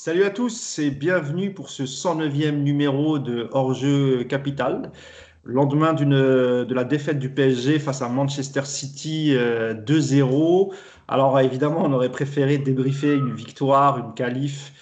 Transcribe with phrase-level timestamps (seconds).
[0.00, 4.92] Salut à tous et bienvenue pour ce 109e numéro de Hors-jeu Capital.
[5.42, 10.70] Lendemain de la défaite du PSG face à Manchester City 2-0.
[10.70, 10.76] Euh,
[11.08, 14.72] Alors évidemment, on aurait préféré débriefer une victoire, une qualif.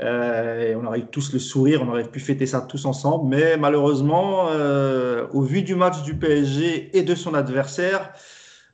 [0.00, 3.28] Euh, et on aurait eu tous le sourire, on aurait pu fêter ça tous ensemble.
[3.28, 8.12] Mais malheureusement, euh, au vu du match du PSG et de son adversaire,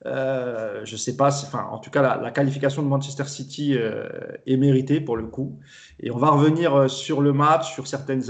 [0.07, 4.09] euh, je sais pas, enfin, en tout cas, la, qualification de Manchester City euh,
[4.46, 5.59] est méritée pour le coup.
[6.01, 8.22] Et on va revenir euh, sur le match, sur certaines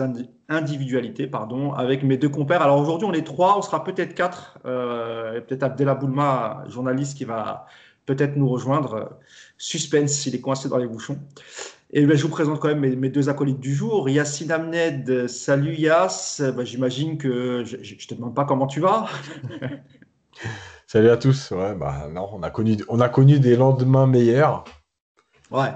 [0.49, 2.63] individualités, pardon, avec mes deux compères.
[2.63, 4.59] Alors aujourd'hui, on est trois, on sera peut-être quatre.
[4.63, 7.67] Peut-être Abdella Boulma, journaliste, qui va
[8.07, 9.19] peut-être nous rejoindre.
[9.59, 11.19] Suspense, il est coincé dans les bouchons.
[11.91, 14.09] Et ben, je vous présente quand même mes, deux acolytes du jour.
[14.09, 16.41] Yassine Amned, salut Yass.
[16.41, 19.09] Ben, J'imagine que je ne te demande pas comment tu vas.
[20.91, 21.51] Salut à tous.
[21.51, 24.65] Ouais, bah non, on a connu, on a connu des lendemains meilleurs.
[25.51, 25.71] Ouais,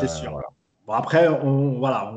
[0.00, 0.40] c'est sûr.
[0.88, 2.12] Bon, après, on, voilà,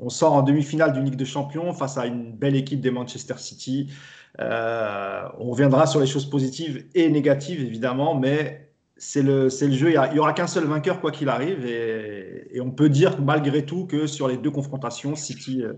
[0.00, 3.34] on, sort en demi-finale d'une Ligue de Champions face à une belle équipe des Manchester
[3.36, 3.92] City.
[4.40, 8.69] Euh, on reviendra sur les choses positives et négatives, évidemment, mais
[9.00, 9.90] c'est le, le jeu.
[9.90, 11.64] Il n'y aura qu'un seul vainqueur, quoi qu'il arrive.
[11.66, 15.72] Et, on peut dire malgré tout que sur les deux confrontations, City euh,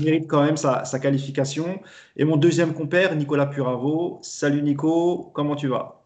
[0.00, 1.80] mérite quand même sa, qualification.
[2.16, 4.18] Et mon deuxième compère, Nicolas Puravo.
[4.22, 6.02] Salut Nico, comment tu vas?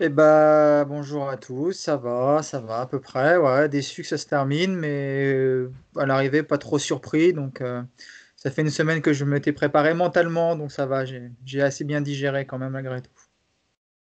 [0.00, 3.36] Eh ben, bonjour à tous, ça va, ça va à peu près.
[3.36, 7.32] Ouais, déçu que ça se termine, mais euh, à l'arrivée, pas trop surpris.
[7.32, 7.82] Donc, euh,
[8.36, 12.00] ça fait une semaine que je m'étais préparé mentalement, donc ça va, j'ai assez bien
[12.00, 13.23] digéré quand même malgré tout.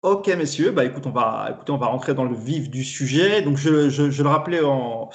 [0.06, 3.42] Ok, messieurs, bah, écoute, on va, écoutez, on va rentrer dans le vif du sujet.
[3.42, 5.10] Donc, je, je, le rappelais en,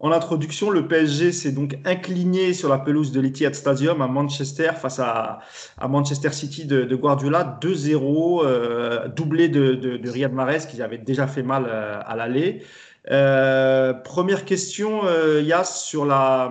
[0.00, 4.70] en introduction, le PSG s'est donc incliné sur la pelouse de l'Etihad Stadium à Manchester
[4.82, 5.38] face à,
[5.78, 10.82] à Manchester City de, de Guardiola, 2-0, euh, doublé de, de, de, Riyad Mahrez qui
[10.82, 12.64] avait déjà fait mal euh, à l'aller.
[13.12, 16.50] Euh, première question, euh, Yass, sur, la,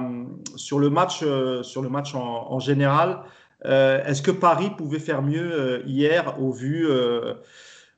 [0.55, 3.19] sur le match, euh, sur le match en, en général.
[3.65, 6.87] Est-ce que Paris pouvait faire mieux hier au vu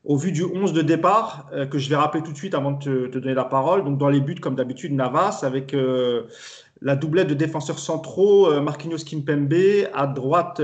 [0.08, 2.72] au vu du 11 de départ, euh, que je vais rappeler tout de suite avant
[2.72, 6.24] de te, donner la parole, donc dans les buts, comme d'habitude, Navas, avec euh,
[6.82, 9.54] la doublette de défenseurs centraux, euh, Marquinhos Kimpembe,
[9.94, 10.62] à droite,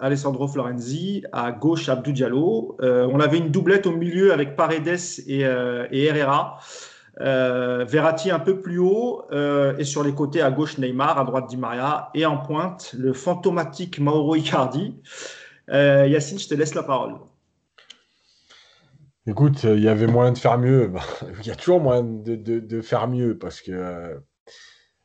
[0.00, 2.76] Alessandro Florenzi, à gauche, Abdou Diallo.
[2.80, 6.58] on avait une doublette au milieu avec Paredes et, et Herrera.
[7.20, 9.24] Verratti un peu plus haut
[9.78, 13.12] et sur les côtés à gauche Neymar, à droite Di Maria et en pointe le
[13.12, 14.94] fantomatique Mauro Icardi.
[15.68, 17.14] Yacine, je te laisse la parole.
[19.26, 20.92] Écoute, il y avait moyen de faire mieux.
[21.40, 24.20] Il y a toujours moyen de, faire mieux parce que,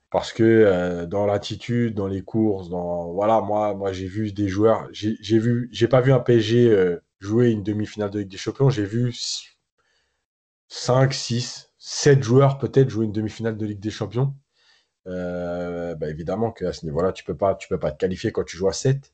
[0.09, 4.47] parce que euh, dans l'attitude, dans les courses, dans voilà, moi, moi j'ai vu des
[4.47, 4.87] joueurs.
[4.91, 8.69] J'ai vu, j'ai pas vu un PSG euh, jouer une demi-finale de Ligue des Champions.
[8.71, 9.13] J'ai vu
[10.69, 14.35] 5, 6, 7 joueurs peut-être jouer une demi-finale de Ligue des Champions.
[15.07, 18.57] Euh, bah, évidemment qu'à ce niveau-là, tu peux pas, peux pas te qualifier quand tu
[18.57, 19.13] joues à 7.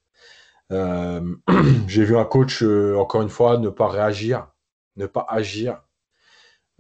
[1.88, 4.53] j'ai vu un coach, encore une fois, ne pas réagir
[4.96, 5.82] ne pas agir.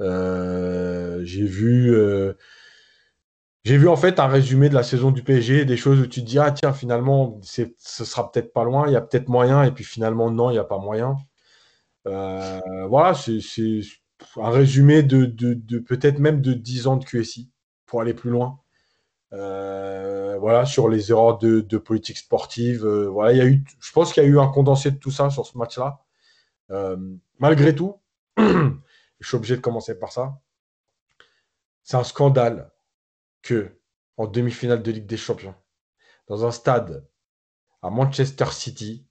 [0.01, 2.34] Euh, j'ai vu, euh,
[3.63, 6.22] j'ai vu en fait un résumé de la saison du PSG, des choses où tu
[6.22, 7.66] te dis ah tiens finalement ce
[8.06, 10.59] sera peut-être pas loin, il y a peut-être moyen et puis finalement non il n'y
[10.59, 11.18] a pas moyen.
[12.07, 12.59] Euh,
[12.90, 13.40] voilà c'est
[14.38, 15.25] un résumé de,
[15.80, 17.50] peut-être même de 10 ans de QSI
[17.85, 18.59] pour aller plus loin.
[19.31, 22.85] voilà sur les erreurs de, politique sportive.
[22.85, 25.12] voilà il y a eu, je pense qu'il y a eu un condensé de tout
[25.12, 26.00] ça sur ce match-là.
[27.40, 28.00] malgré tout,
[28.38, 30.39] je suis obligé de commencer par ça.
[31.83, 32.71] C'est un scandale
[33.41, 33.79] que,
[34.17, 35.55] en demi-finale de Ligue des Champions,
[36.27, 37.07] dans un stade
[37.81, 39.05] à Manchester City,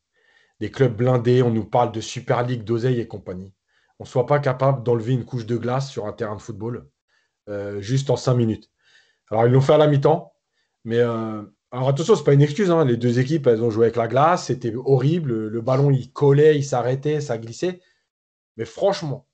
[0.61, 3.53] des clubs blindés, on nous parle de Super League, d'oseille et compagnie,
[3.99, 6.89] on ne soit pas capable d'enlever une couche de glace sur un terrain de football
[7.49, 8.71] euh, juste en cinq minutes.
[9.31, 10.33] Alors, ils l'ont fait à la mi-temps,
[10.85, 12.71] mais euh, alors attention, ce n'est pas une excuse.
[12.71, 12.85] Hein.
[12.85, 15.49] Les deux équipes, elles ont joué avec la glace, c'était horrible.
[15.49, 17.81] Le ballon, il collait, il s'arrêtait, ça glissait.
[18.57, 19.27] Mais franchement,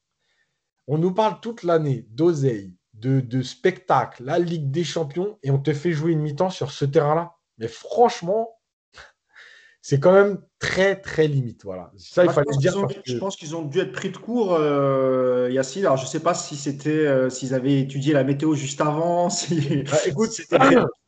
[0.86, 5.72] on nous parle toute l'année d'oseille, de, spectacle, la Ligue des Champions, et on te
[5.72, 7.34] fait jouer une mi-temps sur ce terrain-là.
[7.58, 8.58] Mais franchement,
[9.82, 11.64] c'est quand même très, très limite.
[11.64, 11.92] Voilà.
[11.96, 12.74] Ça, il fallait dire.
[13.04, 15.86] Je pense qu'ils ont dû être pris de court, euh, Yacine.
[15.86, 19.28] Alors, je ne sais pas si c'était, euh, s'ils avaient étudié la météo juste avant.
[19.30, 19.84] Si...
[19.84, 20.58] Bah, écoute, c'était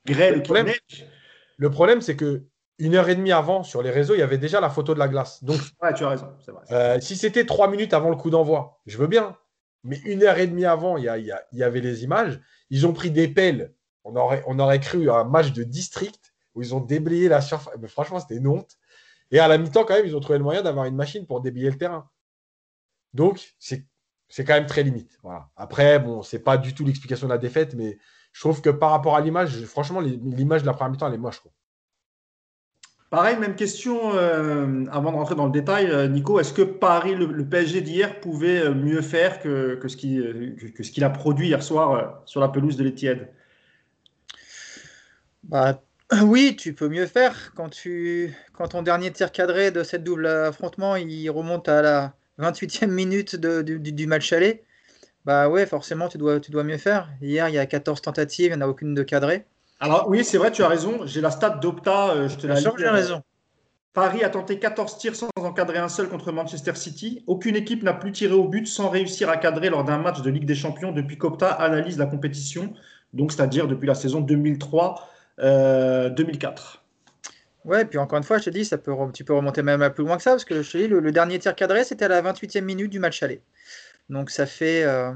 [0.06, 0.42] grêle
[1.60, 2.44] le problème, c'est que
[2.80, 4.98] une heure et demie avant, sur les réseaux, il y avait déjà la photo de
[4.98, 5.44] la glace.
[5.44, 6.28] Donc, ouais, tu as raison.
[6.48, 6.64] Vrai.
[6.72, 9.36] Euh, si c'était trois minutes avant le coup d'envoi, je veux bien.
[9.84, 12.40] Mais une heure et demie avant, il y, avait les images.
[12.68, 13.72] Ils ont pris des pelles.
[14.04, 17.74] On aurait, on aurait cru un match de district où ils ont déblayé la surface.
[17.80, 18.76] Mais franchement, c'était une honte.
[19.30, 21.40] Et à la mi-temps, quand même, ils ont trouvé le moyen d'avoir une machine pour
[21.40, 22.10] déblayer le terrain.
[23.14, 23.86] Donc, c'est
[24.30, 25.18] c'est quand même très limite.
[25.22, 25.50] Voilà.
[25.56, 27.98] Après, bon, c'est pas du tout l'explication de la défaite, mais
[28.32, 31.18] je trouve que par rapport à l'image, franchement, l'image de la première mi-temps, elle est
[31.18, 31.40] moche.
[31.40, 31.50] Quoi.
[33.10, 36.38] Pareil, même question euh, avant de rentrer dans le détail, euh, Nico.
[36.38, 41.48] Est-ce que Paris, le, PSG d'hier, pouvait euh, mieux faire que, ce qu'il a produit
[41.48, 43.28] hier soir sur la pelouse de l'Etihad?
[45.42, 45.82] Bah,
[46.22, 47.52] Oui, tu peux mieux faire.
[47.56, 47.70] Quand,
[48.68, 54.06] ton dernier tir cadré de cette double affrontement, il remonte à la 28e minute du,
[54.06, 54.62] match aller,
[55.24, 57.10] bah forcément, tu dois, tu dois mieux faire.
[57.20, 59.46] Hier, il y a 14 tentatives, il n'y en a aucune de cadrée.
[59.80, 61.06] Alors oui, c'est vrai, tu as raison.
[61.06, 62.10] J'ai la stat d'Opta.
[62.10, 63.22] Euh, je te sûr j'ai raison.
[63.92, 67.24] Paris a tenté 14 tirs sans encadrer un seul contre Manchester City.
[67.26, 70.30] Aucune équipe n'a plus tiré au but sans réussir à cadrer lors d'un match de
[70.30, 72.72] Ligue des Champions depuis qu'Opta analyse la compétition,
[73.14, 74.98] donc c'est-à-dire depuis la saison 2003-2004.
[75.40, 76.10] Euh,
[77.64, 79.90] ouais, puis encore une fois, je te dis, ça peut, tu peux remonter même à
[79.90, 82.08] plus loin que ça, parce que je te dis, le, dernier tir cadré, c'était à
[82.08, 83.42] la 28e minute du match aller.
[84.08, 85.10] Donc ça fait, euh,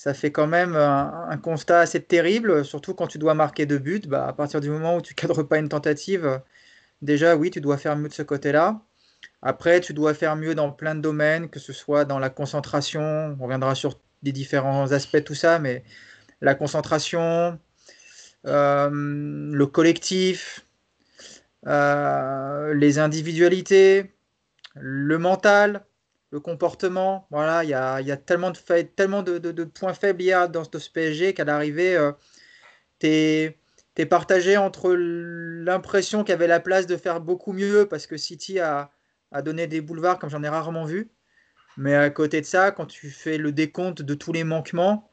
[0.00, 4.00] ça fait quand même un, constat assez terrible, surtout quand tu dois marquer deux buts.
[4.06, 6.40] Bah, à partir du moment où tu cadres pas une tentative,
[7.02, 8.80] déjà oui, tu dois faire mieux de ce côté-là.
[9.42, 13.36] Après, tu dois faire mieux dans plein de domaines, que ce soit dans la concentration,
[13.38, 15.84] on reviendra sur des différents aspects, tout ça, mais
[16.40, 17.58] la concentration,
[18.46, 20.64] euh, le collectif,
[21.66, 24.14] euh, les individualités,
[24.76, 25.84] le mental,
[26.30, 27.26] le comportement.
[27.30, 31.44] Voilà, il y a, tellement, de, tellement de, points faibles hier dans, ce PSG qu'à
[31.44, 32.12] l'arrivée, euh,
[32.98, 33.56] tu es,
[34.08, 38.58] partagé entre l'impression qu'il y avait la place de faire beaucoup mieux parce que City
[38.58, 38.90] a,
[39.44, 41.10] donné des boulevards comme j'en ai rarement vu.
[41.76, 45.10] Mais à côté de ça, quand tu fais le décompte de tous les manquements,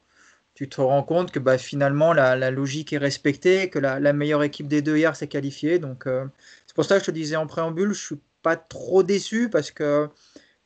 [0.54, 4.68] tu te rends compte que bah, finalement la, logique est respectée, que la, meilleure équipe
[4.68, 5.78] des deux hier s'est qualifiée.
[5.78, 6.24] Donc euh,
[6.66, 9.70] c'est pour ça que je te disais en préambule, je suis pas trop déçu parce
[9.70, 10.08] que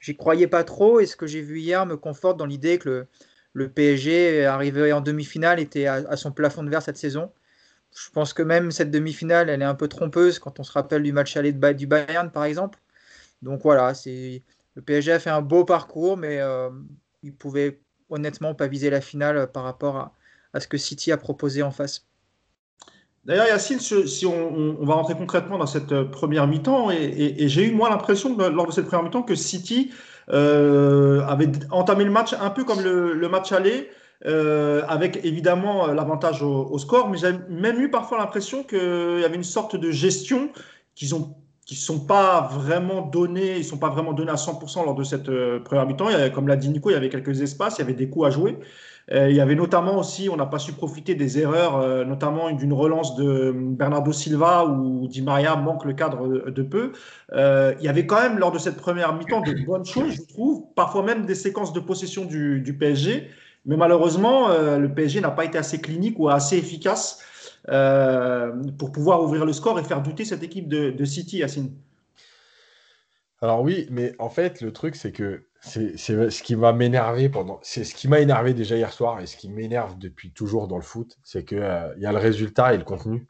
[0.02, 3.06] j'y croyais pas trop et ce que j'ai vu hier me conforte dans l'idée que
[3.54, 7.32] le, PSG arrivé en demi-finale était à, son plafond de verre cette saison.
[7.96, 11.02] Je pense que même cette demi-finale, elle est un peu trompeuse quand on se rappelle
[11.02, 12.78] du match aller de, du Bayern par exemple.
[13.43, 14.43] Donc voilà, c'est
[14.75, 16.70] le PSG a fait un beau parcours, mais euh,
[17.22, 20.14] il pouvait honnêtement pas viser la finale par rapport
[20.54, 22.06] à ce que City a proposé en face.
[23.24, 27.70] D'ailleurs, Yacine, si on, va rentrer concrètement dans cette euh, première mi-temps, et, j'ai eu
[27.72, 29.92] moi l'impression lors de cette première mi-temps que City
[30.30, 33.90] euh, avait entamé le match un peu comme le, match aller,
[34.26, 39.36] euh, avec évidemment l'avantage au, score, mais j'ai même eu parfois l'impression qu'il y avait
[39.36, 40.50] une sorte de gestion
[40.94, 44.96] qu'ils ont qui sont pas vraiment donnés, ils sont pas vraiment donnés à 100% lors
[44.96, 45.30] de cette
[45.62, 46.08] première mi-temps.
[46.34, 48.30] Comme l'a dit Nico, il y avait quelques espaces, il y avait des coups à
[48.30, 48.58] jouer.
[49.10, 52.50] Euh, il y avait notamment aussi, on n'a pas su profiter des erreurs, euh, notamment
[52.52, 56.93] d'une relance de Bernardo Silva où Di Maria manque le cadre de, peu.
[57.32, 60.22] Euh, il y avait quand même, lors de cette première mi-temps, de bonnes choses, je
[60.22, 63.28] trouve, parfois même des séquences de possession du, PSG.
[63.64, 67.22] Mais malheureusement, le PSG n'a pas été assez clinique ou assez efficace
[67.64, 71.70] pour pouvoir ouvrir le score et faire douter cette équipe de, de City, Yacine.
[73.40, 77.61] Alors oui, mais en fait, le truc, c'est que c'est ce qui pendant.
[77.62, 80.76] C'est ce qui m'a énervé déjà hier soir et ce qui m'énerve depuis toujours dans
[80.76, 83.29] le foot, c'est qu'il euh, y a le résultat et le contenu.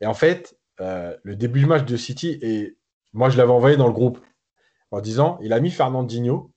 [0.00, 2.78] Et en fait, euh, le début du match de City, et
[3.12, 4.20] moi je l'avais envoyé dans le groupe
[4.92, 6.52] en disant il a mis Fernandinho.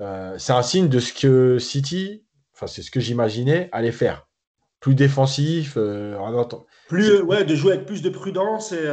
[0.00, 2.22] Euh, c'est un signe de ce que City,
[2.54, 4.28] enfin c'est ce que j'imaginais, allait faire.
[4.80, 5.78] Plus défensif,
[6.88, 8.84] plus ouais, de jouer avec plus de prudence et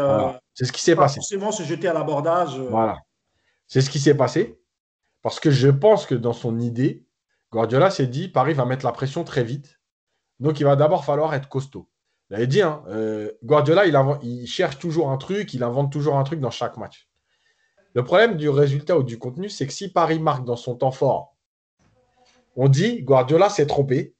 [0.53, 1.15] c'est ce qui s'est passé.
[1.15, 2.57] Forcément se jeter à l'abordage.
[2.57, 2.99] Voilà.
[3.67, 4.60] C'est ce qui s'est passé.
[5.21, 7.05] Parce que je pense que dans son idée,
[7.51, 9.79] Guardiola s'est dit Paris va mettre la pression très vite.
[10.39, 11.89] Donc il va d'abord falloir être costaud.
[12.29, 13.85] Il avait dit, hein, euh, Guardiola,
[14.23, 17.09] il, cherche toujours un truc, il invente toujours un truc dans chaque match.
[17.93, 20.91] Le problème du résultat ou du contenu, c'est que si Paris marque dans son temps
[20.91, 21.35] fort,
[22.55, 24.15] on dit Guardiola s'est trompé.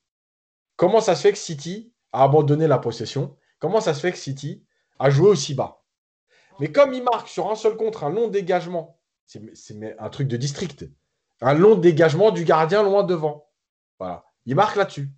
[0.76, 3.38] Comment ça se fait que City a abandonné la possession?
[3.60, 4.66] Comment ça se fait que City
[5.00, 5.82] a joué aussi bas?
[6.60, 9.01] Mais comme il marque sur un seul contre, un long dégagement
[9.54, 10.86] c'est un truc de district.
[11.42, 13.48] Un long dégagement du gardien loin devant.
[14.00, 14.26] Voilà.
[14.46, 15.10] Il marque là-dessus.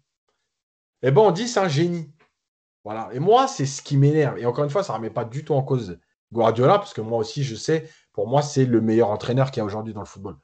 [1.01, 2.13] Eh ben on dit c'est un génie.
[2.83, 3.09] Voilà.
[3.13, 4.37] Et moi, c'est ce qui m'énerve.
[4.39, 5.99] Et encore une fois, ça ne remet pas du tout en cause
[6.33, 9.61] Guardiola, parce que moi aussi, je sais, pour moi, c'est le meilleur entraîneur qu'il y
[9.61, 10.35] a aujourd'hui dans le football.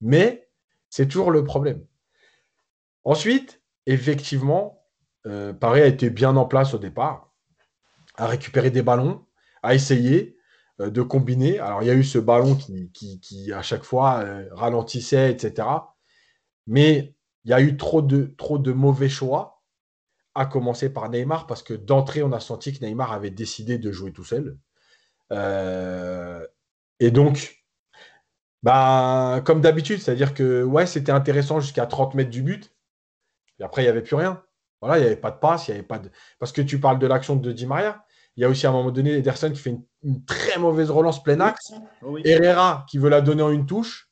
[0.00, 0.48] Mais
[0.88, 1.84] c'est toujours le problème.
[3.02, 4.86] Ensuite, effectivement,
[5.26, 7.32] euh, Paris a été bien en place au départ,
[8.16, 9.26] a récupéré des ballons,
[9.62, 10.33] a essayé,
[10.78, 11.58] de combiner.
[11.58, 15.68] Alors, il y a eu ce ballon qui, qui, à chaque fois, euh, ralentissait, etc.
[16.66, 17.14] Mais
[17.44, 19.62] il y a eu trop de, trop de mauvais choix,
[20.34, 23.92] à commencer par Neymar, parce que d'entrée, on a senti que Neymar avait décidé de
[23.92, 24.58] jouer tout seul.
[25.32, 26.44] Euh,
[27.00, 27.64] et donc,
[28.62, 32.72] bah, comme d'habitude, c'est-à-dire que ouais, c'était intéressant jusqu'à 30 mètres du but.
[33.60, 34.42] Et après, il n'y avait plus rien.
[34.80, 36.10] Voilà, il n'y avait pas de passe, il y avait pas de.
[36.38, 38.04] Parce que tu parles de l'action de Di Maria.
[38.36, 39.84] Il y a aussi à un moment donné Ederson qui fait une,
[40.26, 41.72] très mauvaise relance plein axe.
[42.24, 44.10] Herrera qui veut la donner en une touche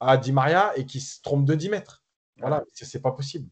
[0.00, 2.04] à Di Maria et qui se trompe de 10 mètres.
[2.38, 3.48] Voilà, c'est pas possible.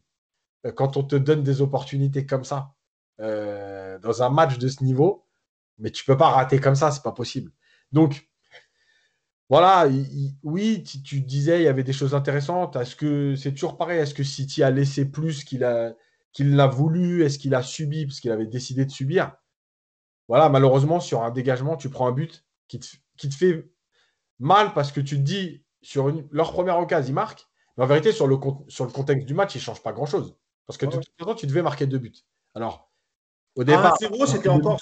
[0.65, 2.73] Euh, quand on te donne des opportunités comme ça
[3.19, 5.25] euh, dans un match de ce niveau,
[5.77, 7.51] mais tu peux pas rater comme ça, c'est pas possible.
[7.91, 8.27] Donc,
[9.49, 9.87] voilà,
[10.43, 12.75] oui, tu, disais il y avait des choses intéressantes.
[12.75, 13.99] Est-ce que c'est toujours pareil?
[13.99, 15.95] Est-ce que City a laissé plus qu'il a
[16.33, 17.23] qu'il l'a voulu?
[17.23, 18.05] Est-ce qu'il a subi?
[18.05, 19.35] Parce qu'il avait décidé de subir
[20.29, 23.67] Voilà, malheureusement, sur un dégagement, tu prends un but qui te, fait
[24.37, 27.47] mal parce que tu te dis, sur leur première occasion, ils marquent.
[27.75, 30.37] Mais en vérité, sur le, sur le contexte du match, ils ne changent pas grand-chose.
[30.67, 32.13] Parce que de toute façon, tu devais marquer deux buts.
[32.53, 32.91] Alors,
[33.55, 34.79] au départ, c'était encore,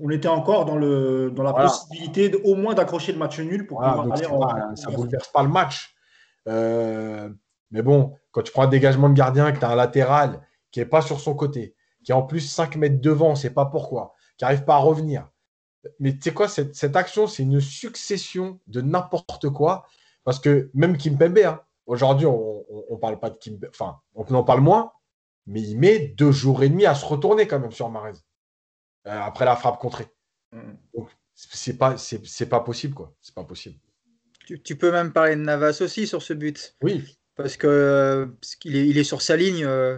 [0.00, 3.78] on était encore dans, le, dans la possibilité au moins d'accrocher le match nul pour
[3.78, 4.74] pouvoir aller en.
[4.74, 5.94] Ça ne bouleverse pas le match.
[6.48, 7.30] Euh,
[7.70, 10.40] mais bon, quand tu prends un dégagement de gardien, que tu as un latéral
[10.72, 13.36] qui n'est pas sur son côté, qui est en plus 5 mètres devant, on ne
[13.36, 15.28] sait pas pourquoi, qui n'arrive pas à revenir.
[16.00, 19.86] Mais tu sais quoi, cette, cette action, c'est une succession de n'importe quoi.
[20.24, 24.44] Parce que même Kimpembe, hein, aujourd'hui, on ne parle pas de Kimpembe, enfin, on en
[24.44, 24.92] parle moins,
[25.46, 28.12] mais il met deux jours et demi à se retourner quand même sur Marez
[29.06, 30.06] euh, après la frappe contrée.
[30.52, 30.74] Mm.
[30.94, 33.78] Donc c'est pas c'est pas possible quoi, c'est pas possible.
[34.64, 36.74] Tu, peux même parler de Navas aussi sur ce but.
[36.80, 37.17] Oui.
[37.38, 38.28] Parce que
[38.60, 39.96] qu'il est, il est sur sa ligne, euh,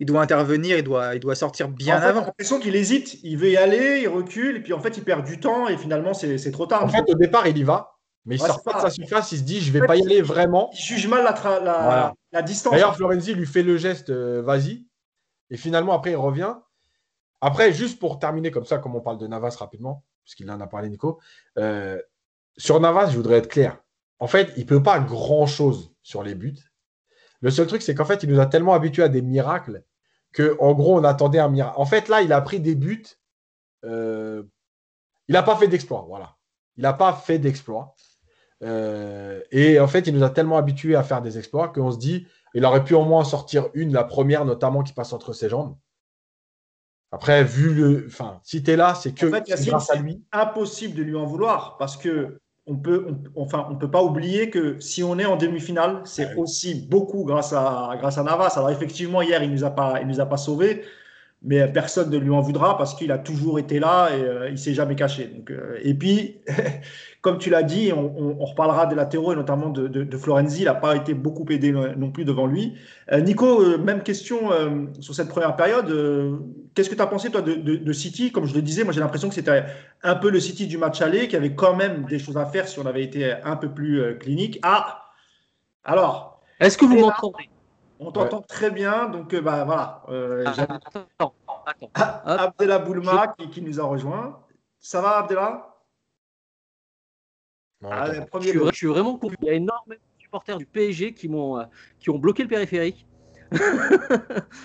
[0.00, 2.18] il doit intervenir, il doit, il doit sortir bien avant.
[2.18, 5.04] J'ai l'impression qu'il hésite, il veut y aller, il recule, et puis en fait il
[5.04, 6.84] perd du temps, et finalement c'est trop tard.
[6.84, 7.92] En fait, au départ, il y va,
[8.26, 10.20] mais il sort pas de sa surface, il se dit je vais pas y aller
[10.20, 10.68] vraiment.
[10.74, 12.72] Il juge mal la, la, distance.
[12.72, 14.84] D'ailleurs, Florenzi lui fait le geste euh, vas-y.
[15.50, 16.54] Et finalement, après, il revient.
[17.40, 20.66] Après, juste pour terminer comme ça, comme on parle de Navas rapidement, puisqu'il en a
[20.66, 21.20] parlé, Nico.
[21.56, 22.02] Euh,
[22.56, 23.78] sur Navas, je voudrais être clair.
[24.18, 26.58] En fait, il ne peut pas grand-chose sur les buts.
[27.40, 29.82] Le seul truc, c'est qu'en fait, il nous a tellement habitués à des miracles
[30.34, 31.74] qu'en gros, on attendait un miracle.
[31.76, 33.04] En fait, là, il a pris des buts.
[33.84, 34.42] Euh,
[35.28, 36.04] il n'a pas fait d'exploit.
[36.08, 36.36] Voilà.
[36.76, 37.94] Il n'a pas fait d'exploit.
[38.62, 41.98] Euh, et en fait, il nous a tellement habitués à faire des exploits qu'on se
[41.98, 45.48] dit, il aurait pu au moins sortir une, la première notamment qui passe entre ses
[45.48, 45.76] jambes.
[47.10, 50.24] Après, vu le, enfin, si tu es là, c'est que grâce à lui.
[50.32, 54.78] Impossible de lui en vouloir parce que on peut, enfin, on peut pas oublier que
[54.80, 58.52] si on est en demi-finale, c'est aussi beaucoup grâce à grâce à Navas.
[58.56, 60.84] Alors effectivement, hier, il nous a pas, il nous a pas sauvés,
[61.44, 64.58] mais personne ne lui en voudra parce qu'il a toujours été là et euh, il
[64.58, 65.26] s'est jamais caché.
[65.26, 66.40] Donc, euh, et puis,
[67.20, 70.62] comme tu l'as dit, on, reparlera des latéraux et notamment de, Florenzi.
[70.62, 72.74] Il n'a pas été beaucoup aidé non plus devant lui.
[73.10, 74.50] Euh, Nico, même question
[75.00, 75.92] sur cette première période.
[76.74, 78.30] Qu'est-ce que tu as pensé toi de, City?
[78.30, 79.64] Comme je le disais, moi j'ai l'impression que c'était
[80.02, 82.68] un peu le City du match aller, qui avait quand même des choses à faire
[82.68, 84.58] si on avait été un peu plus clinique.
[84.62, 85.02] Ah,
[85.84, 86.40] alors.
[86.60, 87.48] Est-ce que vous m'entendez?
[88.06, 90.02] On t'entend très bien, donc euh, bah, voilà.
[90.08, 91.34] Euh, attends,
[92.24, 94.40] Abdella Boulma qui, nous a rejoint.
[94.78, 95.68] Ça va, Abdella?
[97.82, 99.34] Je, suis, vraiment content.
[99.42, 101.64] Il y a énormément de supporters du PSG qui, m'ont, euh,
[101.98, 103.06] qui ont bloqué le périphérique.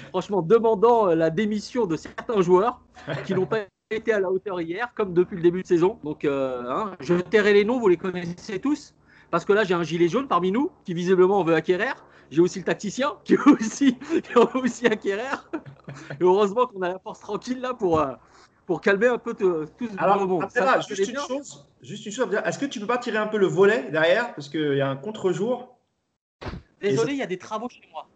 [0.10, 2.82] Franchement, demandant la démission de certains joueurs
[3.26, 6.00] qui n'ont pas été à la hauteur hier, comme depuis le début de saison.
[6.04, 8.94] Donc, hein, je tairai les noms, vous les connaissez tous.
[9.32, 11.96] Parce que là, j'ai un gilet jaune parmi nous qui visiblement veut acquérir.
[12.30, 15.50] J'ai aussi le tacticien qui est aussi, qui est aussi acquérir.
[16.12, 18.14] Et heureusement qu'on a la force tranquille là pour, euh,
[18.66, 20.46] pour calmer un peu tout ce Alors, monde.
[20.88, 23.48] juste, une chose, juste une chose, est-ce que tu peux pas tirer un peu le
[23.48, 24.34] volet derrière?
[24.36, 25.78] Parce qu'il y a un contre-jour.
[26.82, 28.08] Désolé, il y a des travaux chez moi.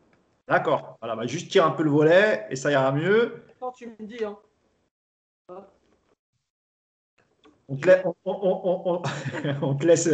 [0.47, 0.97] D'accord.
[0.99, 3.43] Voilà, bah, juste tire un peu le volet et ça ira mieux.
[3.59, 4.37] Quand tu me dis, hein.
[7.69, 8.03] On te, laisse,
[9.61, 10.09] on, te laisse.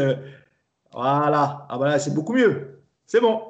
[0.97, 1.67] Voilà.
[1.69, 2.81] Ah bah c'est beaucoup mieux.
[3.05, 3.43] C'est bon.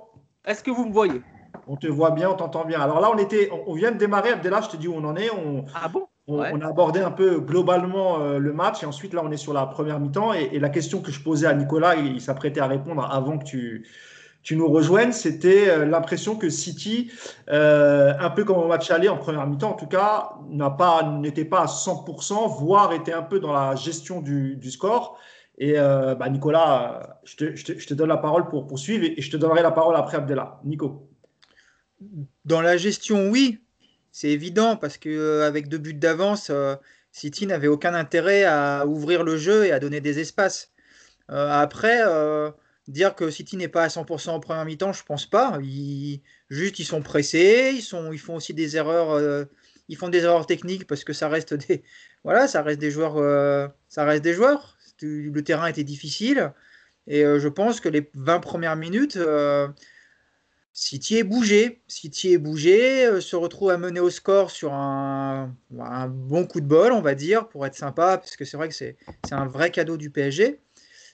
[0.43, 1.21] Est-ce que vous me voyez?
[1.65, 2.81] On te voit bien, on t'entend bien.
[2.81, 5.15] Alors là, on était, on vient de démarrer, Abdellah, je te dis où on en
[5.15, 5.29] est.
[5.31, 6.07] On, ah bon?
[6.27, 9.53] on, a abordé un peu globalement euh, le match et ensuite là, on est sur
[9.53, 10.33] la première mi-temps.
[10.33, 13.87] Et, la question que je posais à Nicolas, il, s'apprêtait à répondre avant que tu,
[14.43, 17.11] tu nous rejoignes, c'était euh, l'impression que City,
[17.49, 21.03] euh, un peu comme au match aller en première mi-temps, en tout cas, n'a pas,
[21.03, 25.17] n'était pas à 100%, voire était un peu dans la gestion du, du score.
[25.57, 29.63] Et euh, bah, Nicolas, je te, donne la parole pour poursuivre et je te donnerai
[29.63, 30.59] la parole après Abdella.
[30.63, 31.09] Nico.
[32.45, 33.59] Dans la gestion, oui,
[34.11, 36.75] c'est évident parce qu'avec euh, deux buts d'avance, euh,
[37.11, 40.71] City n'avait aucun intérêt à ouvrir le jeu et à donner des espaces.
[41.27, 41.99] après,
[42.87, 45.57] dire que City n'est pas à 100% en première mi-temps, je pense pas.
[45.63, 46.21] Ils,
[46.51, 49.47] juste, ils sont pressés, ils, font aussi des erreurs.
[49.87, 51.81] ils font des erreurs techniques parce que ça reste des
[52.23, 56.53] joueurs, ça reste des joueurs le terrain était difficile.
[57.07, 59.17] Et je pense que les 20 premières minutes,
[60.73, 61.81] City est bougé.
[61.87, 65.53] City est bougé, se retrouve à mener au score sur un,
[66.09, 68.75] bon coup de bol, on va dire, pour être sympa, parce que c'est vrai que
[68.75, 68.97] c'est
[69.31, 70.59] un vrai cadeau du PSG.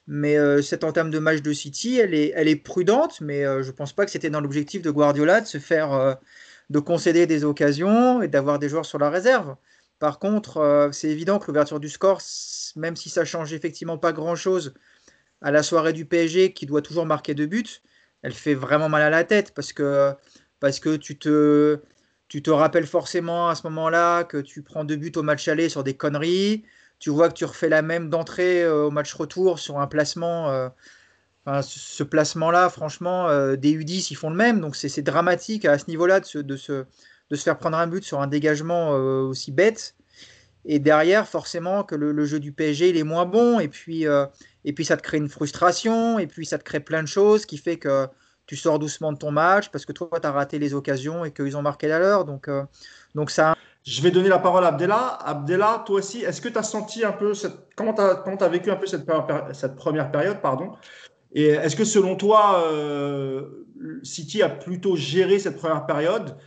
[0.07, 3.71] Mais cette entame de match de City, elle est, elle est prudente, mais je ne
[3.71, 6.17] pense pas que c'était dans l'objectif de Guardiola de se faire
[6.69, 9.55] de concéder des occasions et d'avoir des joueurs sur la réserve.
[10.03, 12.21] Par contre, euh, c'est évident que l'ouverture du score,
[12.75, 14.73] même si ça change effectivement pas grand-chose
[15.41, 17.79] à la soirée du PSG qui doit toujours marquer deux buts,
[18.21, 20.11] elle fait vraiment mal à la tête parce que,
[20.59, 21.79] parce que tu, te,
[22.27, 25.69] tu te rappelles forcément à ce moment-là que tu prends deux buts au match aller
[25.69, 26.65] sur des conneries.
[26.99, 30.49] Tu vois que tu refais la même d'entrée euh, au match retour sur un placement.
[30.49, 30.67] Euh,
[31.61, 34.59] ce placement-là, franchement, des U10, ils font le même.
[34.59, 36.85] Donc c'est dramatique à ce niveau-là de se,
[37.33, 39.95] de se faire prendre un but sur un dégagement euh, aussi bête.
[40.65, 43.59] Et derrière, forcément, que le, jeu du PSG, il est moins bon.
[43.59, 44.27] Et puis, euh,
[44.65, 46.19] et puis, ça te crée une frustration.
[46.19, 48.07] Et puis, ça te crée plein de choses qui fait que
[48.45, 51.31] tu sors doucement de ton match parce que toi, tu as raté les occasions et
[51.31, 52.23] qu'ils ont marqué la leur.
[52.23, 52.47] Donc,
[53.15, 53.55] donc ça.
[53.83, 55.17] Je vais donner la parole à Abdella.
[55.25, 57.75] Abdella, toi aussi, est-ce que tu as senti un peu cette...
[57.75, 59.05] comment tu as, as, vécu un peu cette,
[59.75, 60.71] première période pardon?
[61.33, 63.62] Et est-ce que selon toi, euh,
[64.03, 66.37] City a plutôt géré cette première période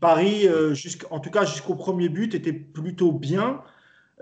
[0.00, 0.74] Paris, euh,
[1.10, 3.62] en tout cas jusqu'au premier but, était plutôt bien.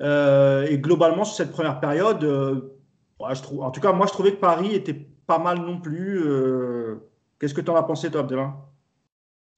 [0.00, 4.32] Euh, et globalement, sur cette première période, je trouve, en tout cas, moi, je trouvais
[4.32, 6.24] que Paris était pas mal non plus.
[7.38, 8.56] Qu'est-ce que tu en as pensé, toi, Abdelin?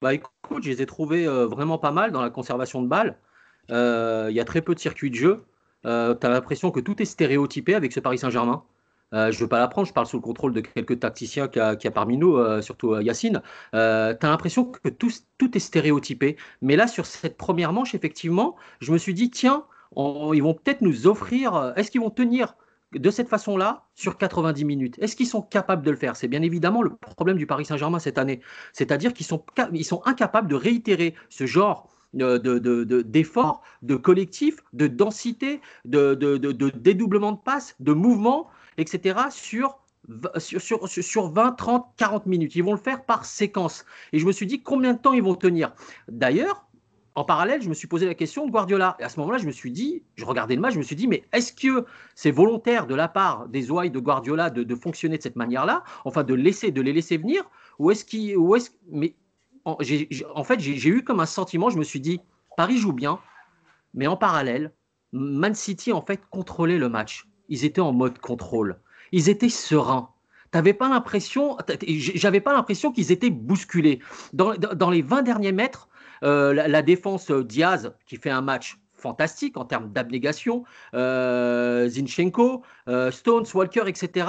[0.01, 3.17] Bah, écoute, je les ai trouvés vraiment pas mal dans la conservation de balles.
[3.69, 5.45] Il y a très peu de circuits de jeu.
[5.85, 8.65] tu as l'impression que tout est stéréotypé avec ce Paris Saint-Germain.
[9.13, 11.61] Euh, je ne veux pas l'apprendre, je parle sous le contrôle de quelques tacticiens qu'il
[11.61, 13.43] y, a parmi nous, euh, surtout euh, Yacine.
[13.73, 15.11] tu as l'impression que tout,
[15.55, 16.37] est stéréotypé.
[16.61, 19.65] Mais là, sur cette première manche, effectivement, je me suis dit, tiens,
[19.97, 22.55] ils vont peut-être nous offrir, est-ce qu'ils vont tenir
[22.93, 24.99] de cette façon-là sur 90 minutes?
[25.01, 26.17] Est-ce qu'ils sont capables de le faire?
[26.17, 28.41] C'est bien évidemment le problème du Paris Saint-Germain cette année.
[28.73, 34.87] C'est-à-dire qu'ils sont, ils sont incapables de réitérer ce genre d'efforts, de, de, collectif, de
[34.87, 39.79] densité, de, de, dédoublement de passes, de mouvement etc., sur
[40.39, 42.57] sur, sur, 20, 30, 40 minutes.
[42.57, 43.85] Ils vont le faire par séquence.
[44.13, 45.75] Et je me suis dit combien de temps ils vont tenir?
[46.09, 46.67] D'ailleurs,
[47.15, 48.97] en parallèle, je me suis posé la question de Guardiola.
[48.99, 50.97] Et à ce moment-là, je me suis dit, je regardais le match, je me suis
[50.97, 55.19] dit, mais est-ce que c'est volontaire de la part des ouailles de Guardiola de, fonctionner
[55.19, 59.15] de cette manière-là, enfin de laisser, de les laisser venir, ou est-ce qu'il, est mais
[59.65, 59.77] en,
[60.35, 62.21] en fait, j'ai eu comme un sentiment, je me suis dit,
[62.57, 63.21] Paris joue bien,
[63.95, 64.73] mais en parallèle,
[65.13, 68.79] Man City en fait contrôlait le match ils étaient en mode contrôle.
[69.13, 70.09] Ils étaient sereins.
[70.51, 71.57] T'avais pas l'impression,
[71.89, 74.01] j'avais pas l'impression qu'ils étaient bousculés.
[74.35, 75.89] Dans, les 20 derniers mètres,
[76.23, 82.63] euh, la, défense euh, Diaz, qui fait un match fantastique en termes d'abnégation, euh, Zinchenko,
[83.11, 84.27] Stones, Walker, etc.,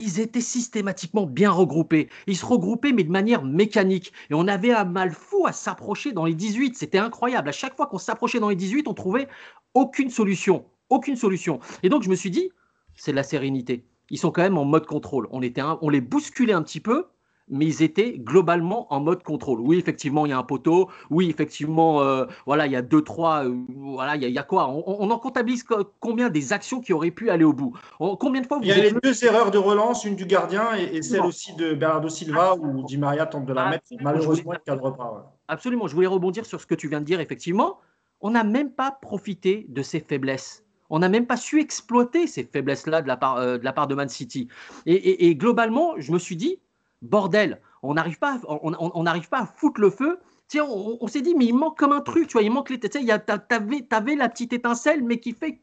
[0.00, 2.08] ils étaient systématiquement bien regroupés.
[2.26, 4.12] Ils se regroupaient, mais de manière mécanique.
[4.30, 6.78] Et on avait un mal fou à s'approcher dans les 18.
[6.78, 7.50] C'était incroyable.
[7.50, 9.28] À chaque fois qu'on s'approchait dans les 18, on trouvait
[9.74, 11.60] aucune solution aucune solution.
[11.82, 12.50] Et donc, je me suis dit,
[12.94, 13.84] c'est de la sérénité.
[14.10, 15.26] Ils sont quand même en mode contrôle.
[15.30, 17.06] On, était on les bousculait un petit peu,
[17.48, 19.60] mais ils étaient globalement en mode contrôle.
[19.60, 20.90] Oui, effectivement, il y a un poteau.
[21.10, 23.44] Oui, effectivement, euh, voilà, il y a deux, trois.
[23.44, 24.68] Euh, voilà, il y, a, quoi?
[24.68, 25.64] On, en comptabilise
[26.00, 27.76] combien des actions qui auraient pu aller au bout?
[27.98, 31.02] Combien de fois Il y a les deux erreurs de relance, une du gardien et,
[31.02, 33.84] celle aussi de Bernardo Silva où Di Maria tente de la mettre.
[34.00, 35.36] Malheureusement, il ne cadre pas.
[35.48, 35.86] Absolument.
[35.86, 37.20] Je voulais rebondir sur ce que tu viens de dire.
[37.20, 37.78] Effectivement,
[38.20, 40.61] on n'a même pas profité de ses faiblesses
[40.92, 44.48] on n'a même pas su exploiter ces faiblesses-là de, la part, euh, de Man City.
[44.84, 46.60] Et, globalement, je me suis dit,
[47.00, 50.20] bordel, on n'arrive pas, on, à foutre le feu.
[50.48, 52.78] Tiens, on, s'est dit, mais il manque comme un truc, tu vois, il manque les.
[52.78, 55.62] Tu sais, avais la petite étincelle, mais qui fait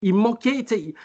[0.00, 0.64] il manquait,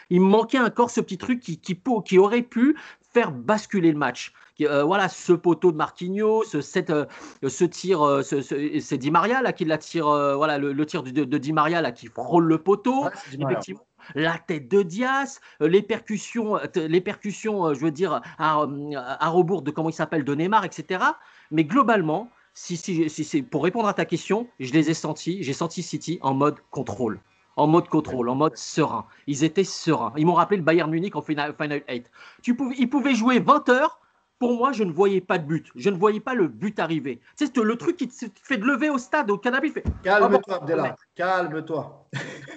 [0.10, 2.78] il manquait encore ce petit truc qui, qui, qui, aurait pu
[3.12, 4.34] faire basculer le match.
[4.62, 6.58] Euh, voilà, ce poteau de Marquinhos, ce,
[6.92, 7.06] euh,
[7.48, 11.38] ce tir, euh, c'est Di Maria là qui la tire, voilà, le, tir de, de,
[11.38, 13.08] Di Maria là qui frôle le poteau.
[13.32, 18.66] effectivement la tête de Diaz, les percussions, les percussions, je veux dire, à,
[19.04, 21.04] à rebours de comment il s'appelle, de Neymar, etc.
[21.52, 25.54] Mais globalement, si, si, si, pour répondre à ta question, je les ai sentis, j'ai
[25.54, 27.20] senti City en mode contrôle
[27.60, 29.06] en mode contrôle, en mode serein.
[29.28, 30.14] Ils étaient sereins.
[30.16, 32.12] Ils m'ont rappelé le Bayern Munich en Final, 8.
[32.42, 34.00] Tu pouvais, ils pouvaient jouer 20 heures.
[34.40, 35.68] Pour moi, je ne voyais pas de but.
[35.76, 37.20] Je ne voyais pas le but arriver.
[37.36, 39.70] C'est le truc qui te fait de lever au stade, au canapé.
[39.70, 39.84] Fait...
[40.02, 40.96] Calme-toi, Abdella.
[41.14, 42.08] Calme-toi.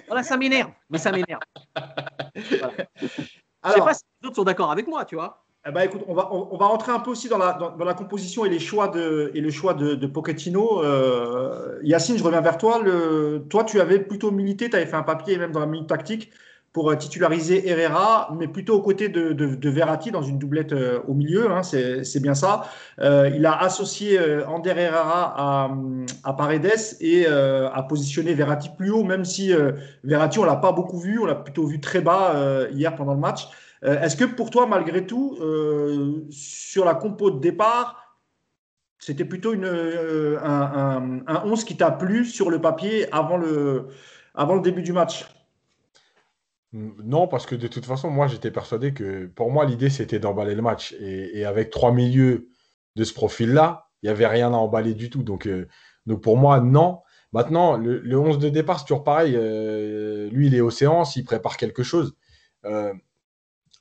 [0.07, 0.71] Voilà, ça m'énerve.
[0.89, 1.41] Mais ça m'énerve.
[2.35, 2.73] Voilà.
[3.63, 5.45] Je ne sais pas si les autres sont d'accord avec moi, tu vois.
[5.65, 8.59] Eh ben, écoute, on va, on, rentrer un peu aussi dans la, composition et les
[8.59, 10.83] choix de, et le choix de, de Pochettino.
[10.83, 12.81] Euh, Yacine, je reviens vers toi.
[13.49, 16.31] Toi, tu avais plutôt milité, tu avais fait un papier même dans la minute tactique
[16.73, 20.73] pour titulariser Herrera, mais plutôt aux côtés de, de, Verratti dans une doublette
[21.07, 22.63] au milieu, hein, c'est bien ça.
[22.99, 25.71] il a associé Ander Herrera à,
[26.23, 29.53] à Paredes et a positionné Verratti plus haut, même si
[30.03, 32.33] Verratti, on l'a pas beaucoup vu, on l'a plutôt vu très bas
[32.71, 33.47] hier pendant le match.
[33.83, 35.37] Est-ce que pour toi, malgré tout,
[36.29, 38.03] sur la compo de départ,
[39.03, 43.89] c'était plutôt euh, un, un, 11 qui t'a plu sur le papier avant le,
[44.61, 45.27] début du match?
[46.71, 50.55] Non, parce que de toute façon, moi j'étais persuadé que pour moi l'idée c'était d'emballer
[50.55, 50.95] le match.
[51.01, 52.47] Et, avec trois milieux
[52.95, 55.21] de ce profil-là, il n'y avait rien à emballer du tout.
[55.21, 55.67] Donc, euh,
[56.21, 57.01] pour moi, non.
[57.33, 59.33] Maintenant, le, le, 11 de départ, c'est toujours pareil.
[59.35, 62.15] Euh, lui, il est océan, s'il prépare quelque chose.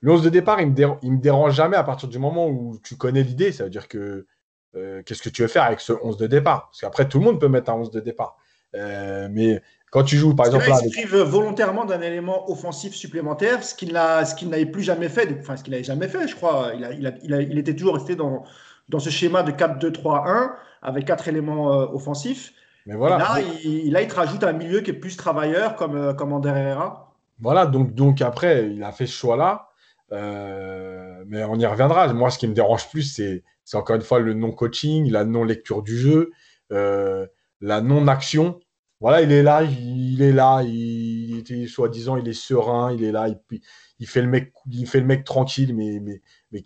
[0.03, 2.77] Le 11 de départ, il me, il me dérange jamais à partir du moment où
[2.83, 3.53] tu connais l'idée.
[3.53, 4.27] Ça veut dire que
[4.75, 6.71] euh, qu'est-ce que tu veux faire avec ce 11 de départ?
[6.71, 8.37] Parce qu'après, tout le monde peut mettre un 11 de départ.
[8.75, 9.63] Euh, mais
[9.93, 10.69] quand tu joues, par exemple.
[10.69, 15.39] Là, il se prive volontairement d'un élément offensif supplémentaire, ce qu'il n'avait plus jamais fait,
[15.39, 16.73] enfin, ce qu'il n'avait jamais fait, je crois.
[16.77, 18.43] Il, a, il, a, il, a, il, était toujours resté dans,
[18.89, 20.51] dans ce schéma de 4-2-3-1
[20.83, 22.55] avec quatre éléments euh, offensifs.
[22.87, 23.19] Mais voilà.
[23.19, 26.49] là, il, là, il te rajoute un milieu qui est plus travailleur, comme, comme Ander
[26.49, 27.15] Herrera.
[27.39, 29.69] Voilà, donc, donc après, il a fait ce choix-là.
[30.13, 32.13] Mais on y reviendra.
[32.13, 33.43] Moi, ce qui me dérange plus, c'est
[33.77, 36.31] encore une fois le non-coaching, la non-lecture du jeu,
[36.73, 37.27] euh,
[37.61, 38.61] la non-action.
[39.01, 43.11] Voilà, il est là, il est là, il, était soi-disant, il est serein, il est
[43.11, 43.61] là, il,
[43.99, 46.23] il, fait le mec, il fait le mec tranquille, mais, mais,
[46.53, 46.63] mais,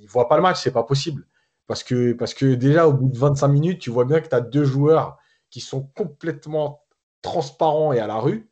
[0.00, 1.26] il voit pas le match, c'est pas possible.
[1.66, 4.34] Parce que, parce que déjà, au bout de 25 minutes, tu vois bien que tu
[4.34, 5.18] as deux joueurs
[5.50, 6.80] qui sont complètement
[7.20, 8.50] transparents et à la rue,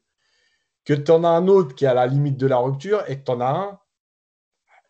[0.84, 3.18] que tu en as un autre qui est à la limite de la rupture et
[3.18, 3.78] que tu en as un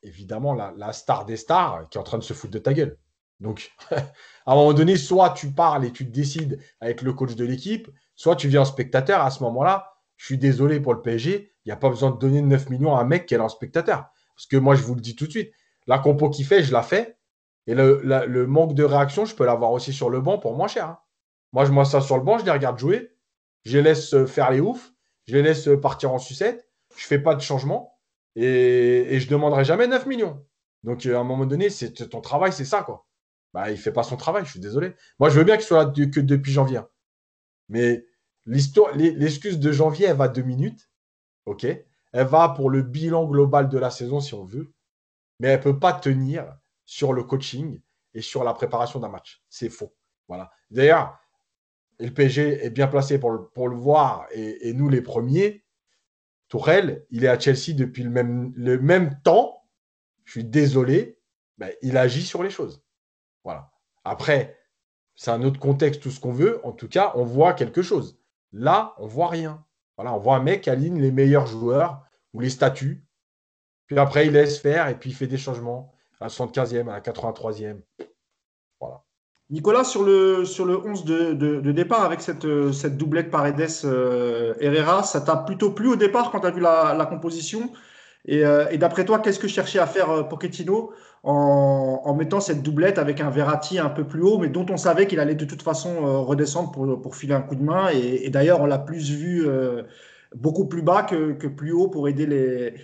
[0.03, 2.99] évidemment la, star des stars qui est en train de se foutre de ta gueule.
[3.41, 7.35] Donc, à un moment donné, soit tu parles et tu te décides avec le coach
[7.35, 9.21] de l'équipe, soit tu viens en spectateur.
[9.21, 12.19] À ce moment-là, je suis désolé pour le PSG, il n'y a pas besoin de
[12.19, 14.07] donner 9 millions à un mec qui est en spectateur.
[14.37, 15.53] Parce que moi, je vous le dis tout de suite,
[15.87, 17.17] la compo qu'il fait, je la fais.
[17.67, 20.87] Et le, manque de réaction, je peux l'avoir aussi sur le banc pour moins cher.
[20.87, 20.99] Hein.
[21.53, 23.15] Moi, je m'assois sur le banc, je les regarde jouer,
[23.65, 24.93] je les laisse faire les oufs,
[25.27, 27.92] je les laisse partir en sucette, je ne fais pas de changement.
[28.37, 30.45] Et, je demanderai jamais 9 millions.
[30.85, 33.07] Donc, euh, à un moment donné, c'est ton travail, c'est ça, quoi.
[33.53, 34.95] Bah, il fait pas son travail, je suis désolé.
[35.19, 36.81] Moi, je veux bien qu'il soit là que depuis janvier.
[37.69, 38.07] Mais
[38.47, 40.91] l'histoire, l'excuse de janvier, elle va deux minutes.
[41.45, 41.65] OK?
[41.65, 44.73] Elle va pour le bilan global de la saison, si on veut.
[45.39, 47.81] Mais elle ne peut pas tenir sur le coaching
[48.15, 49.43] et sur la préparation d'un match.
[49.49, 49.95] C'est faux.
[50.29, 50.51] Voilà.
[50.71, 51.19] D'ailleurs,
[51.99, 55.62] le PSG est bien placé pour le voir et nous les premiers.
[56.53, 59.65] Tourelle, il est à Chelsea depuis le même, temps.
[60.25, 61.19] Je suis désolé,
[61.57, 62.85] mais il agit sur les choses.
[63.43, 63.71] Voilà.
[64.05, 64.59] Après,
[65.15, 66.61] c'est un autre contexte, tout ce qu'on veut.
[66.63, 68.21] En tout cas, on voit quelque chose.
[68.53, 69.65] Là, on voit rien.
[69.97, 73.03] Voilà, on voit un mec qui aligne les meilleurs joueurs ou les statuts.
[73.87, 76.93] Puis après, il laisse faire et puis il fait des changements à la 75e, à
[76.93, 77.81] la 83e.
[79.53, 85.03] Nicolas, sur le, sur le 11 de, départ avec cette, cette doublette Paredes euh, Herrera,
[85.03, 87.71] ça t'a plutôt plu au départ quand tu as vu la, composition?
[88.31, 92.99] Euh, Et, d'après toi, qu'est-ce que cherchait à faire euh, Pochettino en, mettant cette doublette
[92.99, 95.63] avec un Verratti un peu plus haut, mais dont on savait qu'il allait de toute
[95.63, 97.91] façon redescendre pour, filer un coup de main?
[97.91, 99.47] Et, d'ailleurs, on l'a plus vu
[100.35, 102.75] beaucoup plus bas que, plus haut pour aider les,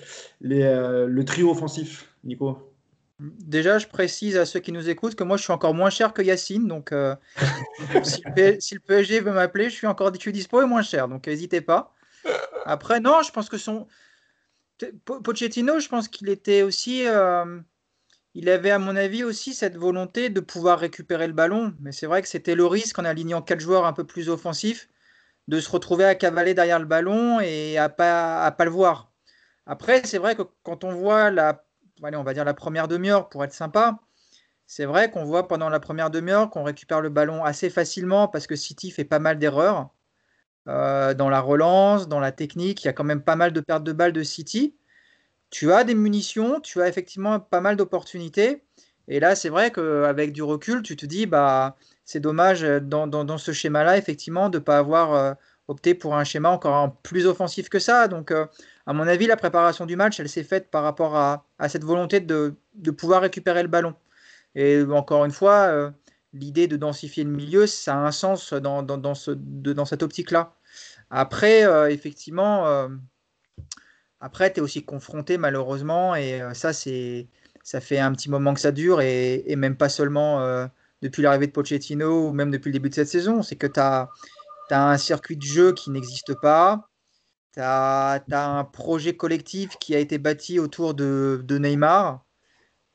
[0.42, 2.67] le trio offensif, Nico?
[3.20, 6.12] Déjà, je précise à ceux qui nous écoutent que moi, je suis encore moins cher
[6.12, 6.68] que Yacine.
[6.68, 7.16] Donc, euh,
[8.04, 11.08] si, le, PSG veut m'appeler, je suis encore suis dispo et moins cher.
[11.08, 11.94] Donc, n'hésitez pas.
[12.64, 13.88] Après, non, je pense que son.
[15.24, 17.06] Pochettino, je pense qu'il était aussi.
[17.08, 17.58] Euh,
[18.34, 21.74] il avait, à mon avis, aussi cette volonté de pouvoir récupérer le ballon.
[21.80, 24.88] Mais c'est vrai que c'était le risque en alignant quatre joueurs un peu plus offensifs
[25.48, 29.10] de se retrouver à cavaler derrière le ballon et à pas, à pas le voir.
[29.66, 31.67] Après, c'est vrai que quand on voit la
[32.02, 33.98] on va dire la première demi-heure pour être sympa.
[34.66, 38.46] C'est vrai qu'on voit pendant la première demi-heure qu'on récupère le ballon assez facilement parce
[38.46, 39.90] que City fait pas mal d'erreurs
[40.68, 42.84] euh, dans la relance, dans la technique.
[42.84, 44.76] Il y a quand même pas mal de pertes de balles de City.
[45.50, 48.64] Tu as des munitions, tu as effectivement pas mal d'opportunités.
[49.08, 53.52] Et là, c'est vrai qu'avec du recul, tu te dis, bah, c'est dommage dans, ce
[53.52, 55.36] schéma-là, effectivement, de ne pas avoir
[55.68, 58.08] opté pour un schéma encore plus offensif que ça.
[58.08, 58.46] Donc, euh,
[58.86, 62.20] à mon avis, la préparation du match, elle s'est faite par rapport à, cette volonté
[62.20, 62.54] de,
[62.96, 63.94] pouvoir récupérer le ballon.
[64.54, 65.90] Et encore une fois, euh,
[66.32, 70.54] l'idée de densifier le milieu, ça a un sens dans, dans, ce, dans cette optique-là.
[71.10, 72.88] Après, euh, effectivement,
[74.20, 77.28] après, tu es aussi confronté malheureusement, et ça, c'est
[77.62, 80.66] ça fait un petit moment que ça dure, et, et même pas seulement
[81.02, 83.78] depuis l'arrivée de Pochettino ou même depuis le début de cette saison, c'est que tu
[83.78, 84.08] as,
[84.74, 86.88] as, un circuit de jeu qui n'existe pas,
[87.54, 92.24] tu as, un projet collectif qui a été bâti autour de, Neymar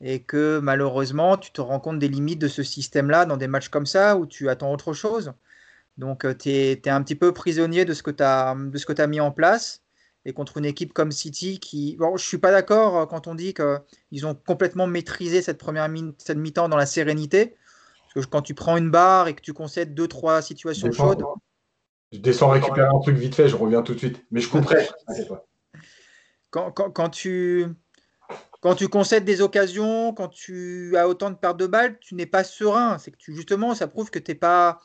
[0.00, 3.68] et que malheureusement, tu te rends compte des limites de ce système-là dans des matchs
[3.68, 5.32] comme ça où tu attends autre chose.
[5.96, 9.30] Donc, tu es, un petit peu prisonnier de ce que tu as, as, mis en
[9.30, 9.82] place.
[10.26, 11.96] Et contre une équipe comme City, qui.
[11.96, 15.88] Bon, je suis pas d'accord euh, quand on dit qu'ils ont complètement maîtrisé cette première
[15.90, 17.56] mi-temps dans la sérénité.
[18.14, 21.22] Parce que quand tu prends une barre et que tu concèdes deux, trois situations chaudes.
[22.14, 24.24] Je descends récupérer un truc vite fait, je reviens tout de suite.
[24.30, 24.76] Mais je comprends.
[26.50, 27.66] quand, quand, quand, tu,
[28.60, 32.26] quand tu concèdes des occasions, quand tu as autant de pertes de balles, tu n'es
[32.26, 32.98] pas serein.
[32.98, 34.78] C'est que tu, justement, ça prouve que tu n'es pas,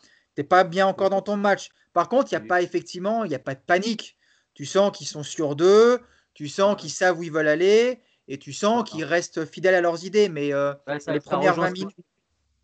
[0.50, 1.70] pas bien encore dans ton match.
[1.94, 4.18] Par contre, il n'y a pas effectivement, il n'y a pas de panique.
[4.56, 6.00] Tu sens qu'ils sont sûrs d'eux,
[6.34, 9.82] tu sens qu'ils savent où ils veulent aller, et tu sens qu'ils restent fidèles à
[9.82, 10.30] leurs idées.
[10.30, 10.74] Mais euh,
[11.08, 11.96] les, premières 20 minutes,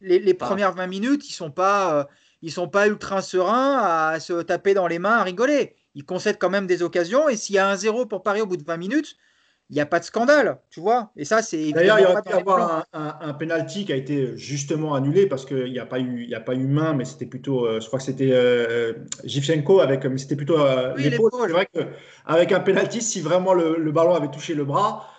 [0.01, 2.03] les, premières 20 minutes, ils sont pas, euh,
[2.45, 5.73] ils sont pas ultra sereins à se taper dans les mains, à rigoler.
[5.95, 8.45] Ils concèdent quand même des occasions, et s'il y a un zéro pour Paris au
[8.45, 9.15] bout de 20 minutes,
[9.71, 11.11] il n'y a pas de scandale, tu vois.
[11.15, 11.71] Et ça, c'est.
[11.71, 15.43] D'ailleurs, il y aurait pu avoir un, un, penalty qui a été justement annulé parce
[15.43, 17.87] qu'il n'y a pas eu, il a pas eu main, mais c'était plutôt, euh, je
[17.87, 18.93] crois que c'était euh,
[19.81, 21.31] avec, mais c'était plutôt euh, l'épaule.
[21.47, 25.09] C'est vrai qu'avec un penalty, si vraiment le, ballon avait touché le bras,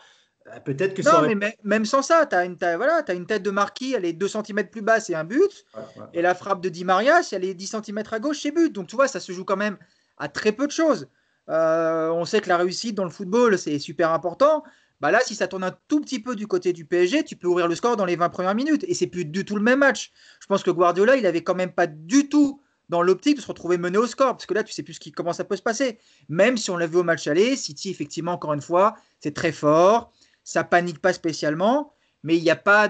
[0.65, 1.21] peut-être que ça.
[1.21, 4.05] Non, mais même sans ça, tu as, une, voilà, as une tête de Marquis, elle
[4.05, 5.65] est 2 cm plus basse et un but.
[6.13, 8.73] Et la frappe de Di Maria, si elle est 10 cm à gauche, c'est but.
[8.73, 9.77] Donc tu vois, ça se joue quand même
[10.19, 11.09] à très peu de choses.
[11.49, 14.65] Euh, on sait que la réussite dans le football, c'est super important.
[15.01, 17.47] Bah là, si ça tourne un tout petit peu du côté du PSG, tu peux
[17.47, 18.85] ouvrir le score dans les 20 premières minutes.
[18.89, 20.11] Et c'est plus du tout le même match.
[20.41, 23.47] Je pense que Guardiola, il avait quand même pas du tout dans l'optique de se
[23.47, 24.33] retrouver mené au score.
[24.33, 25.99] Parce que là, tu sais plus ce qui, comment ça peut se passer.
[26.29, 29.53] Même si on l'a vu au match aller, City, effectivement, encore une fois, c'est très
[29.53, 30.13] fort.
[30.47, 31.93] Ça panique pas spécialement.
[32.23, 32.89] Mais il n'y a, pas,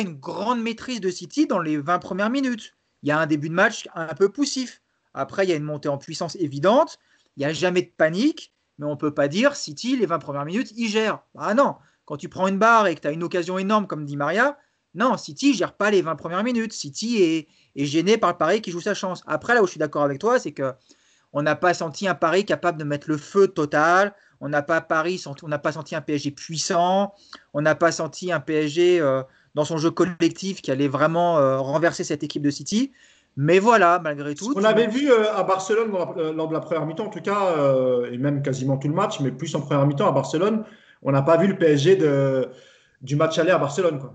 [0.00, 2.74] une grande maîtrise de City dans les 20 premières minutes.
[3.02, 4.82] Il y a un début de match un peu poussif.
[5.14, 6.98] Après, il y a une montée en puissance évidente.
[7.36, 10.18] Il n'y a jamais de panique, mais on ne peut pas dire City, les 20
[10.18, 11.20] premières minutes, il gère.
[11.38, 14.04] Ah non, quand tu prends une barre et que tu as une occasion énorme comme
[14.04, 14.58] dit Maria,
[14.94, 16.72] non, City ne gère pas les 20 premières minutes.
[16.72, 17.48] City est,
[17.84, 19.22] gêné par le Paris qui joue sa chance.
[19.26, 20.74] Après, là où je suis d'accord avec toi, c'est que
[21.32, 24.14] on n'a pas senti un Paris capable de mettre le feu total.
[24.40, 27.14] On n'a pas Paris, on n'a pas senti un PSG puissant.
[27.54, 29.22] On n'a pas senti un PSG euh,
[29.54, 32.92] dans son jeu collectif qui allait vraiment euh, renverser cette équipe de City.
[33.38, 34.52] Mais voilà, malgré tout.
[34.56, 37.54] On avait vu euh, à Barcelone lors de la première mi-temps, en tout cas,
[38.10, 40.64] et même quasiment tout le match, mais plus en première mi-temps à Barcelone,
[41.02, 42.48] on n'a pas vu le PSG de,
[43.02, 43.98] du match aller à Barcelone.
[43.98, 44.14] Quoi.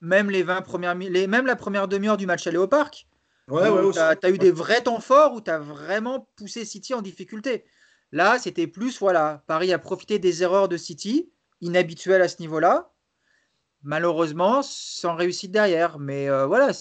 [0.00, 3.06] Même, les 20 premières, les, même la première demi-heure du match aller au parc.
[3.48, 6.94] Ouais, ouais, tu as, eu des vrais temps forts où tu as vraiment poussé City
[6.94, 7.64] en difficulté.
[8.16, 12.90] Là, c'était plus, voilà, Paris a profité des erreurs de City, inhabituelles à ce niveau-là.
[13.82, 15.98] Malheureusement, sans réussite derrière.
[15.98, 16.72] Mais voilà,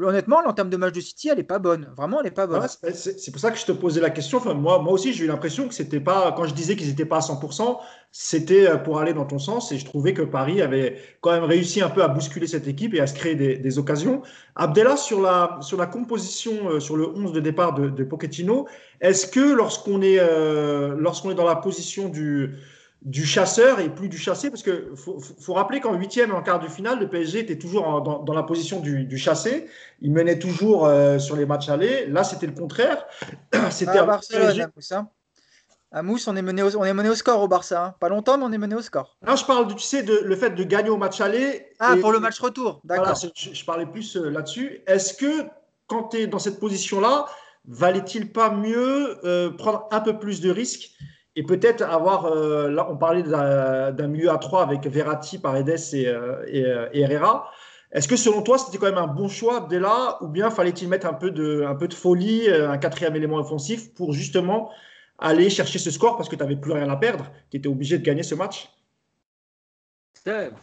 [0.00, 1.88] honnêtement, l'entame de match de City, elle n'est pas bonne.
[1.96, 2.66] Vraiment, elle n'est pas bonne.
[2.68, 4.40] c'est pour ça que je te posais la question.
[4.54, 7.20] Moi, aussi, j'ai eu l'impression que c'était pas, quand je disais qu'ils n'étaient pas à
[7.20, 7.78] 100%,
[8.10, 9.72] c'était euh, pour aller dans ton sens.
[9.72, 12.94] Et je trouvais que Paris avait quand même réussi un peu à bousculer cette équipe
[12.94, 14.22] et à se créer des, occasions.
[14.56, 15.58] Abdella, sur la,
[15.90, 18.66] composition, euh, sur le 11 de départ de, de Pochettino,
[19.00, 22.56] est-ce que lorsqu'on est, euh, lorsqu'on est dans la position du
[23.02, 26.58] du chasseur et plus du chassé, parce que faut, rappeler qu'en huitième et en quart
[26.58, 29.68] de finale, le PSG était toujours dans, la position du, chassé.
[30.00, 32.06] Il menait toujours euh, sur les matchs allés.
[32.06, 33.06] Là, c'était le contraire.
[33.70, 34.68] C'était à Barcelone,
[35.90, 36.28] à Mousse.
[36.28, 37.86] on est, mené au, on est mené au score au Barça.
[37.86, 37.94] Hein.
[37.98, 39.16] Pas longtemps, mais on est mené au score.
[39.26, 41.72] Non, je parle, tu sais, de, le fait de gagner au match aller.
[41.78, 43.14] Ah, pour le match retour, d'accord.
[43.34, 44.82] je, parlais plus euh, là-dessus.
[44.86, 45.46] Est-ce que
[45.86, 47.26] quand tu es dans cette position-là,
[47.66, 50.90] valait-il pas mieux euh, prendre un peu plus de risques
[51.38, 56.08] et peut-être avoir, euh, là on parlait d'un milieu à trois avec Verratti, Paredes et,
[56.08, 57.48] euh, euh, et, Herrera.
[57.92, 61.06] Est-ce que selon toi c'était quand même un bon choix là ou bien fallait-il mettre
[61.06, 64.72] un peu, de, folie, un quatrième élément offensif pour justement
[65.20, 67.98] aller chercher ce score parce que tu n'avais plus rien à perdre, tu étais obligé
[67.98, 68.68] de gagner ce match?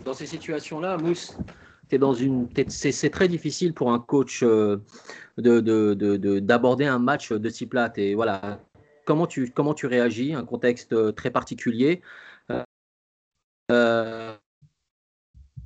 [0.04, 1.38] Dans ces situations-là, Mousse,
[2.68, 4.44] c'est très difficile pour un coach
[5.38, 7.94] d'aborder de, de, un match de ce type-là.
[8.14, 8.60] Voilà,
[9.06, 12.02] comment tu, comment tu réagis, un contexte euh, très particulier.
[12.52, 12.64] Euh,
[13.72, 14.36] euh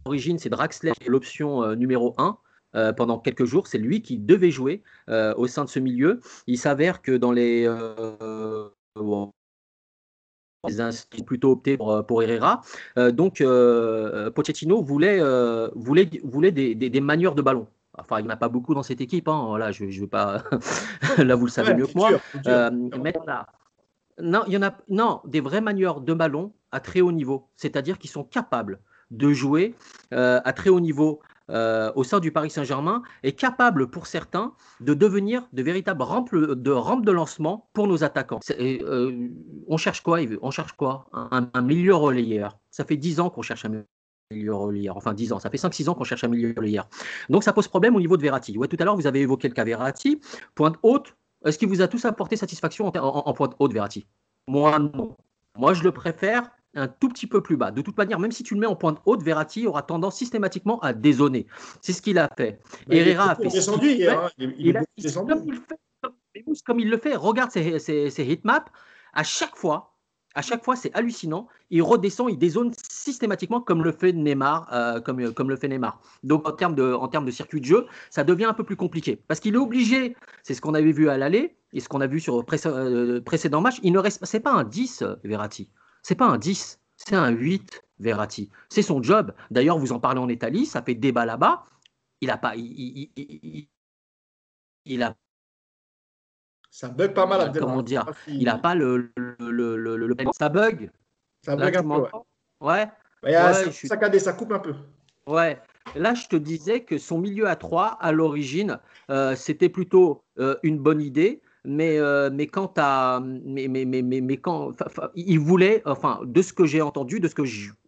[0.06, 2.38] L'origine, c'est Draxler, l'option euh, numéro 1.
[2.94, 3.68] pendant quelques jours.
[3.68, 6.20] C'est lui qui devait jouer au sein de ce milieu.
[6.48, 7.64] Il s'avère que dans les.
[10.68, 12.62] les ont plutôt opté pour, Herrera.
[13.12, 13.44] donc,
[14.36, 15.20] Pochettino voulait,
[15.76, 17.68] voulait, voulait des, des, des manières de ballon.
[18.02, 19.28] Enfin, il n'y en a pas beaucoup dans cette équipe.
[19.28, 19.46] Hein.
[19.48, 20.44] Voilà, je, pas.
[21.18, 22.12] Là, vous le savez mieux que moi.
[22.48, 22.70] Euh,
[24.22, 24.76] non, il y en a.
[24.90, 28.80] Non, des vrais manieurs de ballon à très haut niveau, c'est-à-dire qu'ils sont capables
[29.12, 29.76] de jouer
[30.14, 34.54] euh, à très haut niveau euh, au sein du Paris Saint-Germain est capable pour certains
[34.82, 38.40] de devenir de véritables rampes de, rampes de lancement pour nos attaquants.
[38.52, 39.30] Euh,
[39.68, 41.08] on cherche quoi On cherche quoi?
[41.14, 42.60] Un, milieu relayeur.
[42.70, 43.84] Ça fait 10 ans qu'on cherche un
[44.32, 44.96] milieu relayeur.
[44.98, 46.88] Enfin 10 ans, ça fait 5-6 ans qu'on cherche un milieu relayeur.
[47.30, 48.58] Donc ça pose problème au niveau de Verratti.
[48.58, 50.22] Ouais, tout à l'heure, vous avez évoqué le cas Verratti.
[50.56, 51.16] Pointe haute,
[51.46, 54.06] est-ce qu'il vous a tous apporté satisfaction en, en pointe haute, Verratti?
[54.48, 55.18] Moi, non.
[55.58, 57.72] Moi, je le préfère un tout petit peu plus bas.
[57.72, 60.80] De toute manière, même si tu le mets en pointe haute, Verratti aura tendance systématiquement
[60.82, 61.48] à dézoner.
[61.82, 62.62] C'est ce qu'il a fait.
[62.90, 63.48] Herrera a fait.
[63.48, 65.34] Descendu, il, il, est descendu.
[65.34, 68.72] Comme il, fait, comme, il le fait, regarde ses, ses, ses heatmaps.
[69.14, 69.96] À chaque fois,
[70.36, 71.48] à chaque fois, c'est hallucinant.
[71.70, 76.02] Il redescend, il dézone systématiquement comme le fait Neymar, euh, comme, comme le fait Neymar.
[76.24, 78.76] Donc en termes, de, en termes de circuit de jeu, ça devient un peu plus
[78.76, 79.16] compliqué.
[79.28, 82.08] Parce qu'il est obligé, c'est ce qu'on avait vu à l'aller, et ce qu'on a
[82.08, 85.70] vu sur euh, précédent match, il ne reste, c'est pas un 10, Verratti.
[86.04, 88.50] C'est pas un 10, c'est un 8, Verratti.
[88.70, 89.34] C'est son job.
[89.52, 91.64] D'ailleurs, vous en parlez en Italie, ça fait débat là-bas.
[92.22, 92.54] Il a pas.
[92.56, 93.08] Il.
[96.70, 97.52] Ça bug pas mal.
[97.58, 100.92] Comment dire Il n'a pas le, le, le, le, Ça bug.
[101.44, 102.06] Ça bug un peu.
[102.62, 102.88] Ouais.
[103.24, 104.20] ouais.
[104.20, 104.76] ça coupe un peu.
[105.26, 105.62] Ouais.
[105.96, 108.80] Là, je te disais que son milieu à 3, à l'origine,
[109.10, 113.22] euh, c'était plutôt euh, une bonne idée mais, euh, mais quant à.
[113.24, 114.72] Mais, mais, mais, mais, quand.
[115.16, 117.44] Il voulait, enfin, de ce que j'ai entendu, de ce que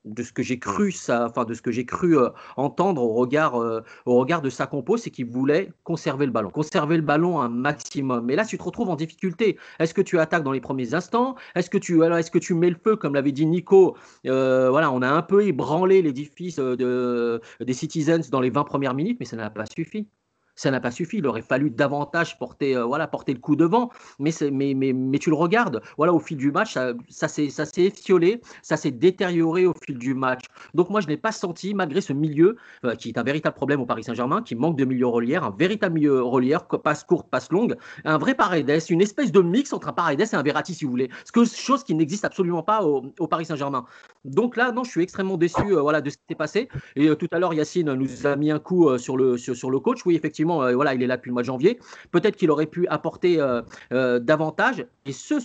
[0.05, 3.13] de ce que j'ai cru, ça, enfin, de ce que j'ai cru euh, entendre au
[3.13, 6.51] regard, euh, au regard de sa compo, c'est qu'il voulait conserver le ballon.
[6.51, 8.25] Conserver le ballon un maximum.
[8.25, 9.57] Mais là, tu te retrouves en difficulté.
[9.79, 11.35] Est-ce que tu attaques dans les premiers instants?
[11.55, 14.91] Est-ce que, tu, alors, est-ce que tu mets le feu, comme l'avait dit Nico Voilà,
[14.91, 19.25] on a un peu ébranlé l'édifice de, des Citizens dans les 20 premières minutes, mais
[19.25, 20.07] ça n'a pas suffi
[20.55, 21.17] ça n'a pas suffi.
[21.17, 23.89] Il aurait fallu davantage porter, euh, voilà, porter le coup devant.
[24.19, 27.83] Mais, mais, mais, mais, tu le regardes, voilà, au fil du match, ça, ça s'est
[27.83, 30.45] effiolé, ça s'est détérioré au fil du match.
[30.73, 33.81] Donc moi, je n'ai pas senti, malgré ce milieu, euh, qui est un véritable problème
[33.81, 37.51] au Paris Saint-Germain, qui manque de milieu relière, un véritable milieu relière, passe courte, passe
[37.51, 40.85] longue, un vrai Paredes, une espèce de mix entre un Paredes et un Verratti, si
[40.85, 41.09] vous voulez.
[41.33, 43.85] chose qui n'existe absolument pas au, Paris Saint-Germain.
[44.25, 46.69] Donc là, non, je suis extrêmement déçu euh, voilà, de ce qui s'est passé.
[46.95, 49.79] Et tout à l'heure, Yacine nous a mis un coup sur, le, sur, sur le
[49.79, 50.05] coach.
[50.05, 51.79] Oui, effectivement, euh, voilà, il est là depuis le mois de janvier.
[52.11, 53.61] Peut-être qu'il aurait pu apporter euh,
[53.93, 54.85] euh, davantage.
[55.05, 55.35] Et ce,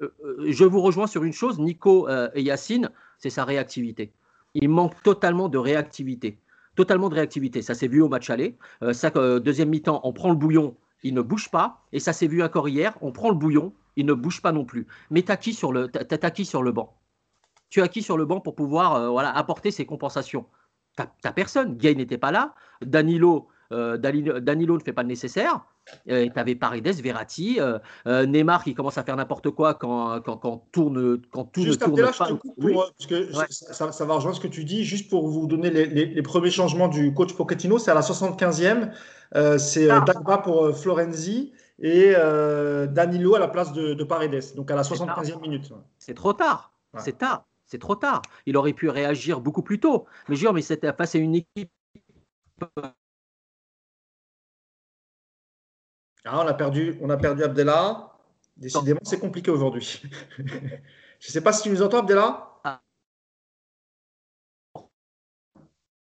[0.00, 4.12] je vous rejoins sur une chose, Nico et Yacine, c'est sa réactivité.
[4.54, 6.38] Il manque totalement de réactivité.
[6.74, 7.62] Totalement de réactivité.
[7.62, 8.56] Ça s'est vu au match aller.
[8.80, 11.82] deuxième mi-temps, on prend le bouillon, il ne bouge pas.
[11.92, 14.64] Et ça s'est vu encore hier, on prend le bouillon, il ne bouge pas non
[14.64, 14.86] plus.
[15.10, 15.88] Mais tu as qui sur le,
[16.42, 16.96] sur le banc?
[17.70, 20.46] Tu as qui sur le banc pour pouvoir voilà, apporter ces compensations?
[20.96, 21.76] Tu n'as personne.
[21.76, 22.54] Gay n'était pas là.
[22.82, 25.64] Danilo, euh, Danilo ne fait pas le nécessaire.
[26.08, 30.36] Euh, tu avais Paredes, Verratti, euh, Neymar qui commence à faire n'importe quoi quand, quand,
[30.36, 32.26] quand, tourne, quand tout juste ne tourne là, pas.
[32.28, 34.84] Je te coupe parce que ça, va rejoindre ce que tu dis.
[34.84, 38.90] Juste pour vous donner les, premiers changements du coach Pochettino, c'est à la 75e.
[39.58, 40.00] c'est ah.
[40.00, 42.12] Dagba pour Florenzi et
[42.90, 44.54] Danilo à la place de, Paredes.
[44.54, 45.72] Donc à la 75e minute.
[45.98, 46.72] C'est trop tard.
[46.98, 47.46] C'est tard.
[47.66, 48.20] C'est trop tard.
[48.44, 50.04] Il aurait pu réagir beaucoup plus tôt.
[50.28, 51.70] Mais jure, mais c'était face à une équipe
[56.24, 58.12] Ah, on a perdu, on a perdu Abdella.
[58.56, 60.02] Décidément, c'est compliqué aujourd'hui.
[60.38, 62.60] Je ne sais pas si tu nous entends, Abdella.
[62.64, 62.82] Ah.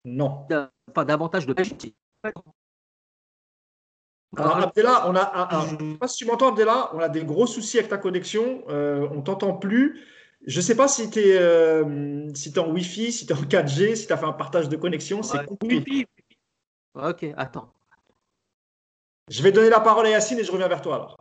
[0.04, 0.46] Non.
[0.94, 1.72] Pas davantage de pêche.
[4.37, 7.24] Alors, Abdella, on a, je ne sais pas si tu m'entends, Abdella, on a des
[7.24, 8.62] gros soucis avec ta connexion.
[8.68, 10.04] Euh, on ne t'entend plus.
[10.46, 13.42] Je ne sais pas si tu es, euh, si en Wi-Fi, si tu es en
[13.42, 15.22] 4G, si tu as fait un partage de connexion.
[15.22, 16.07] C'est compliqué.
[16.94, 17.72] Ok, attends.
[19.30, 21.16] Je vais donner la parole à Yacine et je reviens vers toi alors.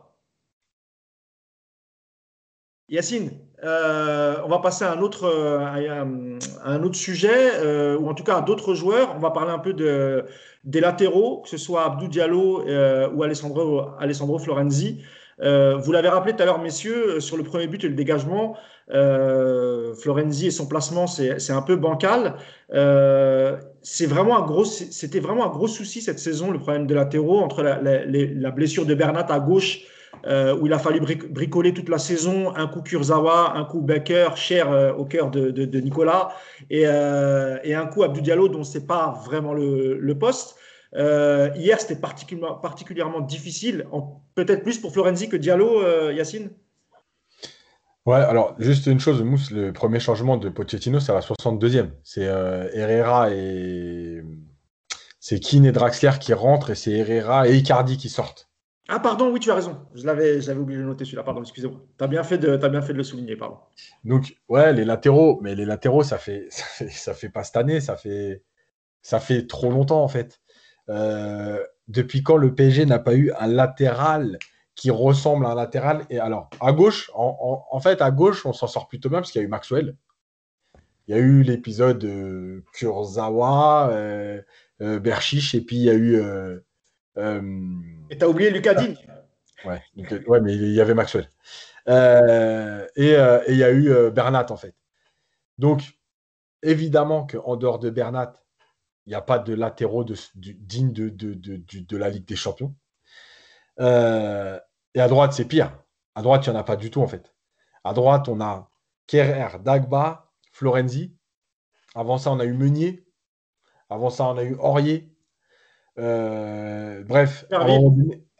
[2.88, 3.32] Yacine,
[3.64, 8.24] euh, on va passer à un autre, euh, un autre sujet, euh, ou en tout
[8.24, 9.14] cas à d'autres joueurs.
[9.14, 10.24] On va parler un peu de,
[10.64, 15.02] des latéraux, que ce soit Abdou Diallo ou Alessandro, Alessandro Florenzi.
[15.38, 18.56] vous l'avez rappelé tout à l'heure, messieurs, sur le premier but et le dégagement,
[18.88, 22.36] Florenzi et son placement, c'est un peu bancal
[23.88, 28.94] c'était vraiment un gros souci cette saison, le problème de latéraux, entre la, blessure de
[28.94, 29.80] Bernat à gauche,
[30.26, 34.36] euh, où il a fallu bricoler toute la saison, un coup Kurzawa, un coup Becker,
[34.36, 36.28] cher euh, au cœur de, Nicolas,
[36.70, 40.56] euh, et, un coup Abdou Diallo, dont c'est pas vraiment le, poste.
[40.94, 43.86] hier, c'était particulièrement, particulièrement difficile,
[44.34, 46.50] peut-être plus pour Florenzi que Diallo, Yacine?
[48.08, 51.90] Ouais, alors juste une chose, Mousse, le premier changement de Pochettino, c'est à la 62e.
[52.02, 54.22] C'est euh, Herrera et.
[55.20, 58.48] C'est Keane et Draxler qui rentrent et c'est Herrera et Icardi qui sortent.
[58.88, 59.76] Ah, pardon, oui, tu as raison.
[59.94, 61.82] Je l'avais, j'avais oublié de noter celui-là, pardon, excusez-moi.
[61.98, 63.58] Tu as, bien fait de, as bien fait de le souligner, pardon.
[64.04, 67.58] Donc, ouais, les latéraux, mais les latéraux, ça fait, ça fait, ça fait pas cette
[67.58, 68.42] année, ça fait,
[69.02, 70.40] ça fait trop longtemps en fait.
[70.88, 74.38] Euh, depuis quand le PSG n'a pas eu un latéral
[74.78, 78.68] qui ressemble à un latéral Et alors, à gauche, en, fait, à gauche, on s'en
[78.68, 79.96] sort plutôt bien parce qu'il y a eu Maxwell.
[81.08, 84.40] Il y a eu l'épisode euh, Kurzawa, euh,
[84.80, 86.22] euh Berchiche, et puis il y a eu.
[88.08, 88.96] et t'as oublié Lucas Digne
[89.64, 89.82] ouais,
[90.28, 91.28] ouais, mais il y avait Maxwell.
[91.88, 93.16] et
[93.48, 94.76] il y a eu Bernat, en fait.
[95.58, 95.98] Donc,
[96.62, 98.34] évidemment qu'en dehors de Bernat,
[99.06, 102.76] il n'y a pas de latéraux de, digne de, de, la Ligue des Champions.
[103.80, 104.58] Euh,
[104.98, 105.78] et à droite, c'est pire.
[106.16, 107.32] À droite, il n'y en a pas du tout, en fait.
[107.84, 108.68] À droite, on a
[109.06, 111.14] Kerrer, Dagba, Florenzi.
[111.94, 113.06] Avant ça, on a eu Meunier.
[113.90, 115.08] Avant ça, on a eu Aurier.
[115.98, 117.46] Euh, bref.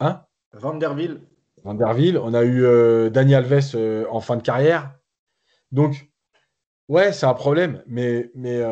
[0.00, 0.24] Hein?
[0.52, 1.22] Vanderville.
[1.62, 2.18] Vanderville.
[2.18, 4.98] On a eu euh, Daniel Alves en fin de carrière.
[5.70, 6.10] Donc,
[6.88, 7.84] ouais, c'est un problème.
[7.86, 8.62] Mais, mais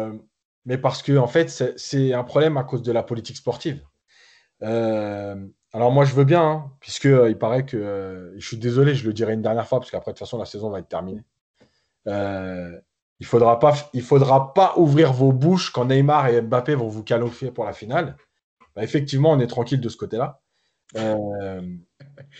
[0.64, 3.80] mais parce que en fait, c'est un problème à cause de la politique sportive.
[4.62, 5.36] Euh,
[5.76, 8.94] alors moi, je veux bien, hein, puisque euh, il paraît que, euh, je suis désolé,
[8.94, 10.88] je le dirai une dernière fois, parce qu'après, de toute façon, la saison va être
[10.88, 11.22] terminée.
[12.06, 16.88] il ne faudra, pas, il faudra pas ouvrir vos bouches quand Neymar et Mbappé vont
[16.88, 18.16] vous qualifier pour la finale.
[18.74, 20.40] Bah, effectivement, on est tranquille de ce côté-là.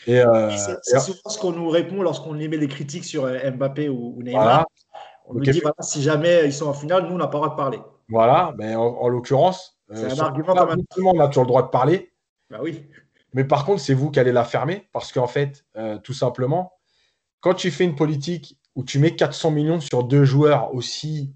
[0.07, 0.25] c'est
[0.99, 4.65] souvent ce qu'on nous répond lorsqu'on émet des critiques sur Mbappé ou, Neymar.
[5.27, 7.51] On nous dit, si jamais ils sont en finale, nous, on n'a pas le droit
[7.51, 7.81] de parler.
[8.09, 12.13] Voilà, mais en, l'occurrence, euh, c'est un argument On a toujours le droit de parler.
[12.51, 12.87] Bah oui.
[13.37, 16.73] Mais par contre, c'est vous qui allez la fermer parce qu'en fait, euh, tout simplement,
[17.41, 21.35] quand tu fais une politique où tu mets 400 millions sur deux joueurs aussi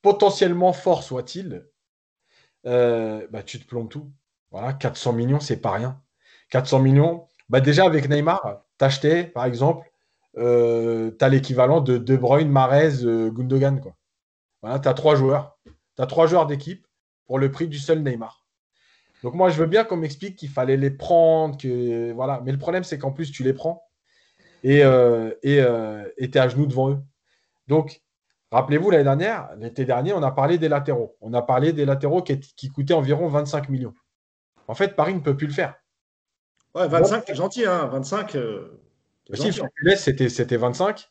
[0.00, 1.68] potentiellement forts soient-ils,
[2.64, 4.10] euh, bah, tu te plombes tout.
[4.50, 6.00] Voilà, 400 millions, c'est pas rien.
[6.48, 9.86] 400 millions, bah déjà avec Neymar, t'achetais par exemple,
[10.34, 13.80] tu as l'équivalent de De Bruyne, Marez, Gundogan.
[13.80, 15.58] Quoi tu as trois joueurs.
[15.64, 16.86] Tu as trois joueurs d'équipe
[17.26, 18.45] pour le prix du seul Neymar.
[19.26, 22.40] Donc moi, je veux bien qu'on m'explique qu'il fallait les prendre, que voilà.
[22.44, 23.82] Mais le problème, c'est qu'en plus, tu les prends
[24.62, 26.98] et euh, et euh, tu es à genoux devant eux.
[27.66, 28.02] Donc,
[28.52, 31.16] rappelez-vous, l'année dernière, l'été dernier, on a parlé des latéraux.
[31.20, 33.94] On a parlé des latéraux qui, coûtaient environ 25 millions.
[34.68, 35.74] En fait, Paris ne peut plus le faire.
[36.76, 37.86] Ouais, 25, c'est gentil, hein.
[37.86, 38.36] 25.
[38.36, 38.80] Euh,
[39.34, 39.52] si,
[39.96, 41.10] c'était, c'était 25.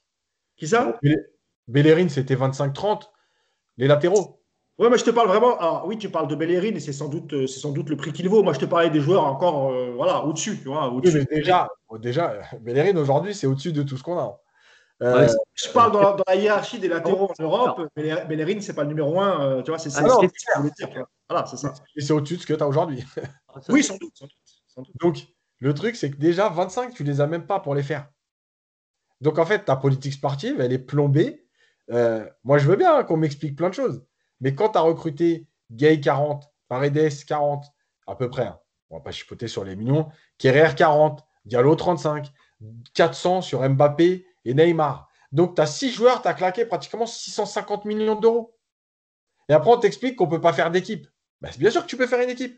[0.55, 0.97] Qui ça?
[1.67, 3.09] Bellerin, c'était 25-30
[3.75, 4.41] les latéraux.
[4.77, 5.57] Oui, mais je te parle vraiment.
[5.57, 8.11] Alors, oui, tu parles de Bellerin et c'est sans doute, c'est sans doute le prix
[8.11, 8.43] qu'il vaut.
[8.43, 10.91] Moi, je te parlais des joueurs encore, euh, voilà, au-dessus, tu vois.
[11.31, 11.69] déjà,
[11.99, 14.37] déjà, Bellerin aujourd'hui, c'est au-dessus de tout ce qu'on a.
[15.01, 17.81] Euh, je parle dans la, hiérarchie des latéraux en Europe.
[17.95, 19.41] Bellerin, c'est pas le numéro un.
[19.41, 20.01] Euh, tu vois, c'est ça.
[20.01, 21.73] voilà, c'est ça.
[21.95, 23.03] Et c'est au-dessus de ce que tu as aujourd'hui.
[23.69, 24.13] oui, sans doute,
[24.67, 25.25] sans doute, Donc,
[25.59, 28.09] le truc, c'est que déjà, 25, tu les as même pas pour les faire.
[29.21, 31.45] Donc, en fait, ta politique sportive, elle est plombée
[31.91, 34.03] euh, moi, je veux bien qu'on m'explique plein de choses.
[34.41, 37.65] Mais quand tu as recruté Gay 40, Paredes 40,
[38.07, 38.59] à peu près, hein,
[38.89, 42.31] on va pas chipoter sur les millions, Kerrer 40, Diallo 35,
[42.93, 45.09] 400 sur Mbappé et Neymar.
[45.31, 48.55] Donc, tu as 6 joueurs, tu as claqué pratiquement 650 millions d'euros.
[49.49, 51.07] Et après, on t'explique qu'on ne peut pas faire d'équipe.
[51.43, 52.57] C'est bien sûr que tu peux faire une équipe.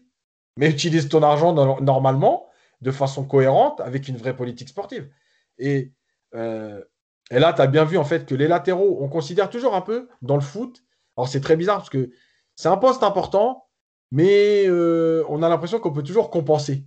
[0.57, 2.47] Mais utilise ton argent normalement,
[2.82, 5.09] de façon cohérente, avec une vraie politique sportive.
[5.57, 5.91] Et
[6.36, 6.84] euh,
[7.32, 10.07] là, tu as bien vu en fait que les latéraux, on considère toujours un peu
[10.21, 10.84] dans le foot.
[11.18, 12.11] Alors c'est très bizarre parce que
[12.55, 13.68] c'est un poste important,
[14.11, 16.86] mais euh, on a l'impression qu'on peut toujours compenser.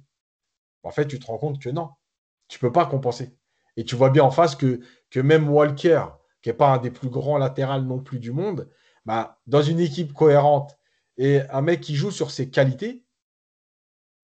[0.82, 1.90] En fait, tu te rends compte que non,
[2.48, 3.36] tu ne peux pas compenser.
[3.76, 4.80] Et tu vois bien en face que,
[5.16, 6.04] même Walker,
[6.42, 8.68] qui n'est pas un des plus grands latérales non plus du monde,
[9.04, 10.76] bah, dans une équipe cohérente
[11.16, 13.04] et un mec qui joue sur ses qualités,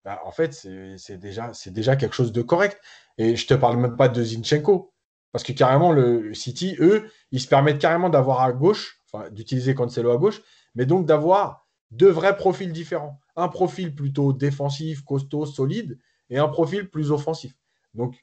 [0.04, 2.80] bah, en fait, c'est déjà, déjà quelque chose de correct.
[3.18, 4.92] Et je ne te parle même pas de Zinchenko.
[5.32, 10.10] Parce que carrément, le City, eux, ils se permettent carrément d'avoir à gauche, d'utiliser Cancelo
[10.10, 10.42] à gauche,
[10.74, 13.20] mais donc d'avoir deux vrais profils différents.
[13.36, 15.98] Un profil plutôt défensif, costaud, solide,
[16.30, 17.52] et un profil plus offensif.
[17.94, 18.14] Donc,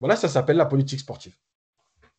[0.00, 1.36] voilà, ça s'appelle la politique sportive.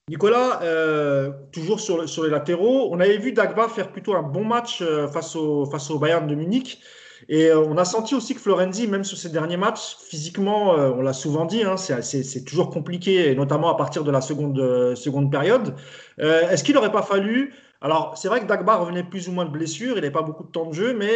[0.10, 4.82] Nicolas, euh, toujours sur, les latéraux, on avait vu Dagba faire plutôt un bon match
[4.82, 6.80] euh, face, au, Bayern de Munich.
[7.28, 11.02] Et euh, on a senti aussi que Florenzi, même sur ses derniers matchs, physiquement, on
[11.02, 15.76] l'a souvent dit, hein, c'est toujours compliqué, notamment à partir de la seconde période.
[16.20, 19.52] Est-ce qu'il n'aurait pas fallu alors, c'est vrai que Dagba revenait plus ou moins de
[19.52, 21.12] blessure, il n'avait pas beaucoup de temps de jeu, mais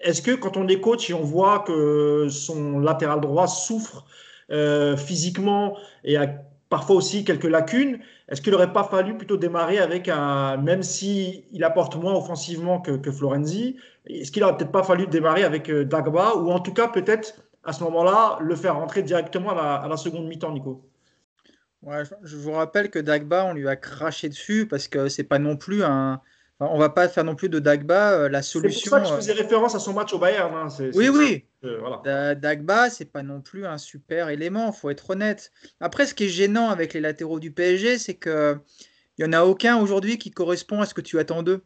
[0.00, 4.06] est-ce que quand on est coach et on voit que son latéral droit souffre
[4.96, 6.26] physiquement et a
[6.68, 11.44] parfois aussi quelques lacunes, est-ce qu'il n'aurait pas fallu plutôt démarrer avec un, même si
[11.52, 15.84] il apporte moins offensivement que, Florenzi, est-ce qu'il n'aurait peut-être pas fallu démarrer avec euh,
[15.84, 19.96] Dagba ou en tout cas peut-être à ce moment-là le faire rentrer directement à la,
[19.96, 20.82] seconde mi-temps, Nico?
[21.82, 25.38] Ouais, Je vous rappelle que Dagba, on lui a craché dessus parce que c'est pas
[25.38, 26.20] non plus un,
[26.58, 28.88] Enfin, on va pas faire non plus de Dagba euh, la C'est solution.
[28.90, 30.54] pour ça que je euh, faisais référence à son match au Bayern.
[30.54, 30.70] hein.
[30.70, 31.44] C'est- Oui, c'est- oui.
[31.64, 32.00] euh, voilà.
[32.02, 35.50] Da- Dagba, c'est pas non plus un super élément, faut être honnête.
[35.80, 38.56] Après, ce qui est gênant avec les latéraux du PSG, c'est que
[39.18, 41.62] il y en a aucun aujourd'hui qui correspond à ce que tu attends d'eux.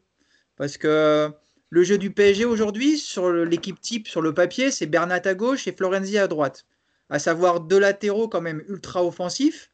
[0.56, 1.30] Parce que
[1.68, 5.68] le jeu du PSG aujourd'hui, sur l'équipe type, sur le papier, c'est Bernat à gauche
[5.68, 6.66] et Florenzi à droite.
[7.10, 9.69] À savoir deux latéraux quand même ultra offensifs,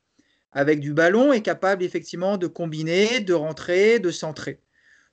[0.57, 4.63] avec du ballon et capable effectivement de combiner, de rentrer, de centrer.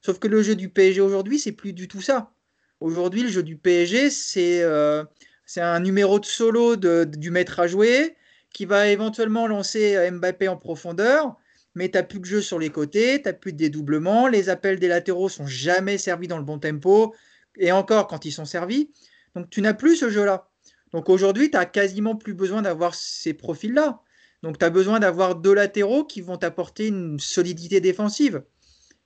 [0.01, 2.33] Sauf que le jeu du PSG aujourd'hui, c'est plus du tout ça.
[2.79, 5.03] Aujourd'hui, le jeu du PSG, c'est euh,
[5.45, 8.15] c'est un numéro de solo de- du maître à jouer
[8.53, 11.35] qui va éventuellement lancer euh, Mbappé en profondeur,
[11.75, 14.49] mais tu n'as plus de jeu sur les côtés, tu n'as plus de dédoublement, les
[14.49, 17.15] appels des latéraux sont jamais servis dans le bon tempo,
[17.57, 18.91] et encore quand ils sont servis.
[19.35, 20.49] Donc tu n'as plus ce jeu-là.
[20.91, 24.01] Donc aujourd'hui, tu n'as quasiment plus besoin d'avoir ces profils-là.
[24.43, 28.43] Donc tu as besoin d'avoir deux latéraux qui vont t'apporter une solidité défensive.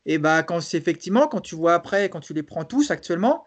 [0.07, 3.45] Et bah quand c'est effectivement, quand tu vois après, quand tu les prends tous actuellement,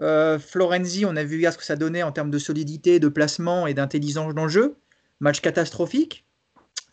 [0.00, 3.08] euh, Florenzi, on a vu hier ce que ça donnait en termes de solidité, de
[3.08, 4.76] placement et d'intelligence dans le jeu.
[5.20, 6.26] Match catastrophique.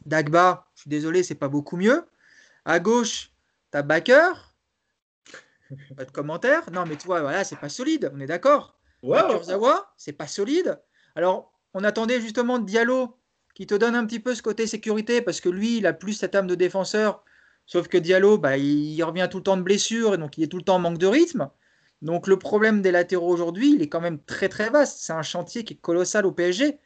[0.05, 2.05] Dagba, je suis désolé, c'est pas beaucoup mieux.
[2.63, 3.31] À gauche,
[3.71, 4.31] t'as Baker.
[5.97, 6.71] Pas de commentaire.
[6.71, 8.79] Non, mais tu vois, voilà, c'est pas solide, on est d'accord.
[9.03, 9.19] Ouais.
[9.19, 10.79] Kurzawa, c'est pas solide.
[11.15, 13.18] Alors, on attendait justement Diallo
[13.60, 16.14] qui te donne un petit peu ce côté sécurité parce que lui, il a plus
[16.14, 17.26] cette âme de défenseur.
[17.66, 20.47] Sauf que Diallo, bah, il revient tout le temps de blessure et donc il est
[20.47, 21.49] tout le temps en manque de rythme.
[22.01, 24.99] Donc le problème des latéraux aujourd'hui, il est quand même très très vaste.
[25.01, 26.80] C'est un chantier qui est colossal au PSG.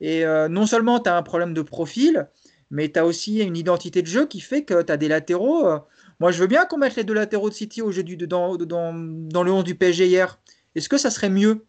[0.00, 2.28] Et euh, non seulement tu as un problème de profil,
[2.70, 5.64] mais tu as aussi une identité de jeu qui fait que tu as des latéraux.
[5.68, 5.78] euh,
[6.18, 9.52] Moi, je veux bien qu'on mette les deux latéraux de City au dans, dans le
[9.52, 10.40] 11 du PSG hier.
[10.74, 11.64] Est-ce que ça serait mieux?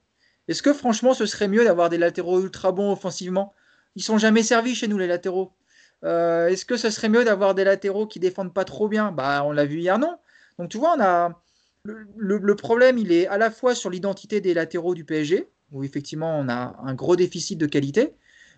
[0.47, 3.53] Est-ce que franchement, ce serait mieux d'avoir des latéraux ultra bons offensivement?
[3.97, 5.53] Ils sont jamais servis chez nous, les latéraux.
[6.03, 9.11] Euh, Est-ce que ce serait mieux d'avoir des latéraux qui défendent pas trop bien?
[9.11, 10.19] Bah, on l'a vu hier, non.
[10.59, 11.41] Donc, tu vois, on a
[11.83, 16.37] le, problème, il est à la fois sur l'identité des latéraux du PSG, où effectivement
[16.39, 18.13] on a un gros déficit de qualité,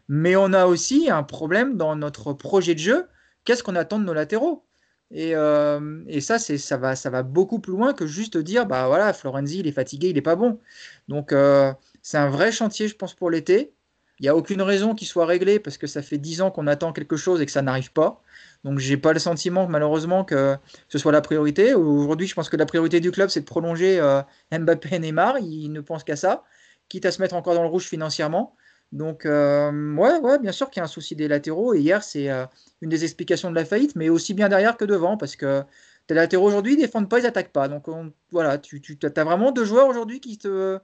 [0.10, 3.08] mais on a aussi un problème dans notre projet de jeu.
[3.46, 4.66] Qu'est-ce qu'on attend de nos latéraux?
[5.12, 8.88] Et, euh, et ça, ça, va, ça va beaucoup plus loin que juste dire, bah
[8.88, 10.60] voilà, Florenzi, il est fatigué, il n'est pas bon.
[11.08, 11.72] Donc, euh,
[12.02, 13.74] c'est un vrai chantier, je pense, pour l'été.
[14.20, 16.68] Il n'y a aucune raison qu'il soit réglé parce que ça fait 10 ans qu'on
[16.68, 18.22] attend quelque chose et que ça n'arrive pas.
[18.66, 20.58] Donc, j'ai pas le sentiment, malheureusement, que
[20.90, 21.74] ce soit la priorité.
[21.74, 25.40] Aujourd'hui, je pense que la priorité du club, c'est de prolonger euh, Mbappé et Neymar.
[25.40, 26.44] Ils ne pensent qu'à ça,
[26.90, 28.56] quitte à se mettre encore dans le rouge financièrement.
[28.92, 31.74] Donc, euh, ouais, ouais, bien sûr qu'il y a un souci des latéraux.
[31.74, 32.46] Et hier, c'est euh,
[32.82, 35.64] une des explications de la faillite, mais aussi bien derrière que devant, parce que
[36.08, 37.68] tes latéraux aujourd'hui, ils défendent pas, ils attaquent pas.
[37.68, 40.80] Donc, on- voilà, tu as vraiment deux joueurs aujourd'hui qui te,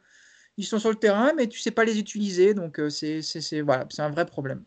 [0.57, 2.53] ils sont sur le terrain, mais tu sais pas les utiliser.
[2.53, 3.21] Donc, euh, c'est,
[3.99, 4.63] un vrai problème.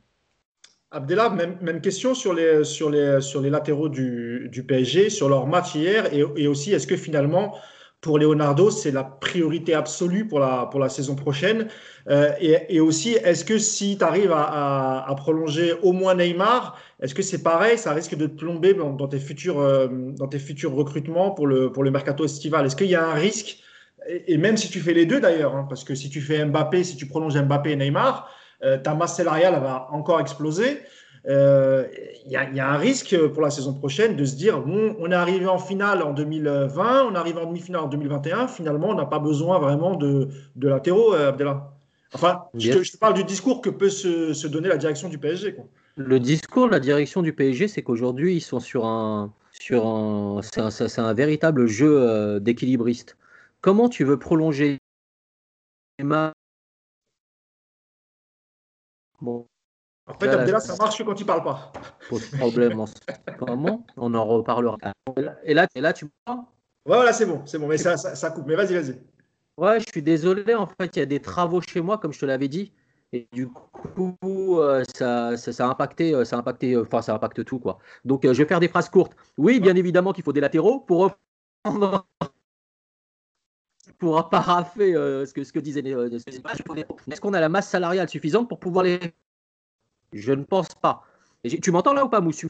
[0.91, 6.87] Abdellah, même, question sur les, latéraux du, PSG, sur leur match hier, et, aussi est-ce
[6.87, 7.55] que finalement,
[8.01, 11.69] pour Leonardo, c'est la priorité absolue pour la, saison prochaine?
[12.09, 17.23] Euh, et, aussi, est-ce que si tu arrives à, prolonger au moins Neymar, est-ce que
[17.23, 19.89] c'est pareil, ça risque de te plomber dans, dans tes futurs, euh,
[20.31, 23.63] tes futurs recrutements pour le mercato estival Est-ce qu'il y a un risque
[24.09, 26.45] et, et même si tu fais les deux d'ailleurs, hein, parce que si tu fais
[26.45, 28.31] Mbappé, si tu prolonges Mbappé et Neymar,
[28.65, 30.79] euh, ta masse salariale va encore exploser.
[31.29, 31.85] Euh,
[32.25, 34.61] Il y, a- il y a un risque pour la saison prochaine de se dire
[34.61, 38.49] bon, on est arrivé en finale en 2020, on est arrivé en demi-finale en 2021,
[38.49, 41.71] finalement, on n'a pas besoin vraiment de, de latéraux, euh, Abdellah.
[42.15, 45.11] Enfin, je te, je te parle du discours que peut se, se donner la direction
[45.11, 45.55] du PSG.
[45.55, 45.67] Quoi.
[45.97, 49.33] Le discours la direction du PSG, c'est qu'aujourd'hui, ils sont sur un.
[49.53, 53.18] Sur un c'est un, véritable jeu euh, d'équilibriste.
[53.61, 54.79] Comment tu veux prolonger
[55.99, 56.33] Neymar
[59.21, 59.47] Bon,
[60.07, 60.29] En fait.
[60.29, 61.73] Abdellah, ça marche quand il parle pas.
[62.09, 62.95] pose problème en ce
[63.41, 63.85] moment.
[63.97, 64.77] On en reparlera.
[65.45, 66.37] Et là, et là tu vois
[66.87, 68.47] Ouais, voilà, c'est bon, c'est bon, mais ça, ça, ça coupe.
[68.47, 68.99] Mais vas-y, vas-y.
[69.59, 70.55] Ouais, je suis désolé.
[70.55, 72.73] En fait, il y a des travaux chez moi, comme je te l'avais dit.
[73.13, 74.17] Et du coup,
[74.61, 77.59] euh, ça, ça, ça a impacté, euh, ça a impacté, euh, enfin, ça impacte tout,
[77.59, 77.79] quoi.
[78.05, 79.17] Donc, euh, je vais faire des phrases courtes.
[79.37, 81.15] Oui, bien évidemment qu'il faut des latéraux pour
[81.65, 82.07] reprendre,
[83.99, 85.83] pour paraffer euh, ce que, ce que disait.
[85.87, 88.99] euh, Est-ce qu'on a la masse salariale suffisante pour pouvoir les.
[90.13, 91.03] Je ne pense pas.
[91.63, 92.45] Tu m'entends là ou pas, Mousse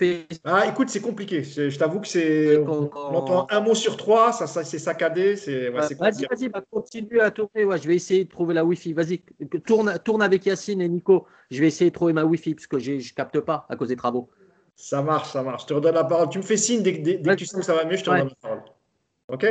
[0.45, 1.43] Ah, écoute, c'est compliqué.
[1.45, 2.57] Je, t'avoue que c'est.
[2.57, 5.37] On, on entend un mot sur trois, ça, ça c'est saccadé.
[5.37, 7.65] C'est ouais, c'est Vas-y, vas-y, bah, continue à tourner.
[7.65, 8.95] Ouais, je vais essayer de trouver la Wi-Fi.
[8.95, 9.23] Vas-y,
[9.67, 11.27] tourne, tourne avec Yacine et Nico.
[11.51, 13.97] Je vais essayer de trouver ma Wi-Fi parce que je capte pas à cause des
[13.97, 14.31] travaux.
[14.75, 15.63] Ça marche, ça marche.
[15.63, 16.29] Je te redonne la parole.
[16.31, 17.97] Tu me fais signe dès, que- dès- dès que tu sens que ça va mieux,
[17.97, 18.63] je te redonne la parole.
[19.29, 19.47] Ok?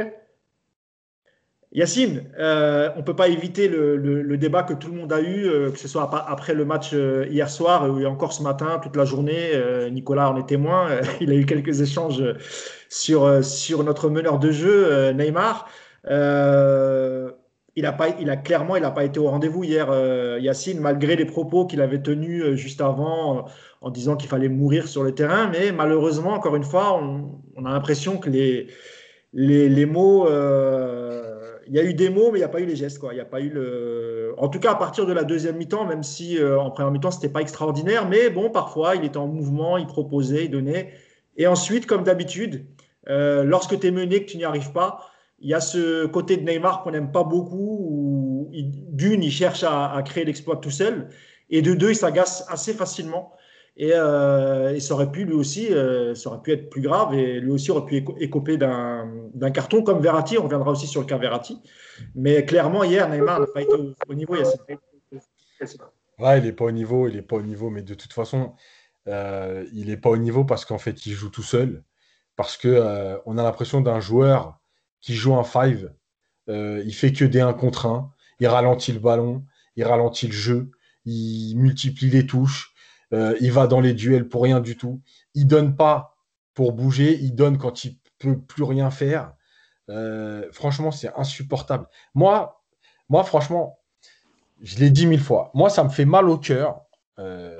[1.78, 5.46] Yacine, euh, on ne peut pas éviter le, débat que tout le monde a eu,
[5.46, 8.96] euh, que ce soit après le match euh, hier soir et encore ce matin, toute
[8.96, 9.52] la journée.
[9.92, 10.88] Nicolas en est témoin.
[11.22, 12.24] il a eu quelques échanges
[12.90, 15.70] sur, notre meneur de jeu, Neymar.
[16.10, 16.12] il
[17.86, 19.88] a, pas, il a clairement, pas été au rendez-vous hier,
[20.40, 23.46] Yacine, malgré les propos qu'il avait tenus juste avant
[23.82, 25.48] en disant qu'il fallait mourir sur le terrain.
[25.52, 30.28] Mais malheureusement, encore une fois, on, a l'impression que les mots
[31.68, 33.00] il y a eu des mots, mais il n'y a pas eu les gestes.
[33.00, 33.14] Quoi.
[33.14, 34.34] Il y a pas eu le...
[34.38, 37.12] En tout cas, à partir de la deuxième mi-temps, même si euh, en première mi-temps,
[37.12, 40.94] ce n'était pas extraordinaire, mais bon, parfois, il était en mouvement, il proposait, il donnait.
[41.36, 42.66] Et ensuite, comme d'habitude,
[43.10, 45.10] euh, lorsque tu es mené, que tu n'y arrives pas,
[45.40, 49.64] il y a ce côté de Neymar qu'on n'aime pas beaucoup, où d'une, il cherche
[49.64, 51.10] à, à créer l'exploit tout seul,
[51.50, 53.34] et de deux, il s'agace assez facilement.
[53.80, 57.40] Euh, et, ça aurait pu lui aussi, euh, ça aurait pu être plus grave et
[57.40, 60.38] lui aussi aurait pu écoper d'un carton comme Verratti.
[60.38, 61.62] On reviendra aussi sur le cas Verratti.
[62.16, 64.36] Mais clairement, hier, Neymar n'a pas été au, niveau.
[64.36, 64.78] Il
[66.20, 67.70] ouais, n'est pas au niveau, il pas au niveau.
[67.70, 68.56] Mais de toute façon,
[69.08, 71.84] euh, il n'est pas au niveau parce qu'en fait, il joue tout seul.
[72.36, 74.60] Parce que on a l'impression d'un joueur
[75.02, 75.92] qui joue un five.
[76.48, 78.12] il fait que des 1 contre 1.
[78.40, 79.44] Il ralentit le ballon,
[79.76, 80.70] il ralentit le jeu,
[81.06, 82.76] il multiplie les touches
[83.14, 85.02] euh, il va dans les duels pour rien du tout.
[85.34, 86.16] Il donne pas
[86.54, 89.34] pour bouger, il donne quand il peut plus rien faire.
[89.90, 91.88] Euh, franchement, c'est insupportable.
[92.14, 92.62] Moi,
[93.10, 93.80] moi, franchement,
[94.62, 95.52] je l'ai dit mille fois.
[95.54, 96.82] Moi, ça me fait mal au cœur.
[97.20, 97.58] Euh,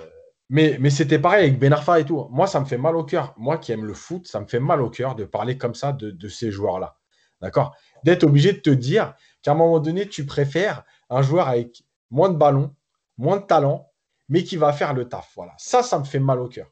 [0.50, 2.28] mais, mais c'était pareil avec Ben Arfa et tout.
[2.32, 3.34] Moi, ça me fait mal au cœur.
[3.38, 5.92] Moi qui aime le foot, ça me fait mal au cœur de parler comme ça
[5.94, 6.98] de, de ces joueurs-là.
[7.42, 7.76] D'accord?
[8.04, 12.30] D'être obligé de te dire qu'à un moment donné, tu préfères un joueur avec moins
[12.30, 12.74] de ballons,
[13.18, 13.87] moins de talent,
[14.30, 15.32] mais qui va faire le taf.
[15.36, 15.54] Voilà.
[15.58, 16.72] Ça, ça me fait mal au cœur.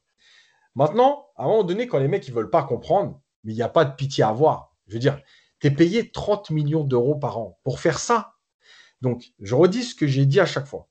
[0.76, 3.62] Maintenant, à un moment donné, quand les mecs ne veulent pas comprendre, mais il n'y
[3.62, 4.76] a pas de pitié à avoir.
[4.88, 5.22] Je veux dire,
[5.60, 8.34] tu es payé 30 millions d'euros par an pour faire ça.
[9.02, 10.90] Donc, je redis ce que j'ai dit à chaque fois.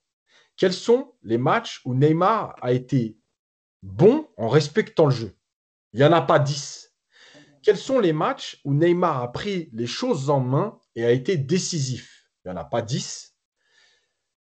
[0.56, 3.18] Quels sont les matchs où Neymar a été
[3.82, 5.36] bon en respectant le jeu?
[5.92, 6.92] Il n'y en a pas 10.
[7.62, 11.36] Quels sont les matchs où Neymar a pris les choses en main et a été
[11.36, 12.30] décisif?
[12.44, 13.34] Il n'y en a pas 10.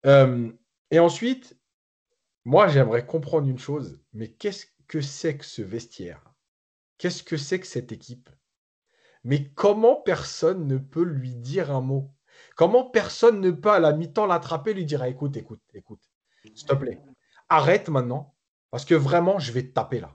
[0.07, 0.53] Euh,
[0.91, 1.56] et ensuite,
[2.47, 6.33] moi, j'aimerais comprendre une chose, mais qu'est-ce que c'est que ce vestiaire?
[6.97, 8.31] Qu'est-ce que c'est que cette équipe?
[9.25, 12.09] Mais comment personne ne peut lui dire un mot?
[12.55, 15.99] Comment personne ne peut à la mi-temps l'attraper et lui dire écoute, écoute, écoute,
[16.55, 17.01] s'il te plaît,
[17.49, 18.33] arrête maintenant,
[18.71, 20.13] parce que vraiment, je vais te taper là.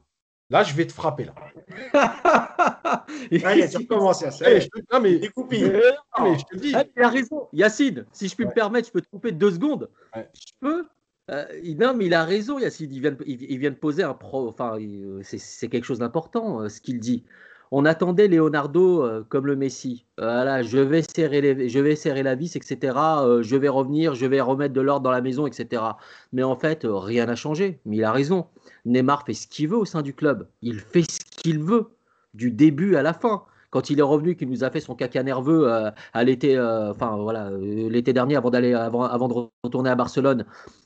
[0.50, 1.36] Là, je vais te frapper là.
[1.94, 4.46] ah, il a commencé à ça.
[4.90, 6.74] Non, mais, je te dis.
[6.74, 7.50] Ah, il a raison.
[7.52, 9.90] Yacine, si je puis me permettre, je peux te couper deux secondes.
[10.16, 10.88] Je peux
[11.32, 11.46] euh,
[11.80, 12.92] non, mais il a raison, Yacine.
[12.92, 14.50] Il vient, de poser un pro.
[14.50, 14.78] Enfin,
[15.24, 17.24] c'est quelque chose d'important, euh, ce qu'il dit.
[17.74, 20.06] On attendait Leonardo euh, comme le Messi.
[20.18, 22.78] Voilà, je vais serrer, je vais serrer la vis, etc.
[23.42, 25.82] je vais revenir, je vais remettre de l'ordre dans la maison, etc.
[26.34, 27.80] Mais en fait, rien n'a changé.
[27.86, 28.48] Mais il a raison.
[28.86, 30.48] Neymar fait ce qu'il veut au sein du club.
[30.62, 31.92] Il fait ce qu'il veut
[32.34, 35.24] du début à la fin quand il est revenu, qu'il nous a fait son caca
[35.24, 36.58] nerveux à l'été,
[37.00, 40.46] voilà, l'été dernier avant d'aller, avant, de retourner à Barcelone,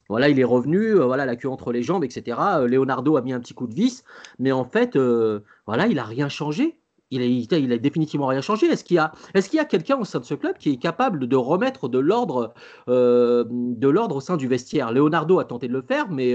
[0.09, 2.37] voilà, il est revenu, euh, voilà, la queue entre les jambes, etc.
[2.57, 4.03] Euh, Leonardo a mis un petit coup de vis,
[4.39, 6.79] mais en fait, euh, voilà, il a rien changé.
[7.11, 8.65] Il a, il définitivement rien changé.
[8.65, 10.71] Est-ce qu'il y a, est-ce qu'il y a quelqu'un au sein de ce club qui
[10.71, 12.53] est capable de remettre de l'ordre,
[12.87, 14.91] de l'ordre au sein du vestiaire?
[14.91, 16.33] Leonardo a tenté de le faire, mais,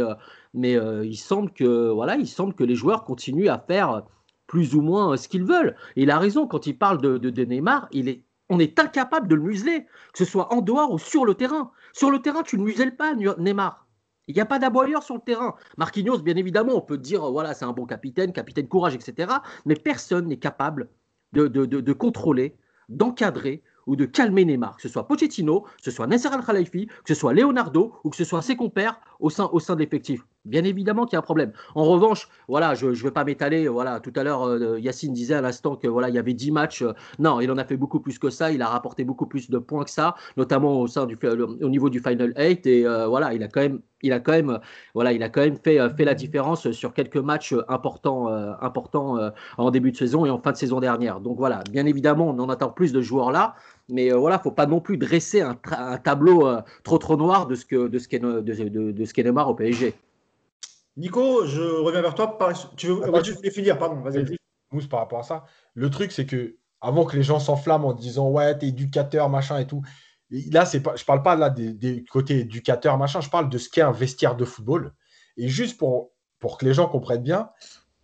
[0.54, 4.04] mais il semble que, voilà, il semble que les joueurs continuent à faire
[4.46, 5.74] plus ou moins ce qu'ils veulent.
[5.96, 7.88] Et il a raison quand il parle de, de Neymar.
[7.90, 11.24] Il est on est incapable de le museler, que ce soit en dehors ou sur
[11.24, 11.70] le terrain.
[11.92, 13.86] Sur le terrain, tu ne muselles pas Neymar.
[14.26, 15.54] Il n'y a pas d'aboyeur sur le terrain.
[15.78, 19.32] Marquinhos, bien évidemment, on peut dire, voilà, c'est un bon capitaine, capitaine courage, etc.
[19.64, 20.90] Mais personne n'est capable
[21.32, 22.56] de, contrôler,
[22.88, 27.14] d'encadrer ou de calmer Neymar, que ce soit Pochettino, que ce soit Nasser Al-Khalifi, que
[27.14, 29.84] ce soit Leonardo ou que ce soit ses compères au sein, au sein de.
[30.46, 31.52] Bien évidemment qu'il y a un problème.
[31.74, 33.68] En revanche, voilà, je ne vais pas m'étaler.
[33.68, 36.50] Voilà, tout à l'heure, euh, Yacine disait à l'instant que voilà, il y avait 10
[36.50, 36.80] matchs.
[36.80, 38.50] Euh, non, il en a fait beaucoup plus que ça.
[38.50, 41.90] Il a rapporté beaucoup plus de points que ça, notamment au sein du au niveau
[41.90, 42.66] du Final 8.
[42.66, 44.58] Et euh, voilà, il a quand même, il a quand même,
[44.94, 48.28] voilà, il a quand même fait, fait la différence sur quelques matchs importants,
[48.62, 49.18] importants
[49.58, 51.20] en début de saison et en fin de saison dernière.
[51.20, 53.56] Donc voilà, bien évidemment, on en attend plus de joueurs là.
[53.90, 55.54] Mais voilà, faut pas non plus dresser un,
[55.98, 56.48] tableau
[56.82, 59.50] trop trop noir de ce que de ce qu'est de, de, de ce qu'est Neymar
[59.50, 59.94] au PSG.
[60.96, 62.36] Nico, je reviens vers toi.
[62.76, 64.36] Tu, veux, voulais finir, pardon, vas-y.
[64.72, 65.44] Mousse par rapport à ça.
[65.74, 69.58] Le truc, c'est que avant que les gens s'enflamment en disant ouais, t'es éducateur, machin
[69.58, 69.82] et tout.
[70.30, 73.20] là, c'est pas, je parle pas là des, côtés éducateur, machin.
[73.20, 74.94] Je parle de ce qu'est un vestiaire de football.
[75.36, 77.50] Et juste pour, pour que les gens comprennent bien,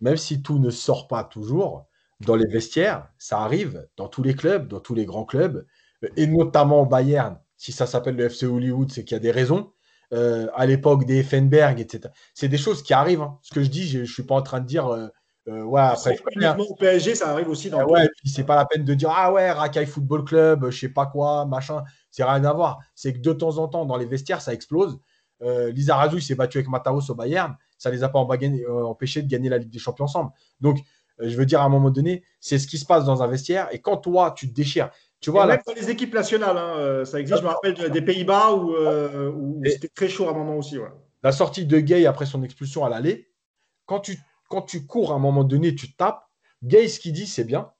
[0.01, 1.87] même si tout ne sort pas toujours,
[2.19, 5.65] dans les vestiaires, ça arrive dans tous les clubs, dans tous les grands clubs.
[6.15, 9.31] et notamment au Bayern, si ça s'appelle le FC Hollywood, c'est qu'il y a des
[9.31, 9.73] raisons.
[10.13, 12.13] Euh, à l'époque des Effenberg, etc.
[12.33, 13.21] C'est des choses qui arrivent.
[13.21, 13.37] Hein.
[13.41, 14.87] Ce que je dis, je ne suis pas en train de dire.
[14.87, 15.07] Euh,
[15.49, 16.17] euh, ouais, après.
[16.59, 17.83] au PSG, ça arrive aussi dans.
[17.85, 20.89] ouais, puis c'est pas la peine de dire ah ouais, Rakai Football Club, je sais
[20.89, 21.83] pas quoi, machin.
[22.09, 22.79] C'est rien à voir.
[22.95, 24.97] C'est que de temps en temps, dans les vestiaires, ça explose.
[25.41, 27.55] Lisa Razou, il s'est battu avec Mataos au Bayern.
[27.77, 30.31] Ça les a pas empêchés de gagner la Ligue des Champions ensemble.
[30.59, 30.79] Donc,
[31.19, 33.67] je veux dire, à un moment donné, c'est ce qui se passe dans un vestiaire.
[33.71, 34.89] Et quand toi, tu te déchires,
[35.19, 37.39] tu vois, même dans les équipes nationales, hein, euh, ça existe.
[37.39, 39.31] Je me rappelle des Pays-Bas où, euh,
[39.65, 40.77] c'était très chaud à un moment aussi.
[41.23, 43.31] La sortie de Gay après son expulsion à l'aller,
[43.85, 46.23] quand tu, quand tu cours à un moment donné, tu tapes.
[46.63, 47.71] Gay, ce qu'il dit, c'est bien.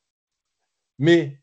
[1.00, 1.40] Mais,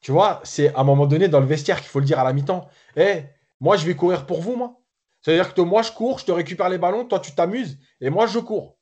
[0.00, 2.24] tu vois, c'est à un moment donné dans le vestiaire qu'il faut le dire à
[2.24, 2.68] la mi-temps.
[2.96, 3.24] Eh,
[3.60, 4.80] moi, je vais courir pour vous, moi.
[5.22, 8.26] C'est-à-dire que moi, je cours, je te récupère les ballons, toi, tu t'amuses, et moi,
[8.26, 8.78] je cours.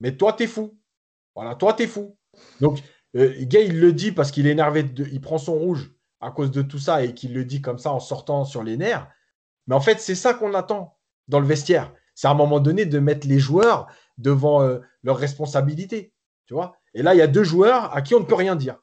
[0.00, 0.78] Mais toi, t'es fou.
[1.34, 2.16] Voilà, toi, t'es fou.
[2.60, 2.80] Donc,
[3.16, 5.90] euh, Gay, il le dit parce qu'il est énervé, il prend son rouge
[6.20, 8.76] à cause de tout ça et qu'il le dit comme ça en sortant sur les
[8.76, 9.08] nerfs.
[9.66, 10.96] Mais en fait, c'est ça qu'on attend
[11.28, 11.92] dans le vestiaire.
[12.14, 13.88] C'est à un moment donné de mettre les joueurs
[14.18, 16.12] devant euh, leurs responsabilités.
[16.46, 16.54] Tu
[16.94, 18.76] Et là, il y a deux joueurs à qui on ne peut rien dire.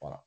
[0.00, 0.24] Voilà.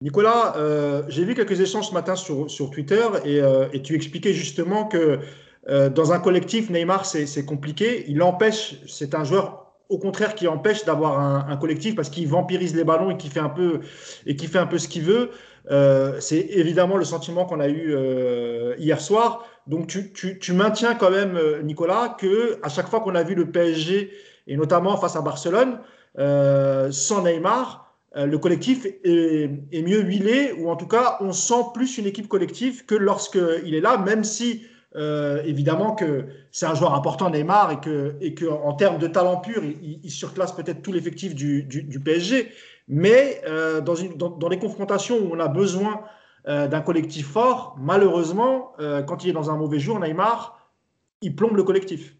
[0.00, 3.40] Nicolas, euh, j'ai vu quelques échanges ce matin sur, sur Twitter et,
[3.72, 5.20] et, tu expliquais justement que
[5.66, 8.04] dans un collectif, Neymar, c'est compliqué.
[8.08, 12.74] Il empêche, c'est un joueur au contraire qui empêche d'avoir un, collectif parce qu'il vampirise
[12.74, 13.80] les ballons et qui fait un peu
[14.26, 15.30] et qui fait un peu ce qu'il veut.
[15.70, 19.46] Euh, c'est évidemment le sentiment qu'on a eu euh, hier soir.
[19.66, 23.22] Donc tu, tu, tu, maintiens quand même, euh, Nicolas, que à chaque fois qu'on a
[23.22, 24.10] vu le PSG
[24.46, 25.78] et notamment face à Barcelone,
[26.16, 31.98] sans Neymar, le collectif est, est, mieux huilé ou en tout cas on sent plus
[31.98, 34.62] une équipe collective que lorsqu'il est là, même si
[34.96, 37.82] euh, évidemment que c'est un joueur important, Neymar,
[38.20, 42.50] et que, en termes de talent pur, il, surclasse peut-être tout l'effectif du, PSG.
[42.88, 46.02] Mais euh, dans, les confrontations où on a besoin
[46.48, 48.72] euh, d'un collectif fort, malheureusement,
[49.06, 50.72] quand il est dans un mauvais jour, Neymar,
[51.20, 52.16] il plombe le collectif.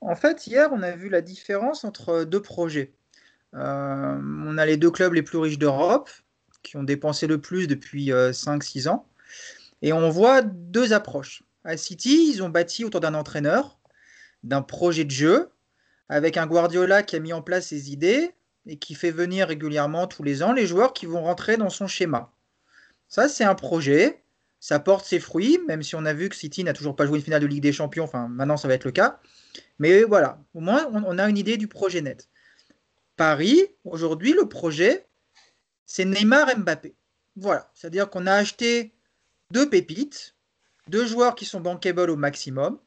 [0.00, 2.92] En fait, hier, on a vu la différence entre deux projets.
[3.52, 6.08] on a les deux clubs les plus riches d'Europe,
[6.62, 9.06] qui ont dépensé le plus depuis 5-6 ans.
[9.82, 11.42] Et on voit deux approches.
[11.68, 13.78] À City, ils ont bâti autour d'un entraîneur,
[14.42, 15.50] d'un projet de jeu,
[16.08, 18.30] avec un Guardiola qui a mis en place ses idées
[18.64, 21.86] et qui fait venir régulièrement tous les ans les joueurs qui vont rentrer dans son
[21.86, 22.32] schéma.
[23.08, 24.24] Ça, c'est un projet.
[24.60, 27.18] Ça porte ses fruits, même si on a vu que City n'a toujours pas joué
[27.18, 28.04] une finale de Ligue des Champions.
[28.04, 29.20] Enfin, maintenant, ça va être le cas.
[29.78, 32.30] Mais voilà, au moins, on a une idée du projet net.
[33.18, 35.06] Paris, aujourd'hui, le projet,
[35.84, 36.94] c'est Neymar Mbappé.
[37.36, 38.94] Voilà, c'est-à-dire qu'on a acheté
[39.50, 40.34] deux pépites,
[40.88, 42.78] deux joueurs qui sont bankable au maximum.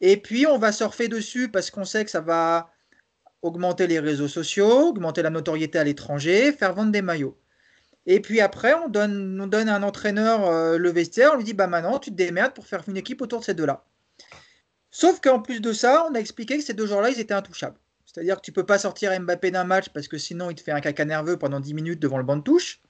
[0.00, 2.70] Et puis, on va surfer dessus parce qu'on sait que ça va
[3.42, 7.38] augmenter les réseaux sociaux, augmenter la notoriété à l'étranger, faire vendre des maillots.
[8.06, 11.44] Et puis après, on donne, on donne à un entraîneur euh, le vestiaire, on lui
[11.44, 13.84] dit bah maintenant tu te démerdes pour faire une équipe autour de ces deux-là.
[14.90, 17.78] Sauf qu'en plus de ça, on a expliqué que ces deux joueurs-là, ils étaient intouchables.
[18.06, 20.70] C'est-à-dire que tu peux pas sortir Mbappé d'un match parce que sinon il te fait
[20.70, 22.80] un caca nerveux pendant 10 minutes devant le banc de touche.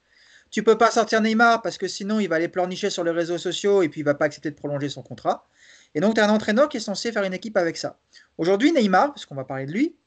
[0.55, 3.37] Tu peux pas sortir Neymar parce que sinon il va aller pleurnicher sur les réseaux
[3.37, 5.49] sociaux et puis il va pas accepter de prolonger son contrat.
[5.93, 7.99] Et donc tu as un entraîneur qui est censé faire une équipe avec ça.
[8.37, 9.97] Aujourd'hui, Neymar, parce qu'on va parler de lui,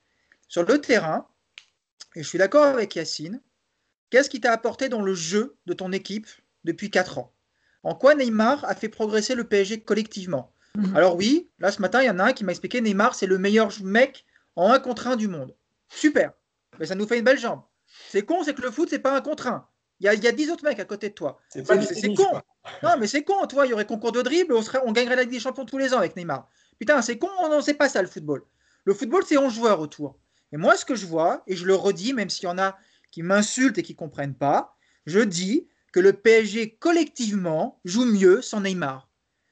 [0.48, 1.28] sur le terrain,
[2.14, 3.42] et je suis d'accord avec Yacine,
[4.08, 6.26] qu'est-ce qui t'a apporté dans le jeu de ton équipe
[6.64, 7.30] depuis 4 ans?
[7.82, 10.54] En quoi Neymar a fait progresser le PSG collectivement?
[10.78, 10.96] Mhm.
[10.96, 13.26] Alors oui, là ce matin, il y en a un qui m'a expliqué Neymar, c'est
[13.26, 14.24] le meilleur mec
[14.56, 15.54] en 1 contre 1 du monde.
[15.90, 16.32] Super,
[16.78, 17.60] mais ça nous fait une belle jambe.
[18.08, 19.68] C'est con, c'est que le foot, c'est pas un contre 1.
[20.00, 21.40] Il y a, y 10 autres mecs à côté de toi.
[21.48, 21.64] C'est
[22.14, 22.40] con.
[22.82, 23.66] Non, mais c'est con, toi.
[23.66, 25.78] Il y aurait concours de dribble, on, serait, on gagnerait la Ligue des Champions tous
[25.78, 26.48] les ans avec Neymar.
[26.78, 28.42] Putain, c'est con, non, c'est pas ça le football.
[28.84, 30.18] Le football, c'est 11 joueurs autour.
[30.52, 32.76] Et moi, ce que je vois, et je le redis, même s'il y en a
[33.10, 34.76] qui m'insultent et qui comprennent pas,
[35.06, 39.08] je dis que le PSG collectivement joue mieux sans Neymar.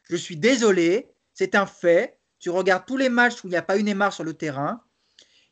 [0.08, 2.18] Je suis désolé, c'est un fait.
[2.38, 4.82] Tu regardes tous les matchs où il n'y a pas eu Neymar sur le terrain.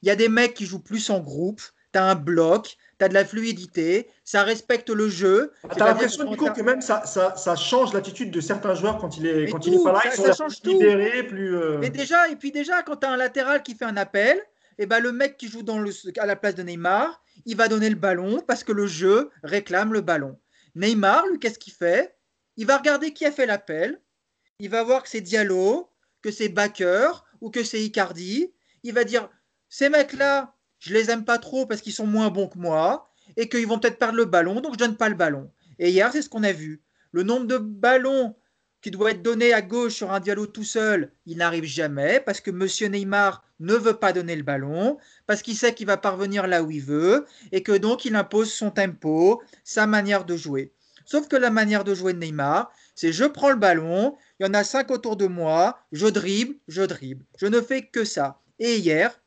[0.03, 1.62] Il y a des mecs qui jouent plus en groupe.
[1.92, 5.53] Tu as un bloc, tu as de la fluidité, ça respecte le jeu.
[5.75, 9.17] Tu as l'impression, Nico, que même ça, ça, ça change l'attitude de certains joueurs quand
[9.19, 10.01] il est, quand il est pas là.
[10.11, 11.57] Ça, ils sont plus libérés, plus.
[11.57, 14.39] Euh, et, déjà, et puis déjà, quand tu as un latéral qui fait un appel,
[14.77, 17.57] et eh ben, le mec qui joue dans le, à la place de Neymar, il
[17.57, 20.37] va donner le ballon parce que le jeu réclame le ballon.
[20.75, 22.17] Neymar, lui, qu'est-ce qu'il fait?
[22.57, 24.01] Il va regarder qui a fait l'appel.
[24.59, 25.91] Il va voir que c'est Diallo,
[26.23, 28.53] que c'est Baker ou que c'est Icardi.
[28.83, 29.29] Il va dire
[29.69, 30.54] ces mecs-là,
[30.85, 33.09] je les aime pas trop parce qu'ils sont moins bons que moi
[33.39, 35.51] et qu'ils vont peut-être perdre le ballon, donc je donne pas le ballon.
[35.78, 36.82] Et hier, c'est ce qu'on a vu.
[37.12, 38.37] Le nombre de ballons
[38.82, 42.43] qui doit être donné à gauche sur un dialogue tout seul, il n'arrive jamais parce
[42.43, 46.47] que Monsieur Neymar ne veut pas donner le ballon, parce qu'il sait qu'il va parvenir
[46.47, 50.74] là où il veut et que donc il impose son tempo, sa manière de jouer.
[51.07, 54.49] Sauf que la manière de jouer de Neymar, c'est je prends le ballon, il y
[54.51, 57.24] en a cinq autour de moi, je dribble, je dribble.
[57.39, 58.43] Je ne fais que ça.
[58.59, 59.18] Et hier,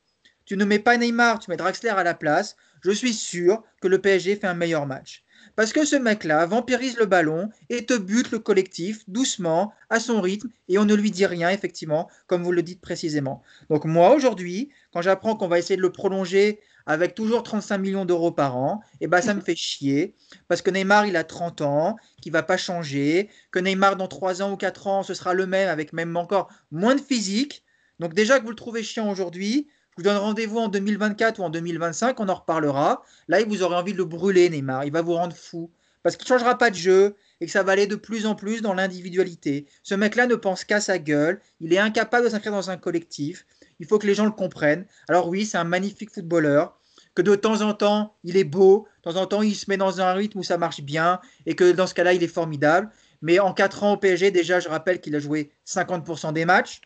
[0.48, 3.88] tu ne mets pas Neymar, tu mets Draxler à la place, je suis sûr que
[3.88, 5.24] le PSG fait un meilleur match.
[5.58, 10.22] Parce que ce mec-là vampirise le ballon et te bute le collectif doucement, à son
[10.22, 13.44] rythme, et on ne lui dit rien, effectivement, comme vous le dites précisément.
[13.70, 18.06] Donc moi, aujourd'hui, quand j'apprends qu'on va essayer de le prolonger avec toujours 35 millions
[18.06, 20.16] d'euros par an, eh ben, ça me fait chier.
[20.48, 24.42] Parce que Neymar, il a 30 ans, qu'il va pas changer, que Neymar, dans 3
[24.42, 27.66] ans ou 4 ans, ce sera le même, avec même encore moins de physique.
[28.00, 29.68] Donc déjà que vous le trouvez chiant aujourd'hui,
[29.98, 33.04] vous donne rendez-vous en 2024 ou en 2025, on en reparlera.
[33.28, 34.86] Là, vous aurez envie de le brûler, Neymar.
[34.86, 35.72] Il va vous rendre fou.
[36.04, 38.36] Parce qu'il ne changera pas de jeu et que ça va aller de plus en
[38.36, 39.66] plus dans l'individualité.
[39.84, 41.42] Ce mec-là ne pense qu'à sa gueule.
[41.60, 43.46] Il est incapable de s'inscrire dans un collectif.
[43.80, 44.86] Il faut que les gens le comprennent.
[45.10, 46.80] Alors oui, c'est un magnifique footballeur.
[47.16, 48.88] Que de temps en temps, il est beau.
[49.04, 51.20] De temps en temps, il se met dans un rythme où ça marche bien.
[51.46, 52.92] Et que dans ce cas-là, il est formidable.
[53.22, 56.82] Mais en 4 ans au PSG, déjà, je rappelle qu'il a joué 50% des matchs.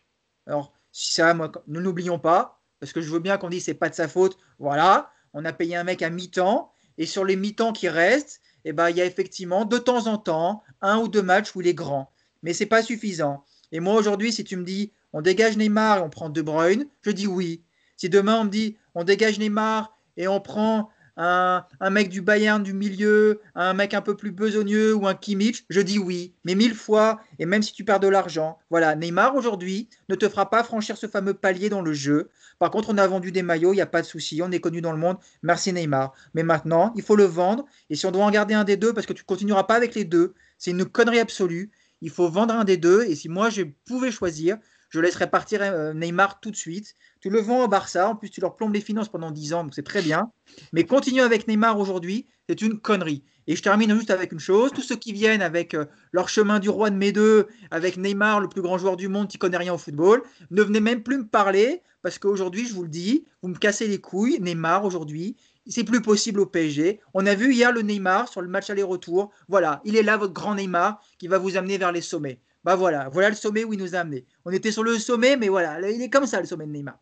[0.46, 1.34] Alors, ça,
[1.66, 4.36] nous n'oublions pas parce que je veux bien qu'on dise c'est pas de sa faute.
[4.58, 8.72] Voilà, on a payé un mec à mi-temps, et sur les mi-temps qui restent, eh
[8.72, 11.68] ben, il y a effectivement de temps en temps un ou deux matchs où il
[11.68, 12.10] est grand.
[12.42, 13.44] Mais c'est pas suffisant.
[13.70, 16.88] Et moi aujourd'hui, si tu me dis on dégage Neymar et on prend De Bruyne,
[17.02, 17.62] je dis oui.
[17.96, 22.62] Si demain on me dit on dégage Neymar et on prend un, mec du Bayern
[22.62, 26.54] du milieu, un mec un peu plus besogneux ou un Kimmich, je dis oui, mais
[26.54, 28.58] mille fois, et même si tu perds de l'argent.
[28.70, 32.30] Voilà, Neymar aujourd'hui ne te fera pas franchir ce fameux palier dans le jeu.
[32.58, 34.60] Par contre, on a vendu des maillots, il n'y a pas de souci, on est
[34.60, 36.12] connu dans le monde, merci Neymar.
[36.34, 38.92] Mais maintenant, il faut le vendre, et si on doit en garder un des deux,
[38.92, 42.54] parce que tu continueras pas avec les deux, c'est une connerie absolue, il faut vendre
[42.54, 44.58] un des deux, et si moi je pouvais choisir,
[44.92, 46.94] je laisserais partir euh, Neymar tout de suite.
[47.22, 49.62] Tu le vends au Barça, en plus tu leur plombes les finances pendant 10 ans,
[49.62, 50.32] donc c'est très bien.
[50.72, 53.22] Mais continuer avec Neymar aujourd'hui, c'est une connerie.
[53.46, 56.58] Et je termine juste avec une chose, tous ceux qui viennent avec euh, leur chemin
[56.58, 59.56] du roi de mes deux, avec Neymar, le plus grand joueur du monde qui connaît
[59.56, 63.24] rien au football, ne venez même plus me parler, parce qu'aujourd'hui, je vous le dis,
[63.40, 65.36] vous me cassez les couilles, Neymar aujourd'hui,
[65.68, 66.98] c'est plus possible au PSG.
[67.14, 69.30] On a vu hier le Neymar sur le match aller-retour.
[69.46, 72.40] Voilà, il est là, votre grand Neymar, qui va vous amener vers les sommets.
[72.64, 74.24] Bah voilà, voilà le sommet où il nous a amené.
[74.44, 76.98] On était sur le sommet, mais voilà, il est comme ça le sommet de Neymar.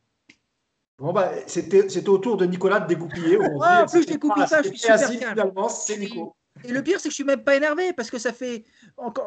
[1.00, 3.38] Bon bah, c'était au tour de Nicolas de dégoupiller.
[3.38, 6.36] en plus, je dégoupille pas, je suis super Finalement, c'est Nico.
[6.64, 8.64] Et le pire, c'est que je suis même pas énervé parce que ça fait.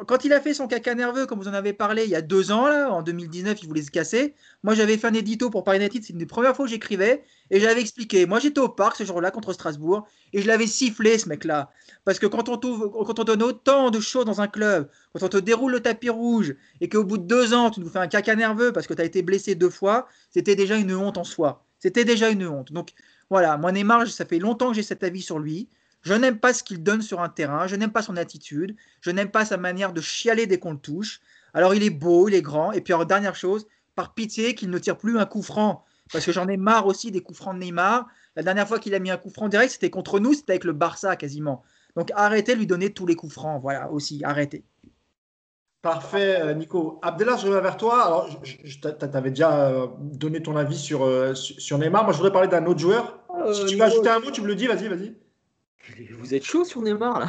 [0.07, 2.21] Quand il a fait son caca nerveux, comme vous en avez parlé il y a
[2.21, 4.35] deux ans, là, en 2019, il voulait se casser.
[4.63, 7.23] Moi, j'avais fait un édito pour Paris United, c'est une des premières fois que j'écrivais.
[7.49, 8.25] Et j'avais expliqué.
[8.25, 11.71] Moi, j'étais au parc ce jour-là contre Strasbourg et je l'avais sifflé, ce mec-là.
[12.05, 15.29] Parce que quand on, quand on donne autant de choses dans un club, quand on
[15.29, 18.07] te déroule le tapis rouge et qu'au bout de deux ans, tu nous fais un
[18.07, 21.23] caca nerveux parce que tu as été blessé deux fois, c'était déjà une honte en
[21.23, 21.63] soi.
[21.79, 22.71] C'était déjà une honte.
[22.71, 22.91] Donc
[23.29, 25.67] voilà, moi, Neymar, ça fait longtemps que j'ai cet avis sur lui.
[26.03, 29.09] Je n'aime pas ce qu'il donne sur un terrain, je n'aime pas son attitude, je
[29.09, 31.21] n'aime pas sa manière de chialer dès qu'on le touche.
[31.53, 34.69] Alors il est beau, il est grand, et puis alors dernière chose, par pitié qu'il
[34.69, 37.55] ne tire plus un coup franc, parce que j'en ai marre aussi des coups francs
[37.55, 38.07] de Neymar.
[38.35, 40.65] La dernière fois qu'il a mis un coup franc direct, c'était contre nous, c'était avec
[40.65, 41.63] le Barça quasiment.
[41.95, 44.65] Donc arrêtez de lui donner tous les coups francs, voilà aussi, arrêtez.
[45.83, 46.99] Parfait, euh, Nico.
[47.01, 48.05] Abdellah, je reviens vers toi.
[48.05, 52.05] Alors, tu avais déjà euh, donné ton avis sur, euh, sur Neymar.
[52.05, 53.19] Moi, je voudrais parler d'un autre joueur.
[53.51, 55.13] si tu veux ajouter un mot, tu me le dis, vas-y, vas-y.
[56.17, 57.27] Vous êtes chaud sur Neymar là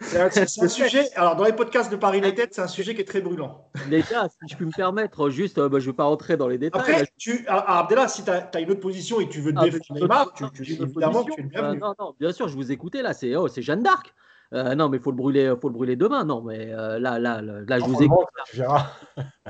[0.00, 1.08] C'est un, sujet.
[1.14, 3.68] Alors dans les podcasts de Paris United, c'est un sujet qui est très brûlant.
[3.88, 6.58] Gars, si je peux me permettre, juste, bah, je ne vais pas rentrer dans les
[6.58, 6.80] détails.
[6.80, 9.64] Après, tu, Abdallah, si tu as, une autre position et que tu veux te ah,
[9.64, 11.80] défendre Neymar, tu, tu, évidemment tu es le bienvenu.
[11.80, 13.12] non, non, bien sûr, je vous écoutais là.
[13.12, 14.12] C'est oh, Jeanne d'Arc.
[14.52, 16.24] Euh, non, mais faut le brûler, faut le brûler demain.
[16.24, 18.26] Non, mais euh, là, là, là, je vous écoute.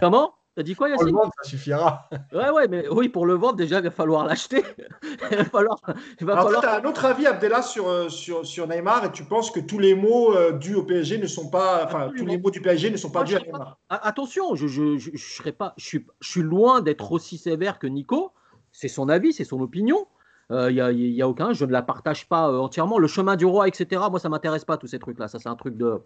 [0.01, 0.35] Comment?
[0.55, 2.09] T'as dit quoi, Yacine Pour le vendre, ça suffira.
[2.33, 4.63] Ouais, ouais, mais oui, pour le vendre, déjà, il va falloir l'acheter.
[5.31, 5.79] il va falloir.
[6.21, 6.61] Il va falloir...
[6.61, 9.61] tu as un autre avis, Abdella, sur, euh, sur, sur Neymar, et tu penses que
[9.61, 11.85] tous les mots euh, dus au PSG ne sont pas.
[11.87, 13.79] Enfin, tous les mots du PSG ne sont pas dus à Neymar?
[13.89, 17.87] Attention, je, je, je, je, pas, je, suis, je suis loin d'être aussi sévère que
[17.87, 18.33] Nico.
[18.73, 20.07] C'est son avis, c'est son opinion.
[20.51, 22.99] Il euh, n'y a, y a, aucun, je ne la partage pas entièrement.
[22.99, 25.29] Le chemin du roi, etc., moi, ça m'intéresse pas, tous ces trucs-là.
[25.29, 26.01] Ça, c'est un truc de.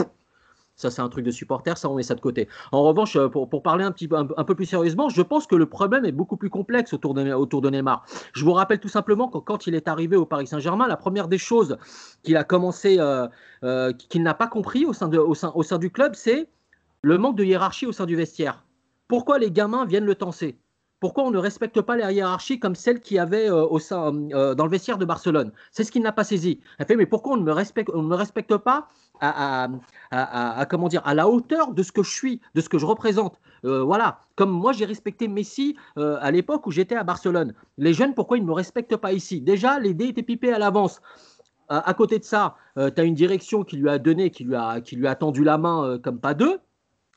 [0.76, 2.48] Ça, c'est un truc de supporter, ça, on met ça de côté.
[2.70, 3.92] En revanche, euh, pour, parler un,
[4.44, 8.04] peu plus sérieusement, je pense que le problème est beaucoup plus complexe autour de, Neymar.
[8.34, 11.28] Je vous rappelle tout simplement que quand il est arrivé au Paris Saint-Germain, la première
[11.28, 11.78] des choses
[12.22, 13.26] qu'il a commencé, euh,
[13.64, 16.46] euh, qu'il n'a pas compris au sein, de, au, sein, au sein du club, c'est
[17.00, 18.62] le manque de hiérarchie au sein du vestiaire.
[19.08, 20.58] Pourquoi les gamins viennent le tenser
[20.98, 24.14] pourquoi on ne respecte pas les hiérarchies comme celle qu'il y avait euh, au sein,
[24.32, 25.52] euh, dans le vestiaire de Barcelone?
[25.70, 26.60] C'est ce qu'il n'a pas saisi.
[26.78, 28.88] Elle fait, mais pourquoi on ne me respecte, on ne respecte pas
[29.20, 29.68] à,
[30.10, 32.78] à, à, comment dire, à la hauteur de ce que je suis, de ce que
[32.78, 33.40] je représente?
[33.64, 37.54] Euh, Voilà, comme moi j'ai respecté Messi à l'époque où j'étais à Barcelone.
[37.78, 39.40] Les jeunes, pourquoi ils ne me respectent pas ici?
[39.40, 41.00] Déjà, les dés étaient pipés à l'avance.
[41.68, 44.80] à côté de ça, tu as une direction qui lui a donné, qui lui a,
[44.80, 46.58] qui lui a tendu la main comme pas deux.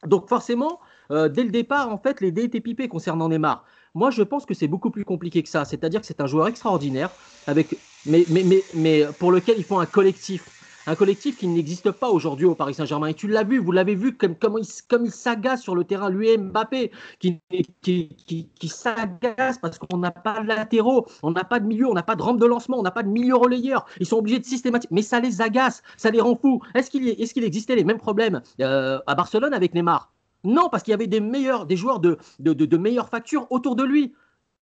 [0.06, 0.80] Donc forcément,
[1.12, 3.66] euh, dès le départ, en fait, les dés étaient pipés concernant Neymar.
[3.96, 5.66] Moi, je pense que c'est beaucoup plus compliqué que ça.
[5.66, 7.10] C'est-à-dire que c'est un joueur extraordinaire,
[7.48, 10.56] avec, mais, mais, mais, mais pour lequel il faut un collectif.
[10.88, 13.08] Un collectif qui n'existe pas aujourd'hui au Paris Saint-Germain.
[13.08, 16.30] Et tu l'as vu, vous l'avez vu comme, comme il, s'agace sur le terrain, lui
[16.30, 17.40] et Mbappé, qui,
[17.82, 18.10] qui,
[18.56, 22.02] qui, s'agace parce qu'on n'a pas de latéraux, on n'a pas de milieu, on n'a
[22.02, 23.86] pas de rampe de lancement, on n'a pas de milieu relayeur.
[24.00, 24.96] Ils sont obligés de systématiquement.
[24.96, 26.60] Mais ça les agace, ça les rend fous.
[26.74, 30.12] Est-ce qu'il est existait les mêmes problèmes euh, à Barcelone avec Neymar?
[30.44, 33.84] Non, parce qu'il y avait des meilleurs, des joueurs de, de, meilleure facture autour de
[33.84, 34.14] lui.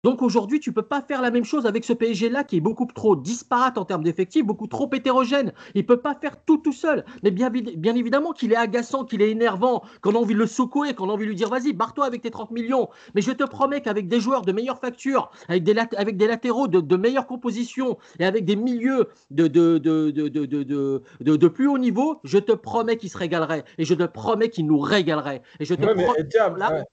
[0.05, 2.61] Donc aujourd'hui, tu ne peux pas faire la même chose avec ce PSG-là qui est
[2.61, 5.53] beaucoup trop disparate en termes d'effectifs, beaucoup trop hétérogène.
[5.75, 7.05] Il ne peut pas faire tout tout seul.
[7.25, 10.47] Mais bien, bien évidemment qu'il est agaçant, qu'il est énervant, qu'on a envie de le
[10.47, 12.89] secouer, qu'on a envie de lui dire vas-y, barre-toi avec tes 30 millions.
[13.17, 16.69] Mais je te promets qu'avec des joueurs de meilleure facture, avec des, avec des latéraux
[16.69, 22.21] de, de meilleure composition et avec des milieux de, de, de, de, plus haut niveau,
[22.23, 23.65] je te promets qu'il se régalerait.
[23.79, 25.43] Et je te promets qu'il nous régalerait.
[25.59, 26.85] Et je te ouais, promets.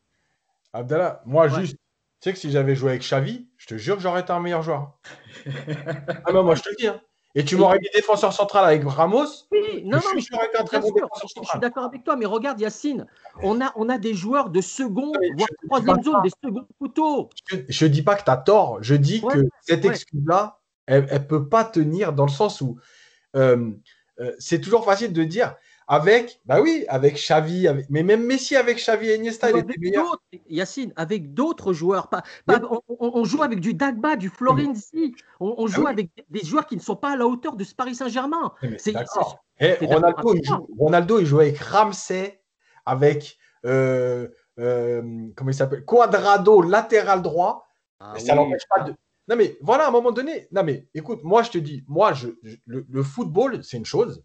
[0.73, 1.77] Abdallah, moi, juste
[2.25, 4.63] sais que si j'avais joué avec Xavi, je te jure que j'aurais été un meilleur
[4.63, 4.97] joueur.
[6.25, 6.87] ah non, moi je te le dis.
[6.87, 6.99] Hein.
[7.35, 9.25] Et tu m'aurais mis défenseur central avec Ramos.
[9.51, 11.43] Oui, non, non, mais je, un très bon défenseur central.
[11.43, 13.05] je suis d'accord avec toi, mais regarde Yacine,
[13.43, 17.29] on a, on a des joueurs de second, voire troisième zone, des seconds couteaux.
[17.69, 21.17] Je ne dis pas que tu as tort, je dis que cette excuse-là, elle ne
[21.19, 22.79] peut pas tenir dans le sens où
[23.35, 23.69] euh,
[24.19, 25.55] euh, c'est toujours facile de dire
[25.87, 30.19] avec, bah oui, avec Xavi, mais même Messi avec Xavi et Iniesta, il était meilleur.
[30.49, 32.09] Yacine, avec d'autres joueurs.
[32.09, 32.23] Pas,
[32.87, 35.15] on, joue avec du Dagba, du Florenzi.
[35.39, 37.75] On, ah joue avec des joueurs qui ne sont pas à la hauteur de ce
[37.75, 38.53] Paris Saint-Germain.
[38.87, 39.43] D'accord.
[39.59, 42.41] Eh, Ronaldo, il joue, Ronaldo, il joue avec Ramsey,
[42.85, 44.27] avec euh,
[44.57, 45.01] euh,
[45.35, 47.67] comment il s'appelle Quadrado, latéral droit.
[47.99, 48.93] Ah ça n'empêche pas de.
[49.27, 50.47] Non mais voilà, à un moment donné.
[50.51, 52.29] Non mais écoute, moi je te dis, moi je,
[52.65, 54.23] le football, c'est une chose.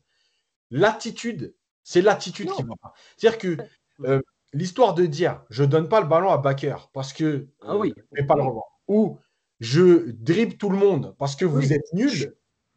[0.71, 2.95] L'attitude, c'est l'attitude qui va pas.
[3.17, 3.57] C'est-à-dire que
[4.05, 4.21] euh,
[4.53, 7.93] l'histoire de dire je donne pas le ballon à Baker parce que ah oui.
[8.13, 9.19] je pas le revoir ou
[9.61, 12.35] je dribble tout le monde parce que vous êtes nul,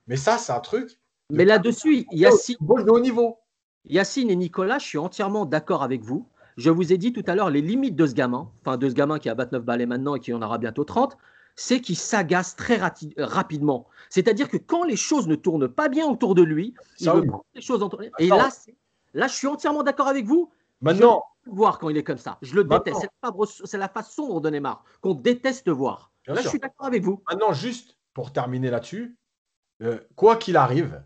[0.08, 1.00] mais ça, c'est un truc.
[1.30, 2.58] Mais là-dessus, Yacine.
[2.60, 3.40] de haut niveau.
[3.86, 6.28] Yacine et Nicolas, je suis entièrement d'accord avec vous.
[6.58, 8.94] Je vous ai dit tout à l'heure les limites de ce gamin, enfin de ce
[8.94, 11.18] gamin qui a 29 balais maintenant et qui en aura bientôt 30
[11.56, 12.78] c'est qu'il s'agace très
[13.18, 13.88] rapidement.
[14.10, 17.46] C'est-à-dire que quand les choses ne tournent pas bien autour de lui, il veut prendre
[17.54, 17.88] les choses.
[18.20, 18.50] Et là,
[19.14, 20.52] là, je suis entièrement d'accord avec vous.
[20.82, 22.38] Maintenant, voir quand il est comme ça.
[22.42, 23.08] Je le déteste.
[23.66, 26.12] C'est la, face sombre de Neymar qu'on déteste voir.
[26.28, 27.22] là, je suis d'accord avec vous.
[27.30, 29.18] Maintenant, juste pour terminer là-dessus,
[29.82, 31.04] euh, quoi qu'il arrive,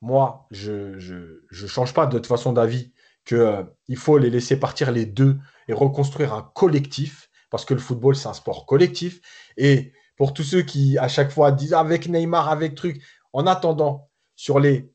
[0.00, 2.92] moi, je ne change pas de toute façon d'avis
[3.24, 3.64] qu'il euh,
[3.96, 5.38] faut les laisser partir les deux
[5.68, 9.20] et reconstruire un collectif parce que le football, c'est un sport collectif.
[9.56, 14.08] Et pour tous ceux qui, à chaque fois, disent avec Neymar, avec truc, en attendant,
[14.36, 14.92] sur les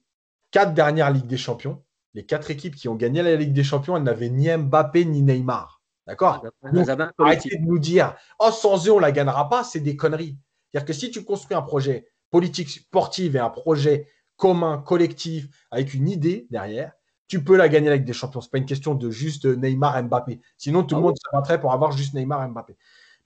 [0.52, 1.84] quatre dernières Ligues des Champions,
[2.14, 5.22] les quatre équipes qui ont gagné la Ligue des Champions, elles n'avaient ni Mbappé ni
[5.22, 5.82] Neymar.
[6.08, 6.70] D'accord ah,
[7.20, 10.38] Arrêtez de nous dire, oh, sans eux, on ne la gagnera pas, c'est des conneries.
[10.72, 15.94] C'est-à-dire que si tu construis un projet politique sportif et un projet commun, collectif, avec
[15.94, 16.94] une idée derrière,
[17.28, 18.42] tu peux la gagner avec des champions.
[18.42, 20.42] Ce n'est pas une question de juste Neymar, Mbappé.
[20.58, 22.78] Sinon, tout le ah monde se battrait pour avoir juste Neymar, Mbappé.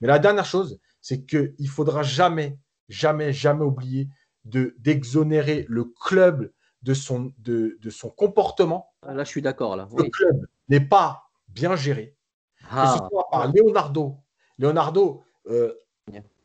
[0.02, 4.10] Mais la dernière chose, c'est qu'il ne faudra jamais, jamais, jamais oublier
[4.46, 8.94] de, d'exonérer le club de son, de, de son comportement.
[9.02, 9.76] Ah, là, je suis d'accord.
[9.76, 9.88] Là.
[9.98, 12.16] Le club n'est pas bien géré.
[12.70, 12.84] Ah.
[12.86, 14.18] Que ce soit par Leonardo.
[14.58, 15.74] Leonardo, euh,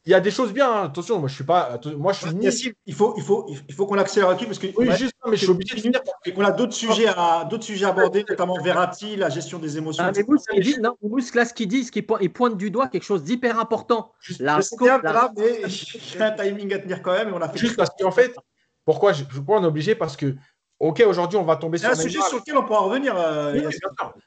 [0.06, 0.70] il y a des choses bien.
[0.70, 0.84] Hein.
[0.84, 1.80] Attention, moi je suis pas.
[1.96, 2.74] Moi je suis.
[2.86, 4.66] Il faut, il faut, il faut qu'on accélère là-dessus parce que.
[4.76, 6.00] Oui, juste, mais je suis obligé de finir.
[6.36, 10.04] On a d'autres sujets à, d'autres sujets à aborder, notamment Verratti, la gestion des émotions.
[10.06, 12.88] Ah, mais Mousse, dit, non, Mousse, là, ce qu'il dit, ce qu'il pointe du doigt
[12.88, 14.12] quelque chose d'hyper important.
[14.40, 17.28] La scope, là, mais j'ai un timing à tenir quand même.
[17.28, 18.36] Et on a fait juste parce qu'en fait,
[18.84, 20.34] pourquoi, je, pourquoi on est obligé Parce que
[20.80, 21.88] Ok, aujourd'hui, on va tomber sur.
[21.88, 23.16] C'est un sujet sur lequel on pourra revenir.
[23.16, 23.74] Euh, oui,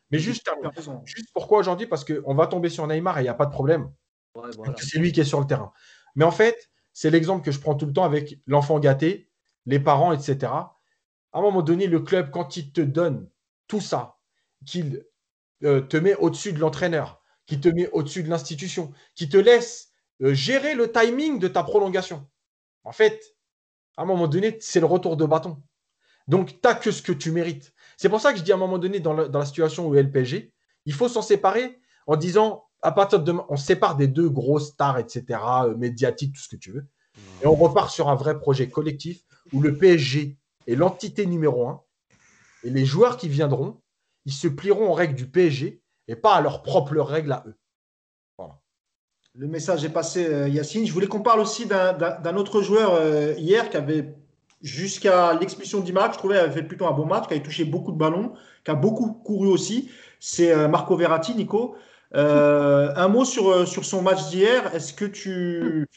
[0.10, 0.50] mais juste,
[1.04, 3.52] juste pourquoi aujourd'hui Parce qu'on va tomber sur Neymar et il n'y a pas de
[3.52, 3.92] problème.
[4.78, 5.74] C'est lui qui est sur le terrain.
[6.16, 9.30] Mais en fait, c'est l'exemple que je prends tout le temps avec l'enfant gâté,
[9.66, 10.52] les parents, etc.
[10.52, 10.74] À
[11.34, 13.30] un moment donné, le club, quand il te donne
[13.68, 14.18] tout ça,
[14.66, 15.06] qu'il
[15.64, 19.92] euh, te met au-dessus de l'entraîneur, qu'il te met au-dessus de l'institution, qui te laisse
[20.22, 22.28] euh, gérer le timing de ta prolongation.
[22.84, 23.36] En fait,
[23.98, 25.62] à un moment donné, c'est le retour de bâton.
[26.28, 27.74] Donc, tu n'as que ce que tu mérites.
[27.98, 30.04] C'est pour ça que je dis à un moment donné, dans la, situation où est
[30.04, 30.54] le PSG,
[30.86, 34.30] il faut s'en séparer en disant à partir de demain, on se sépare des deux
[34.30, 35.26] grosses stars, etc.,
[35.66, 36.86] euh, médiatiques, tout ce que tu veux.
[37.44, 41.82] Et on repart sur un vrai projet collectif où le PSG est l'entité numéro un.
[42.64, 43.82] Et les joueurs qui viendront,
[44.26, 47.56] ils se plieront aux règles du PSG et pas à leurs propres règles à eux.
[48.38, 48.62] Voilà.
[49.36, 50.88] Le message est passé, euh, Yacine.
[50.88, 54.16] Je voulais qu'on parle aussi d'un autre joueur euh, hier qui avait,
[54.62, 57.92] jusqu'à l'expulsion d'Imac, je trouvais, avait fait plutôt un bon match, qui avait touché beaucoup
[57.92, 58.32] de ballons,
[58.64, 59.92] qui a beaucoup couru aussi.
[60.22, 61.76] C'est euh, Marco Verratti, Nico.
[62.14, 64.74] Un mot sur, sur son match d'hier.
[64.74, 65.88] Est-ce que tu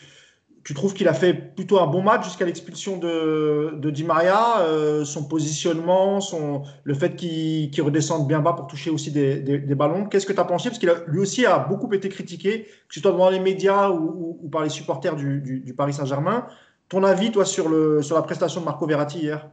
[0.62, 4.60] tu trouves qu'il a fait plutôt un bon match jusqu'à l'expulsion de, de, Di Maria,
[4.60, 9.74] euh, son positionnement, son, le fait qu'il redescende bien bas pour toucher aussi des, des,
[9.74, 10.04] ballons?
[10.04, 10.68] Qu'est-ce que tu as pensé?
[10.68, 14.38] Parce qu'il lui aussi a beaucoup été critiqué, que ce soit devant les médias ou,
[14.42, 16.46] ou, par les supporters du, du, Paris Saint-Germain.
[16.88, 19.48] Ton avis, toi, sur, le, sur la prestation de Marco Verratti hier?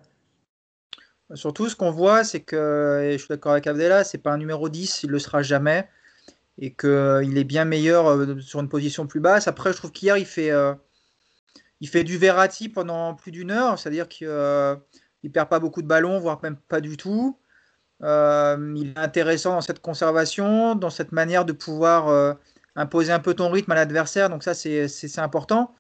[1.34, 4.38] Surtout, ce qu'on voit, c'est que, et je suis d'accord avec Abdella, c'est pas un
[4.38, 5.88] numéro 10, il le sera jamais,
[6.60, 9.48] et qu'il est bien meilleur euh, sur une position plus basse.
[9.48, 10.52] Après, je trouve qu'hier, il fait.
[10.52, 10.74] Euh,
[11.80, 14.76] il fait du Verratti pendant plus d'une heure, c'est-à-dire qu'il euh,
[15.24, 17.40] ne perd pas beaucoup de ballons, voire même pas du tout.
[18.04, 22.34] Euh, il est intéressant dans cette conservation, dans cette manière de pouvoir euh,
[22.76, 24.30] imposer un peu ton rythme à l'adversaire.
[24.30, 25.76] Donc ça, c'est important.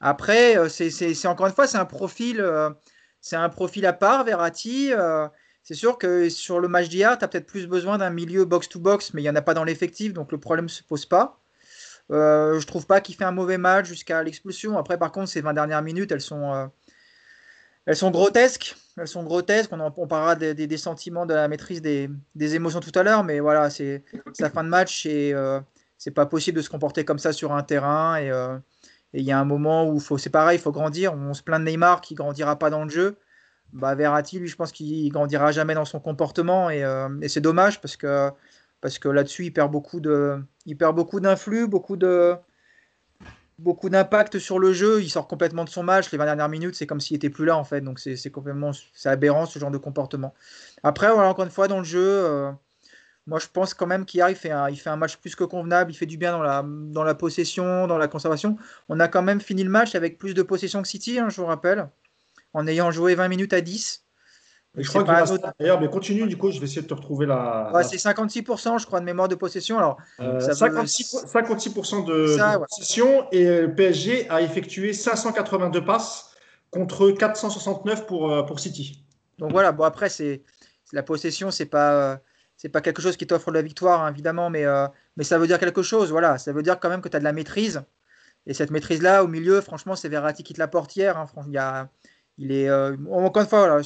[0.00, 2.44] Après, c'est encore une fois, c'est un profil,
[3.20, 4.90] c'est un profil à part, Verratti.
[5.62, 9.14] C'est sûr que sur le match d'hier, tu as peut-être plus besoin d'un milieu box-to-box,
[9.14, 11.38] mais il n'y en a pas dans l'effectif, donc le problème ne se pose pas.
[12.10, 14.76] Euh, je trouve pas qu'il fait un mauvais match jusqu'à l'expulsion.
[14.76, 16.66] Après, par contre, ces 20 dernières minutes, elles sont, euh,
[17.86, 18.74] elles sont grotesques.
[18.96, 19.72] Elles sont grotesques.
[19.72, 23.38] On, en, on parlera des, sentiments, de la maîtrise des, émotions tout à l'heure, mais
[23.38, 25.60] voilà, c'est sa fin de match et euh,
[25.96, 28.18] c'est pas possible de se comporter comme ça sur un terrain.
[28.18, 28.30] Et
[29.14, 31.14] il y a un moment où c'est pareil, il faut grandir.
[31.14, 33.16] On se plaint de Neymar qui grandira pas dans le jeu.
[33.72, 36.84] Bah, Verratti, lui, je pense qu'il grandira jamais dans son comportement et,
[37.22, 41.96] et c'est dommage parce que là-dessus, il perd beaucoup de, beaucoup d'influx, beaucoup
[43.88, 45.02] d'impact sur le jeu.
[45.02, 46.10] Il sort complètement de son match.
[46.10, 47.80] Les 20 dernières minutes, c'est comme s'il était plus là en fait.
[47.80, 50.34] Donc c'est complètement, c'est aberrant ce genre de comportement.
[50.82, 52.02] Après, voilà, encore une fois dans le jeu.
[52.02, 52.50] Euh,
[53.28, 55.92] moi, je pense quand même qu'hier, il fait, un, match plus que convenable.
[55.92, 58.56] Il fait du bien dans la, dans la possession, dans la conservation.
[58.88, 61.40] On a quand même fini le match avec plus de possession que City, hein, je
[61.40, 61.88] vous rappelle,
[62.54, 64.02] en ayant joué 20 minutes à 10
[64.74, 67.70] je crois qu'il D'ailleurs, mais continue, du coup, je vais essayer de te retrouver la.
[67.82, 69.78] C'est 56%, je crois, de mémoire de possession.
[69.78, 76.30] Alors, 56%, euh, de, possession et le PSG a effectué 582 passes
[76.70, 79.04] contre 469 pour, euh, pour City.
[79.38, 80.42] Donc voilà, bon, après, c'est
[80.92, 81.92] la possession, c'est pas.
[81.92, 82.16] Euh,
[82.56, 84.64] c'est pas quelque chose qui t'offre la victoire, hein, évidemment, mais,
[85.16, 86.12] mais ça veut dire quelque chose.
[86.12, 87.82] Voilà, ça veut dire quand même que tu as de la maîtrise.
[88.46, 91.18] Et cette maîtrise-là, au milieu, franchement, c'est Verratti qui te la portière.
[91.18, 91.88] Hein, il, y a,
[92.38, 92.70] il est.
[92.70, 93.82] encore une fois, voilà,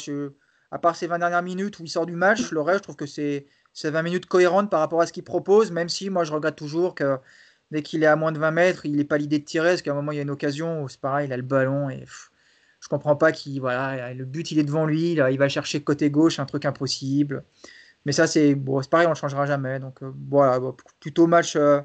[0.70, 2.96] à part ces 20 dernières minutes où il sort du match, le reste, je trouve
[2.96, 3.46] que c'est
[3.82, 6.94] 20 minutes cohérentes par rapport à ce qu'il propose, même si moi je regrette toujours
[6.94, 7.18] que
[7.70, 9.82] dès qu'il est à moins de 20 mètres, il n'est pas l'idée de tirer, parce
[9.82, 11.90] qu'à un moment il y a une occasion où c'est pareil, il a le ballon
[11.90, 12.04] et
[12.80, 16.10] je comprends pas qu'il voilà, le but il est devant lui, il va chercher côté
[16.10, 17.44] gauche, un truc impossible.
[18.04, 19.80] Mais ça c'est bon, pareil, on ne changera jamais.
[19.80, 20.60] Donc euh, voilà,
[21.00, 21.80] plutôt match euh,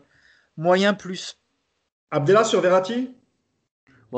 [0.57, 1.39] moyen plus.
[2.11, 3.15] Abdella sur Verratti?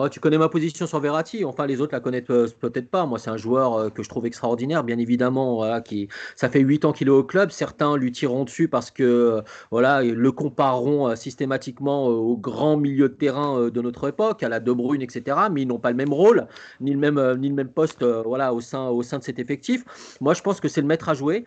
[0.10, 1.46] Tu connais ma position sur Verratti.
[1.46, 3.06] Enfin, les autres la connaissent euh, peut-être pas.
[3.06, 5.56] Moi, c'est un joueur euh, que je trouve extraordinaire, bien évidemment.
[5.56, 7.52] Voilà, qui, ça fait 8 ans qu'il est au club.
[7.52, 13.14] Certains lui tireront dessus parce que euh, voilà, le compareront systématiquement au grand milieu de
[13.14, 15.38] terrain de notre époque, à la De Bruyne, etc.
[15.52, 16.48] Mais ils n'ont pas le même rôle,
[16.82, 19.84] ni le même, ni le même poste voilà, au, sein, au sein de cet effectif.
[20.22, 21.46] Moi, je pense que c'est le maître à jouer.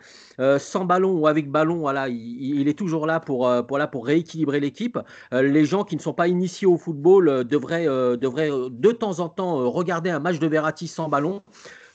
[0.58, 4.60] sans ballon ou avec ballon, voilà, il, est toujours là pour, pour, là pour rééquilibrer
[4.60, 4.98] l'équipe.
[5.32, 7.86] les gens qui ne sont pas initiés au football devraient
[8.38, 11.42] euh, de temps en temps euh, regarder un match de Verratti sans ballon.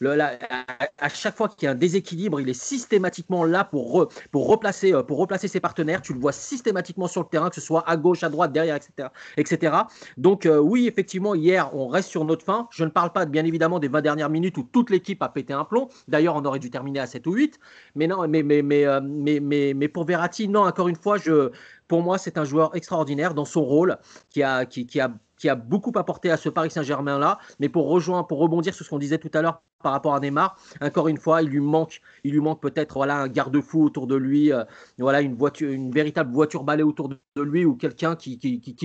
[0.03, 4.93] à, chaque fois qu'il y a un déséquilibre, il est systématiquement là pour, pour, replacer,
[4.93, 6.01] euh, pour replacer ses partenaires.
[6.01, 8.75] Tu le vois systématiquement sur le terrain, que ce soit à gauche, à droite, derrière,
[8.75, 9.09] etc.
[9.37, 9.75] etc.
[10.17, 12.67] Donc oui, effectivement, hier, on reste sur notre fin.
[12.71, 15.53] Je ne parle pas bien évidemment des 20 dernières minutes où toute l'équipe a pété
[15.53, 15.89] un plomb.
[16.07, 17.59] D'ailleurs, on aurait dû terminer à 7 ou 8.
[17.95, 21.51] Mais non, mais, mais, mais, mais, mais, pour Verratti, non, encore une fois, je,
[21.87, 23.97] pour moi, c'est un joueur extraordinaire dans son rôle,
[24.29, 25.11] qui a, qui a
[25.41, 27.39] qui a beaucoup apporté à ce Paris Saint-Germain-là.
[27.59, 30.19] Mais pour rejoindre, pour rebondir sur ce qu'on disait tout à l'heure par rapport à
[30.19, 34.07] Neymar, encore une fois, il lui manque, il lui manque peut-être voilà un garde-fou autour
[34.07, 34.63] de lui, euh,
[34.99, 38.37] voilà une voiture, une véritable voiture balai autour de, lui ou quelqu'un qui,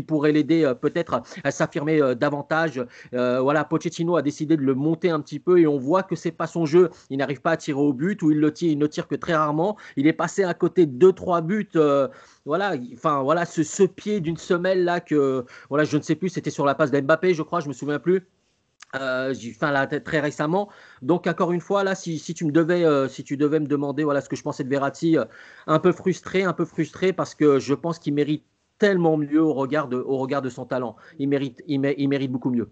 [0.07, 2.85] pourrait l'aider euh, peut-être à s'affirmer euh, davantage.
[3.13, 6.33] voilà, Pochettino a décidé de le monter un petit peu et on voit que c'est
[6.33, 6.91] pas son jeu.
[7.11, 9.15] Il n'arrive pas à tirer au but ou il le tire, il ne tire que
[9.15, 9.77] très rarement.
[9.97, 11.69] Il est passé à côté de deux trois buts
[12.47, 16.51] voilà, enfin voilà, ce, pied d'une semelle là que voilà, je ne sais plus, c'était
[16.51, 18.25] sur la passe d'Mbappé, je crois, je me souviens plus.
[18.95, 20.69] Euh, là très récemment.
[21.03, 24.05] Donc encore une fois là, si, tu me devais, euh, si tu devais me demander
[24.05, 25.25] voilà ce que je pensais de Verratti, euh,
[25.67, 28.45] un peu frustré, un peu frustré parce que je pense qu'il mérite
[28.79, 30.97] tellement mieux au regard de, au regard de son talent.
[31.19, 32.69] Il mérite, il, mérite beaucoup mieux.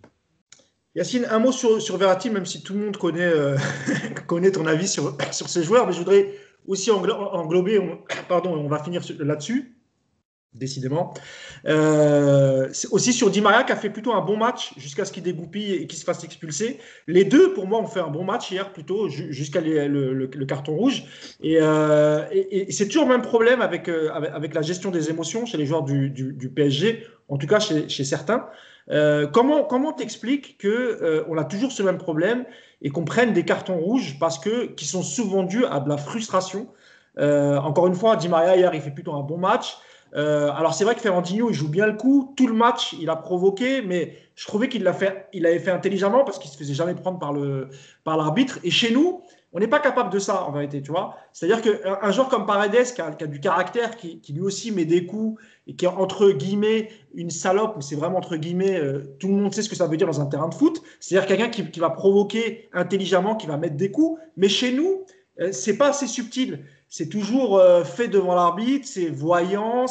[0.95, 3.57] Yacine, un mot sur, sur Verratti, même si tout le monde connaît, euh,
[4.27, 6.35] connaît ton avis sur, sur ces joueurs, mais je voudrais
[6.67, 7.81] aussi englober,
[8.29, 9.74] pardon, on va finir là-dessus
[10.55, 11.13] décidément.
[11.67, 15.23] Euh, aussi sur Di Maria qui a fait plutôt un bon match jusqu'à ce qu'il
[15.23, 16.79] dégoupille et qu'il se fasse expulser.
[17.07, 21.05] Les deux, pour moi, ont fait un bon match hier plutôt jusqu'à le, carton rouge.
[21.45, 25.59] Euh, et, c'est toujours le même problème avec, euh, avec, la gestion des émotions chez
[25.59, 28.47] les joueurs du, PSG, en tout cas chez, certains.
[29.33, 32.45] comment comment t'expliques que on a toujours ce même problème
[32.83, 35.97] et qu'on prenne des cartons rouges parce que qui sont souvent dus à de la
[35.97, 36.69] frustration?
[37.19, 39.77] encore une fois, Di Maria hier il fait plutôt un bon match.
[40.17, 43.11] Euh, alors c'est vrai que Ferrandinho il joue bien le coup, tout le match il
[43.11, 46.75] a provoqué, mais je trouvais qu'il fait, il avait fait intelligemment parce qu'il se faisait
[46.75, 47.69] jamais prendre par le
[48.05, 48.59] par l'arbitre.
[48.63, 49.23] Et chez nous,
[49.53, 51.17] on n'est pas capable de ça en vérité, tu vois.
[51.33, 55.07] C'est-à-dire qu'un un joueur comme Paredes qui a, du caractère, qui, lui aussi met des
[55.07, 59.29] coups et qui est entre guillemets une salope, mais c'est vraiment entre guillemets, euh, tout
[59.29, 60.81] le monde sait ce que ça veut dire dans un terrain de foot.
[61.01, 64.21] C'est-à-dire quelqu'un qui, qui, va provoquer intelligemment, qui va mettre des coups.
[64.37, 65.05] Mais chez nous,
[65.41, 66.65] euh, c'est pas assez subtil
[66.97, 69.87] c'est toujours euh, fait devant l'arbitre, c'est voyant,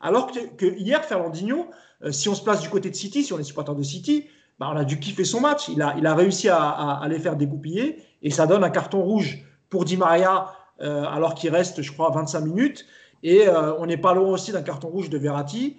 [0.00, 1.70] alors que, que hier Fernandinho,
[2.02, 4.26] euh, si on se place du côté de City, si on est supporter de City,
[4.58, 5.68] bah, on a dû kiffer son match.
[5.68, 9.96] Il a, réussi à, les faire dégoupiller et ça donne un carton rouge pour Di
[9.96, 12.86] Maria euh, alors qu'il reste, je crois, 25 minutes.
[13.22, 15.76] Et on n'est pas loin aussi d'un carton rouge de Verratti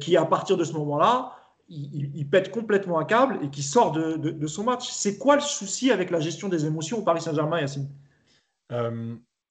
[0.00, 1.32] qui, à partir de ce moment-là,
[1.68, 4.88] il, pète complètement un câble et qui sort de son match.
[4.90, 7.88] C'est quoi le souci avec la gestion des émotions au Paris Saint-Germain, Yacine?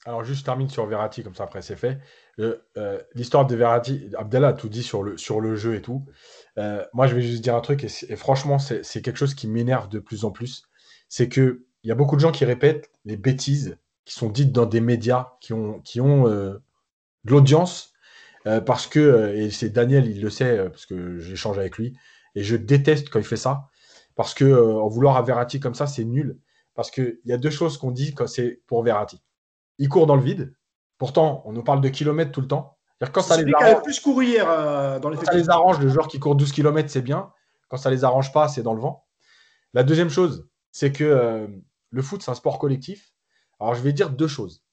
[0.05, 1.99] Alors, juste je termine sur Verratti, comme ça après c'est fait.
[2.39, 6.05] Euh, l'histoire de Verratti, Abdallah a tout dit sur le, sur le jeu et tout.
[6.59, 9.89] Euh, moi, je vais juste dire un truc, et, franchement, c'est quelque chose qui m'énerve
[9.89, 10.63] de plus en plus.
[11.09, 14.67] C'est qu'il y a beaucoup de gens qui répètent les bêtises qui sont dites dans
[14.67, 16.53] des médias qui ont, qui ont euh,
[17.23, 17.91] de l'audience,
[18.67, 21.97] parce que, et c'est Daniel, il le sait, parce que j'échange avec lui,
[22.35, 23.69] et je déteste quand il fait ça,
[24.15, 26.37] parce que en vouloir à Verratti comme ça, c'est nul.
[26.75, 29.19] Parce qu'il y a deux choses qu'on dit quand c'est pour Verratti
[29.77, 30.55] il court dans le vide.
[30.97, 32.77] Pourtant, on nous parle de kilomètres tout le temps.
[33.11, 36.19] Quand ça les arrange, plus courir euh, dans les ça les arrange, le joueur qui
[36.19, 37.31] court 12 km, c'est bien.
[37.67, 39.05] Quand ça les arrange pas, c'est dans le vent.
[39.73, 41.47] La deuxième chose, c'est que euh,
[41.89, 43.13] le foot, c'est un sport collectif.
[43.59, 44.63] Alors, je vais dire deux choses.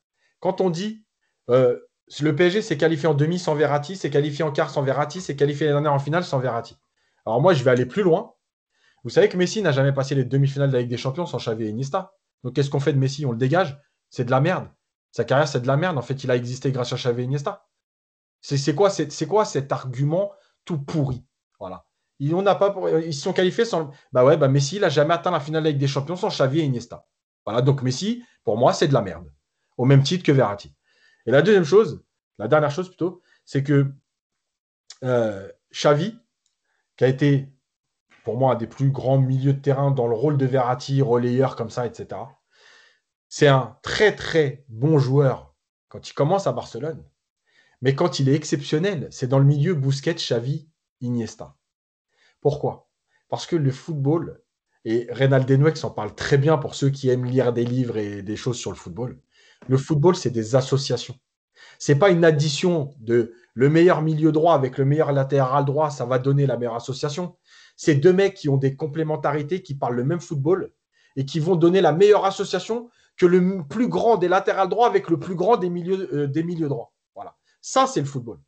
[0.40, 1.04] Quand on dit
[1.50, 1.78] euh,
[2.20, 5.36] le PSG s'est qualifié en demi sans Verratti, s'est qualifié en quart sans Verratti, s'est
[5.36, 6.76] qualifié l'année dernière en finale sans Verratti.
[7.26, 8.34] Alors, moi, je vais aller plus loin.
[9.04, 11.38] Vous savez que Messi n'a jamais passé les demi-finales de la Ligue des Champions sans
[11.38, 12.12] Xavi et Iniesta.
[12.44, 13.26] Donc, qu'est-ce qu'on fait de Messi?
[13.26, 13.80] On le dégage?
[14.10, 14.68] C'est de la merde.
[15.12, 15.98] Sa carrière, c'est de la merde.
[15.98, 17.68] En fait, il a existé grâce à Xavi et Iniesta.
[18.40, 18.90] C'est quoi,
[19.28, 20.32] quoi cet argument
[20.64, 21.24] tout pourri?
[21.60, 21.84] Voilà.
[22.18, 22.74] Ils pas
[23.12, 23.90] sont qualifiés sans.
[24.12, 26.60] Bah ouais, bah Messi, il n'a jamais atteint la finale avec des champions sans Xavi
[26.60, 27.06] et Iniesta.
[27.44, 29.30] Voilà, donc Messi, pour moi, c'est de la merde.
[29.76, 30.74] Au même titre que Verratti.
[31.26, 32.02] Et la deuxième chose,
[32.38, 33.92] la dernière chose plutôt, c'est que
[35.04, 36.18] euh, Xavi,
[36.96, 37.48] qui a été
[38.24, 41.56] pour moi un des plus grands milieux de terrain dans le rôle de Verratti, relayeur
[41.56, 42.20] comme ça, etc.
[43.34, 45.54] C'est un très très bon joueur
[45.88, 47.02] quand il commence à Barcelone.
[47.80, 50.68] Mais quand il est exceptionnel, c'est dans le milieu Busquets, Xavi,
[51.00, 51.56] Iniesta.
[52.42, 52.90] Pourquoi?
[53.30, 54.42] Parce que le football,
[54.84, 58.20] et Reynald Denouex en parle très bien pour ceux qui aiment lire des livres et
[58.20, 59.18] des choses sur le football,
[59.66, 61.18] le football, c'est des associations.
[61.78, 66.04] C'est pas une addition de le meilleur milieu droit avec le meilleur latéral droit, ça
[66.04, 67.38] va donner la meilleure association.
[67.78, 70.74] C'est deux mecs qui ont des complémentarités, qui parlent le même football
[71.16, 75.08] et qui vont donner la meilleure association que le plus grand des latérales droits avec
[75.08, 76.92] le plus grand des milieux, euh, droits.
[77.14, 77.36] Voilà.
[77.60, 78.38] Ça, c'est le football.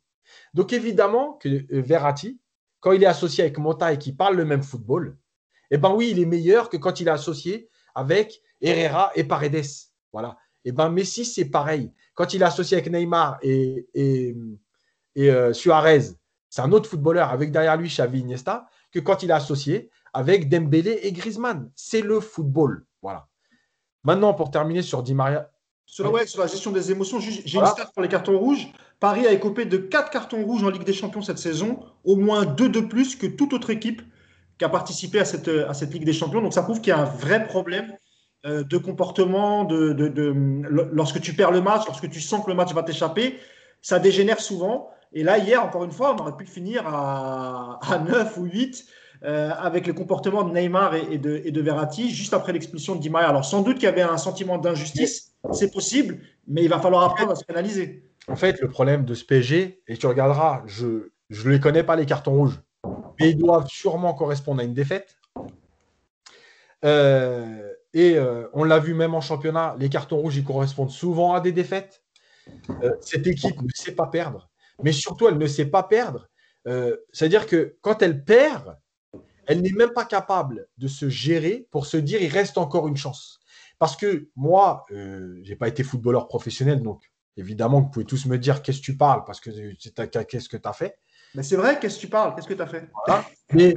[0.53, 2.39] Donc, évidemment que euh, Verratti,
[2.79, 5.17] quand il est associé avec Mota et qu'il parle le même football,
[5.71, 9.65] eh ben oui, il est meilleur que quand il est associé avec Herrera et Paredes.
[10.13, 10.37] Voilà.
[10.63, 11.91] Eh ben Messi, c'est pareil.
[12.13, 14.35] Quand il est associé avec Neymar et, et,
[15.17, 16.01] euh, Suarez,
[16.49, 20.47] c'est un autre footballeur avec derrière lui Xavi Iniesta que quand il est associé avec
[20.47, 21.69] Dembélé et Griezmann.
[21.75, 22.85] C'est le football.
[23.01, 23.27] Voilà.
[24.05, 25.49] Maintenant, pour terminer sur Di Maria.
[25.87, 28.67] Sur, la gestion des émotions, j'ai une stat pour les cartons rouges.
[28.99, 32.45] Paris a écopé de 4 cartons rouges en Ligue des Champions cette saison, au moins
[32.45, 34.01] 2 de plus que toute autre équipe
[34.57, 36.41] qui a participé à cette, à cette Ligue des Champions.
[36.41, 37.93] Donc ça prouve qu'il y a un vrai problème
[38.45, 39.95] euh, de comportement, de,
[40.93, 43.39] lorsque tu perds le match, lorsque tu sens que le match va t'échapper,
[43.81, 44.89] ça dégénère souvent.
[45.13, 48.85] Et là, hier, encore une fois, on aurait pu finir à, à 9 ou 8
[49.25, 53.09] euh, avec le comportement de Neymar et, de, et, Verratti juste après l'expulsion de Di
[53.09, 53.29] Maria.
[53.29, 57.03] Alors sans doute qu'il y avait un sentiment d'injustice, c'est possible, mais il va falloir
[57.03, 58.07] apprendre à se pénaliser.
[58.27, 61.95] En fait, le problème de ce PSG, et tu regarderas, je ne les connais pas
[61.95, 62.59] les cartons rouges,
[63.19, 65.17] mais ils doivent sûrement correspondre à une défaite.
[66.83, 71.33] Euh, et euh, on l'a vu même en championnat, les cartons rouges, ils correspondent souvent
[71.33, 72.03] à des défaites.
[73.01, 74.51] cette équipe ne sait pas perdre,
[74.83, 76.29] mais surtout, elle ne sait pas perdre
[77.11, 78.77] C'est-à-dire que quand elle perd,
[79.47, 82.97] elle n'est même pas capable de se gérer pour se dire il reste encore une
[82.97, 83.39] chance.
[83.79, 88.37] Parce que moi, euh, j'ai pas été footballeur professionnel, donc évidemment, vous pouvez tous me
[88.37, 90.97] dire qu'est-ce que tu parles, parce que qu'est-ce que tu as fait?
[91.33, 92.33] Mais c'est vrai, qu'est-ce que tu parles?
[92.35, 92.89] Qu'est-ce que tu as fait?
[93.51, 93.75] Mais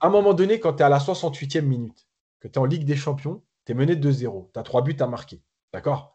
[0.00, 2.06] à un moment donné, quand tu es à la 68e minute,
[2.40, 4.82] que tu es en Ligue des Champions, tu es mené de 2-0, tu as trois
[4.82, 5.42] buts à marquer.
[5.72, 6.14] D'accord?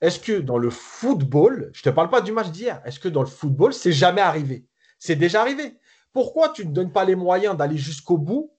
[0.00, 3.08] Est-ce que dans le football, je ne te parle pas du match d'hier, est-ce que
[3.08, 4.66] dans le football, c'est jamais arrivé?
[5.00, 5.78] C'est déjà arrivé.
[6.12, 8.52] Pourquoi tu ne donnes pas les moyens d'aller jusqu'au bout?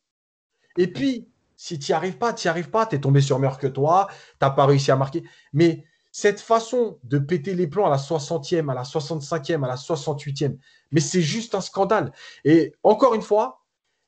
[0.78, 3.40] Et puis, si tu n'y arrives pas, tu n'y arrives pas, tu es tombé sur
[3.40, 5.24] meilleur que toi, tu n'as pas réussi à marquer.
[5.52, 9.76] Mais cette façon de péter les plans à la 60e, à la 65e, à la
[9.76, 10.58] 68e,
[10.92, 12.12] mais c'est juste un scandale.
[12.46, 13.66] Et encore une fois,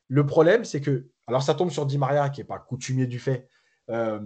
[0.08, 3.18] le problème, c'est que, alors ça tombe sur Di Maria, qui n'est pas coutumier du
[3.18, 3.48] fait,
[3.90, 4.20] euh,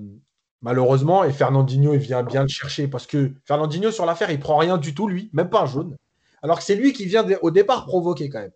[0.62, 4.56] malheureusement, et Fernandinho, il vient bien le chercher, parce que Fernandinho, sur l'affaire, il prend
[4.56, 5.96] rien du tout, lui, même pas un jaune,
[6.42, 8.52] alors que c'est lui qui vient au départ provoquer quand même.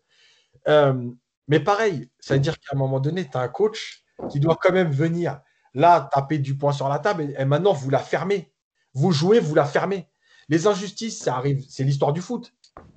[0.71, 1.11] Euh,
[1.49, 4.57] mais pareil, ça veut dire qu'à un moment donné, tu as un coach qui doit
[4.61, 5.41] quand même venir
[5.75, 8.53] là taper du poing sur la table et maintenant vous la fermez.
[8.95, 10.09] Vous jouez, vous la fermez.
[10.49, 12.53] Les injustices, ça arrive, c'est l'histoire du foot.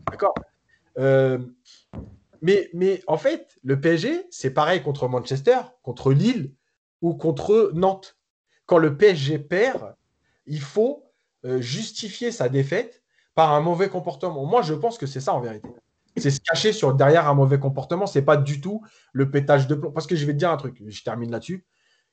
[0.10, 0.34] D'accord?
[0.98, 1.40] Euh,
[2.42, 6.54] mais, mais en fait, le PSG, c'est pareil contre Manchester, contre Lille
[7.02, 8.18] ou contre Nantes.
[8.66, 9.96] Quand le PSG perd,
[10.46, 11.12] il faut
[11.46, 13.04] euh, justifier sa défaite
[13.36, 14.46] par un mauvais comportement.
[14.46, 15.70] Moi, je pense que c'est ça en vérité.
[16.18, 18.06] C'est se cacher sur, derrière un mauvais comportement.
[18.06, 18.84] C'est pas du tout
[19.14, 19.92] le pétage de plomb.
[19.92, 21.66] Parce que je vais te dire un truc, je termine là-dessus.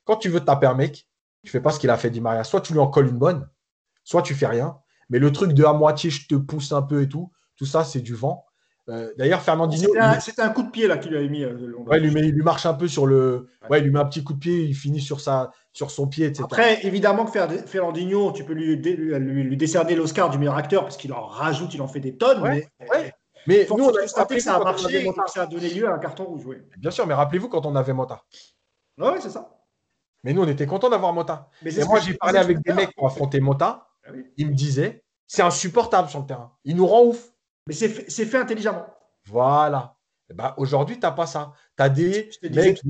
[0.05, 1.07] Quand tu veux taper un mec,
[1.43, 2.43] tu fais pas ce qu'il a fait Di Maria.
[2.43, 3.47] Soit tu lui en colles une bonne,
[4.03, 4.77] soit tu fais rien.
[5.09, 7.83] Mais le truc de à moitié, je te pousse un peu et tout, tout ça,
[7.83, 8.45] c'est du vent.
[8.89, 9.93] Euh, d'ailleurs, Fernandinho.
[10.19, 11.43] C'était un, coup de pied là qu'il lui avait mis.
[11.43, 13.47] Euh, ouais, il lui, il lui, marche un peu sur le.
[13.69, 13.79] Ouais.
[13.79, 16.25] il lui met un petit coup de pied, il finit sur, sa, sur son pied,
[16.25, 16.43] etc.
[16.45, 21.13] Après, évidemment que Fernandinho, tu peux lui, lui, décerner l'Oscar du meilleur acteur parce qu'il
[21.13, 22.41] en rajoute, il en fait des tonnes.
[22.41, 22.67] mais,
[23.47, 25.87] mais nous, on a constaté que ça a marché et que ça a donné lieu
[25.87, 26.57] à un carton rouge.
[26.77, 28.23] Bien sûr, mais rappelez-vous quand on avait Mota.
[28.97, 29.57] Ouais, c'est ça.
[30.23, 31.49] Mais nous, on était contents d'avoir Mota.
[31.63, 33.87] Mais et moi, j'ai parlé avec des mecs pour affronter Mota.
[34.05, 34.25] Ah oui.
[34.37, 36.51] Ils me disaient, c'est insupportable sur le terrain.
[36.63, 37.31] Il nous rend ouf.
[37.67, 38.85] Mais c'est fait, fait, intelligemment.
[39.25, 39.95] Voilà.
[40.33, 41.53] Ben, Aujourd'hui, tu n'as pas ça.
[41.77, 42.81] Tu as des mecs.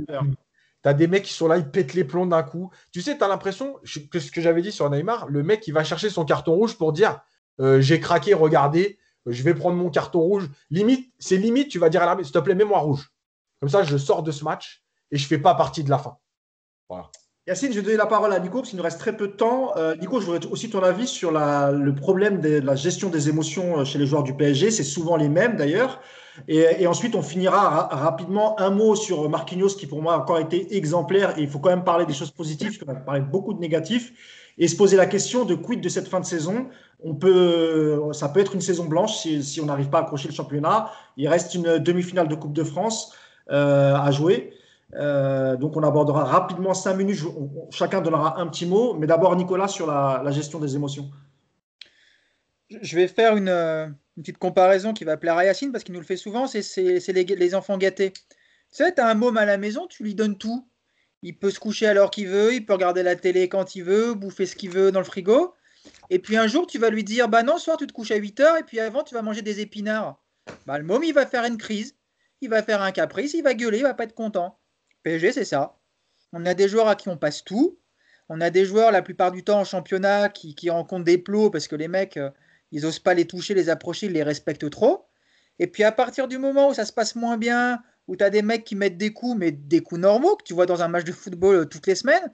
[0.82, 2.72] T'as des mecs qui sont là, ils pètent les plombs d'un coup.
[2.92, 3.76] Tu sais, tu as l'impression
[4.12, 6.76] que ce que j'avais dit sur Neymar, le mec, il va chercher son carton rouge
[6.76, 7.22] pour dire
[7.60, 10.50] euh, J'ai craqué, regardez, euh, je vais prendre mon carton rouge.
[10.70, 13.12] Limite, c'est limite, tu vas dire à l'arbitre S'il te plaît, mets-moi rouge.
[13.60, 15.98] Comme ça, je sors de ce match et je ne fais pas partie de la
[15.98, 16.18] fin.
[17.48, 19.34] Yacine, je vais donner la parole à Nico parce qu'il nous reste très peu de
[19.34, 19.76] temps.
[19.78, 23.84] Euh, Nico, je voudrais aussi ton avis sur le problème de la gestion des émotions
[23.86, 24.72] chez les joueurs du PSG.
[24.72, 26.02] C'est souvent les mêmes d'ailleurs.
[26.48, 30.40] Et, ensuite, on finira ra rapidement un mot sur Marquinhos qui pour moi a encore
[30.40, 31.38] été exemplaire.
[31.38, 33.60] Et il faut quand même parler des choses positives parce qu'on a parlé beaucoup de
[33.60, 34.14] négatifs
[34.58, 36.68] et se poser la question de quid de cette fin de saison.
[37.04, 40.34] On peut, ça peut être une saison blanche si, on n'arrive pas à accrocher le
[40.34, 40.92] championnat.
[41.18, 43.14] Il reste une demi-finale de Coupe de France
[43.50, 44.54] euh, à jouer.
[44.96, 47.20] Euh, donc on abordera rapidement cinq minutes,
[47.70, 51.10] chacun donnera un petit mot, mais d'abord Nicolas sur la, gestion des émotions.
[52.70, 56.00] Je vais faire une, une, petite comparaison qui va plaire à Yacine parce qu'il nous
[56.00, 58.12] le fait souvent, c'est les, les, enfants gâtés.
[58.12, 58.22] Tu
[58.72, 60.68] sais, tu as un môme à la maison, tu lui donnes tout.
[61.24, 63.84] Il peut se coucher à l'heure qu'il veut, il peut regarder la télé quand il
[63.84, 65.54] veut, bouffer ce qu'il veut dans le frigo.
[66.10, 68.12] Et puis un jour, tu vas lui dire, bah non, ce soir tu te couches
[68.12, 70.22] à 8 heures et puis avant tu vas manger des épinards.
[70.66, 71.96] Bah, le môme, il va faire une crise,
[72.42, 74.60] il va faire un caprice, il va gueuler, il va pas être content.
[75.04, 75.78] PSG, c'est ça.
[76.34, 77.80] On a des joueurs à qui on passe tout.
[78.30, 81.68] On a des joueurs, la plupart du temps, en championnat, qui, rencontrent des plots parce
[81.68, 82.30] que les mecs, euh,
[82.72, 85.06] ils osent pas les toucher, les approcher, ils les respectent trop.
[85.60, 88.30] Et puis à partir du moment où ça se passe moins bien, où tu as
[88.30, 90.88] des mecs qui mettent des coups, mais des coups normaux que tu vois dans un
[90.88, 92.32] match de football euh, toutes les semaines,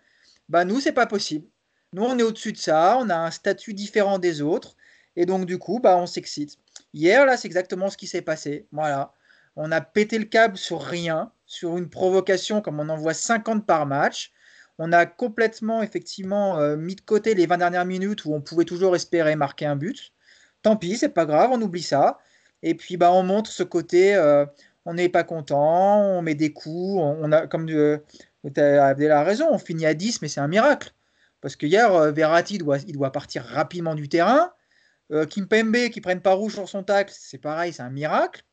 [0.50, 1.48] bah nous, c'est pas possible.
[1.94, 4.76] Nous, on est au-dessus de ça, on a un statut différent des autres,
[5.16, 6.58] et donc du coup, bah, on s'excite.
[6.94, 8.68] Hier, là, c'est exactement ce qui s'est passé.
[8.72, 9.14] Voilà.
[9.56, 13.66] On a pété le câble sur rien, sur une provocation comme on en voit 50
[13.66, 14.32] par match.
[14.80, 18.66] On a complètement, effectivement, euh, mis de côté les 20 dernières minutes où on pouvait
[18.66, 20.14] toujours espérer marquer un but.
[20.62, 22.20] Tant pis, c'est pas grave, on oublie ça.
[22.64, 24.46] Et puis, bah, on montre ce côté, euh,
[24.86, 27.98] on n'est pas content, on met des coups, on, a, comme euh,
[28.54, 30.94] tu as la raison, on finit à 10, mais c'est un miracle.
[31.42, 34.52] Parce que hier, euh, Verratti doit, il doit partir rapidement du terrain.
[35.12, 38.44] Euh, Kimpembe qui prenne pas rouge sur son tacle, c'est pareil, c'est un miracle.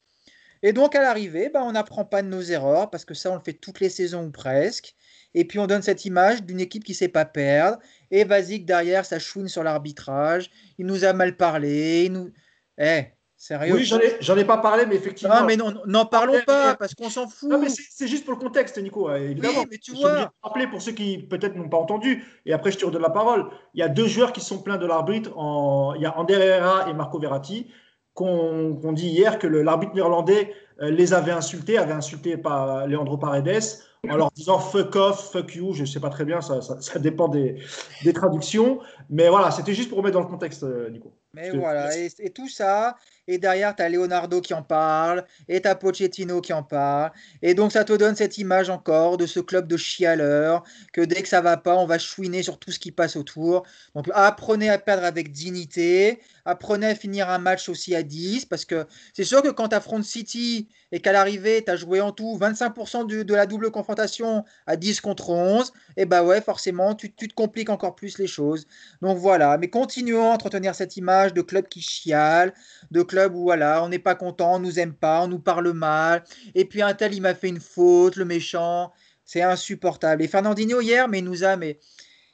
[0.62, 3.35] Et donc à l'arrivée, bah, on n'apprend pas de nos erreurs parce que ça, on
[3.35, 4.94] le fait toutes les saisons ou presque.
[5.35, 7.78] Et puis on donne cette image d'une équipe qui sait pas perdre.
[8.11, 10.51] Et Vazik derrière, ça chouine sur l'arbitrage.
[10.78, 12.09] Il nous a mal parlé.
[12.09, 12.32] Nous...
[12.78, 13.09] Eh,
[13.44, 13.98] sérieux Oui, j'en
[14.36, 15.40] ai, ai, pas parlé, mais effectivement.
[15.40, 17.50] Non, mais n'en parlons pas parce qu'on s'en fout.
[17.50, 19.14] Non, mais c'est juste pour le contexte, Nico.
[19.14, 19.60] Évidemment.
[19.60, 20.32] Oui, mais tu vois.
[20.42, 23.46] rappeler pour ceux qui peut-être n'ont pas entendu, et après je te redonne la parole.
[23.74, 25.36] Il y a deux joueurs qui sont pleins de l'arbitre.
[25.36, 25.94] En...
[25.94, 27.70] Il y a Ander Herrera et Marco Verratti
[28.14, 33.60] qu'on dit hier que l'arbitre néerlandais les avait insultés, avait insulté par Leandro Paredes
[34.08, 36.98] en leur disant fuck off, fuck you, je ne sais pas très bien, ça, ça,
[36.98, 37.56] dépend des,
[38.04, 38.78] des, traductions.
[39.10, 41.12] Mais voilà, c'était juste pour remettre dans le contexte, Nico.
[41.32, 42.96] Mais voilà, et, et, tout ça,
[43.26, 47.12] et derrière, tu as Leonardo qui en parle, et tu as Pochettino qui en parle.
[47.42, 51.22] Et donc, ça te donne cette image encore de ce club de chialeurs, que dès
[51.22, 53.64] que ça va pas, on va chouiner sur tout ce qui passe autour.
[53.94, 58.64] Donc, apprenez à perdre avec dignité, apprenez à finir un match aussi à 10, parce
[58.64, 62.12] que c'est sûr que quand tu affrontes City et qu'à l'arrivée, tu as joué en
[62.12, 67.12] tout 25% de, la double confrontation à 10 contre 11, et bah ouais, forcément, tu,
[67.12, 68.66] tu te compliques encore plus les choses.
[69.01, 72.52] Donc voilà, mais continuons à entretenir cette image de club qui chiale,
[72.90, 75.72] de club où voilà, on n'est pas content, on nous aime pas, on nous parle
[75.72, 76.24] mal.
[76.54, 78.92] Et puis un tel, il m'a fait une faute, le méchant.
[79.24, 80.22] C'est insupportable.
[80.22, 81.78] Et Fernandinho hier, mais il nous a, mais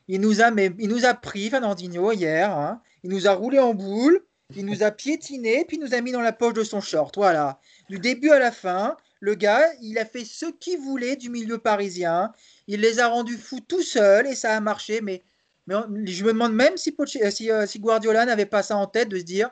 [0.08, 2.50] il nous a, mais il nous a pris Fernandinho hier.
[2.50, 2.80] Hein.
[3.04, 4.20] Il nous a roulé en boule,
[4.56, 7.14] il nous a piétiné, puis il nous a mis dans la poche de son short.
[7.16, 7.60] Voilà.
[7.88, 11.58] Du début à la fin, le gars, il a fait ce qu'il voulait du milieu
[11.58, 12.32] parisien.
[12.66, 15.00] Il les a rendus fous tout seul et ça a marché.
[15.00, 15.22] Mais,
[15.66, 15.76] mais
[16.06, 16.94] je me demande même si,
[17.30, 19.50] si, euh, si Guardiola n'avait pas ça en tête de se dire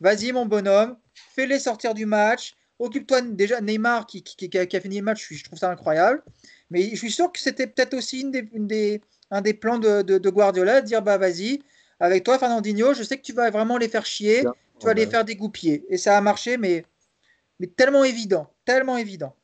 [0.00, 0.96] Vas-y, mon bonhomme,
[1.34, 2.54] fais-les sortir du match.
[2.78, 4.24] Occupe-toi déjà Neymar qui,
[4.54, 6.22] a, fini le match, je, trouve ça incroyable.
[6.70, 10.80] Mais je suis sûr que c'était peut-être aussi une des, un des plans de, Guardiola,
[10.80, 11.60] de dire bah vas-y,
[11.98, 14.44] avec toi Fernandinho, je sais que tu vas vraiment les faire chier,
[14.78, 15.84] tu vas les faire dégoupiller.
[15.90, 16.86] Et ça a marché, mais,
[17.58, 19.34] mais tellement évident, tellement évident.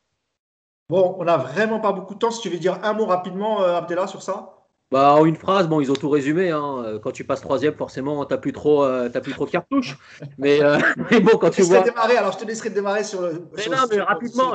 [0.89, 2.31] Bon, on n'a vraiment pas beaucoup de temps.
[2.31, 4.56] Si tu veux dire un mot rapidement, euh, Abdella, sur ça?
[4.93, 6.51] Bah, en une phrase, bon, ils ont tout résumé.
[6.51, 6.85] Hein.
[6.85, 9.99] Euh, quand tu passes troisième, forcément, t'as plus trop, euh, plus trop de cartouches.
[10.39, 10.79] Mais, euh,
[11.11, 11.81] mais bon, quand tu vois.
[11.81, 13.49] Démarrer, alors je te laisserai démarrer sur le.
[13.57, 14.55] Mais non, mais rapidement.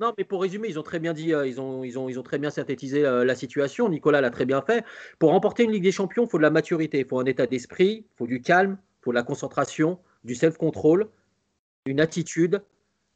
[0.00, 2.24] non, mais pour résumer, ils ont très bien dit, ils ont, ils ont, ils ont
[2.24, 3.88] très bien synthétisé la situation.
[3.88, 4.84] Nicolas l'a très bien fait.
[5.20, 7.46] Pour remporter une Ligue des Champions, il faut de la maturité, il faut un état
[7.46, 11.08] d'esprit, il faut du calme, il faut de la concentration, du self-control,
[11.86, 12.62] une attitude,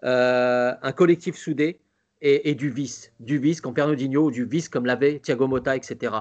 [0.03, 1.81] un collectif soudé.
[2.23, 6.13] Et, et, du vice, du vice comme Pernodinho, du vice comme l'avait Thiago Motta, etc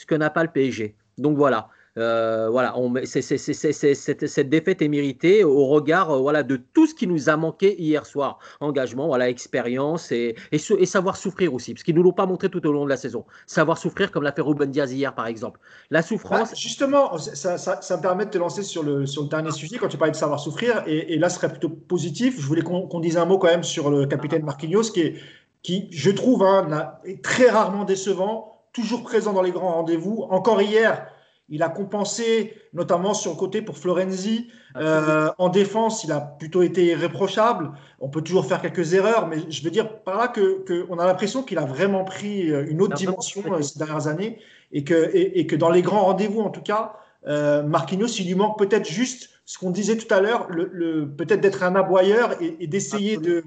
[0.00, 0.94] ce que n'a pas le PSG.
[1.18, 1.68] Donc voilà,
[1.98, 2.74] euh, voilà,
[3.04, 7.80] cette, défaite est méritée au regard euh, voilà, de tout ce qui nous a manqué
[7.80, 8.38] hier soir.
[8.60, 12.50] Engagement, voilà, expérience et, et, savoir souffrir aussi, parce qu'ils ne nous l'ont pas montré
[12.50, 13.24] tout au long de la saison.
[13.46, 15.58] Savoir souffrir comme l'a fait Ruben Diaz hier, par exemple.
[15.90, 16.50] La souffrance.
[16.50, 19.78] Bah, justement, ça, ça, me permet de te lancer sur le, sur le dernier sujet
[19.78, 20.82] quand tu parlais de savoir souffrir.
[20.86, 22.38] Et, là, ce serait plutôt positif.
[22.38, 25.14] Je voulais qu'on dise un mot quand même sur le capitaine Marquinhos, qui,
[25.62, 30.26] qui je trouve, hein, est très rarement décevant toujours présent dans les grands rendez-vous.
[30.28, 31.06] Encore hier,
[31.48, 34.50] il a compensé, notamment sur le côté pour Florenzi.
[34.76, 37.72] Euh, en défense, il a plutôt été irréprochable.
[38.00, 41.06] On peut toujours faire quelques erreurs, mais je veux dire par là qu'on que a
[41.06, 44.40] l'impression qu'il a vraiment pris euh, une autre dimension euh, ces dernières années
[44.72, 46.96] et que, et, que dans les grands rendez-vous, en tout cas,
[47.26, 51.40] euh, Marquinhos, il lui manque peut-être juste ce qu'on disait tout à l'heure, le, peut-être
[51.40, 53.44] d'être un aboyeur et d'essayer de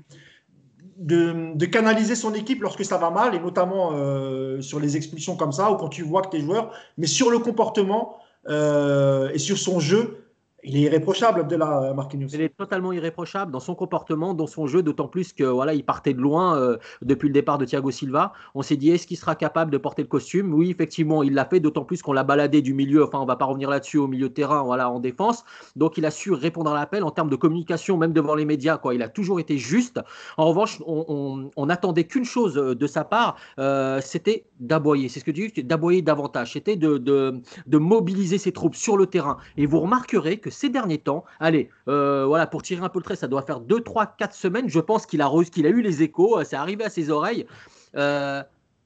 [1.00, 5.52] de, canaliser son équipe lorsque ça va mal, et notamment euh, sur les expulsions comme
[5.52, 8.18] ça, ou quand tu vois que tes joueurs, mais sur le comportement
[8.48, 10.29] euh, et sur son jeu,
[10.64, 12.28] il est irréprochable, Abdallah Marquinhos.
[12.34, 15.84] Il est totalement irréprochable dans son comportement, dans son jeu, d'autant plus que voilà, il
[15.84, 18.34] partait de loin euh, depuis le départ de Thiago Silva.
[18.56, 20.54] On s'est dit, est-ce qu'il sera capable de porter le costume?
[20.54, 23.36] Oui, effectivement, il l'a fait, d'autant plus qu'on l'a baladé du milieu, enfin, on va
[23.36, 25.44] pas revenir là-dessus, au milieu de terrain, voilà, en défense.
[25.76, 28.80] Donc, il a su répondre à l'appel en termes de communication, même devant les médias.
[28.94, 30.00] Il a toujours été juste.
[30.38, 35.10] En revanche, on, on, attendait qu'une chose euh, de sa part, euh, c'était d'aboyer.
[35.10, 36.54] C'est ce que tu dis, d'aboyer davantage.
[36.54, 37.42] C'était de
[37.78, 39.38] mobiliser ses troupes sur le terrain.
[39.58, 43.04] Et vous remarquerez que ces derniers temps, allez, euh, voilà, pour tirer un peu le
[43.04, 45.30] trait, ça doit faire 2, 3, 4 semaines, je pense qu'il a,
[45.70, 47.46] eu les échos, euh, c'est arrivé à ses oreilles.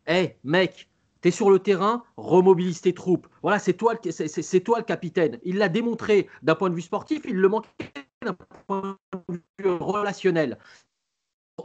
[0.06, 0.90] Hey, mec,
[1.22, 3.27] tu es sur le terrain, remobilise tes troupes.
[3.41, 5.40] Voilà, c'est toi, c'est, toi le capitaine.
[5.44, 7.69] Il l'a démontré d'un point de vue sportif, il le manquait
[8.22, 8.35] d'un
[8.68, 8.98] point
[9.30, 10.57] de vue relationnel.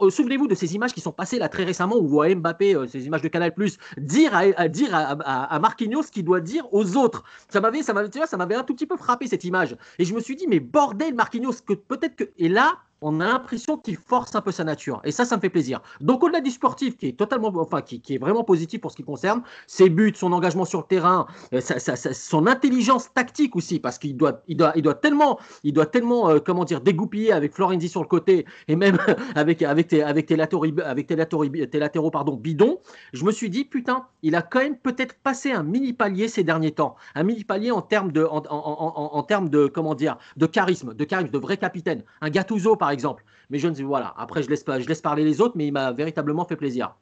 [0.01, 2.75] Euh, souvenez-vous de ces images qui sont passées là très récemment où vous voyez Mbappé,
[2.75, 3.51] euh, ces images de Canal
[3.97, 5.13] dire à, dire à,
[5.53, 7.23] à, Marquinhos ce qu'il doit dire aux autres.
[7.47, 9.75] Ça m'avait, ça m'avait, un tout petit peu frappé cette image.
[9.97, 11.53] Et je me suis dit, mais bordel, Marquinhos,
[11.87, 12.25] peut-être que.
[12.37, 15.01] Et là, on a l'impression qu'il force un peu sa nature.
[15.03, 15.81] Et ça, ça me fait plaisir.
[16.01, 19.03] Donc, au-delà du sportif, qui est totalement, enfin, qui, est vraiment positif pour ce qui
[19.03, 24.17] concerne, ses buts, son engagement sur le terrain, euh, son intelligence tactique aussi, parce qu'il
[24.17, 27.89] doit, il doit, il doit tellement, il doit tellement, euh, comment dire, dégoupiller avec Florenzi
[27.89, 28.97] sur le côté et même
[29.35, 32.79] avec, avec tes, avec tes avec latéraux, pardon, bidons.
[33.13, 36.43] Je me suis dit, putain, il a quand même peut-être passé un mini palier ces
[36.43, 40.93] derniers temps, un mini palier en termes de, en, termes de, comment dire, de charisme,
[40.93, 42.03] de charisme, de vrai capitaine.
[42.21, 43.23] Un Gattuso, par exemple.
[43.49, 44.13] Mais je ne sais, voilà.
[44.17, 46.95] Après, je laisse, je laisse parler les autres, mais il m'a véritablement fait plaisir.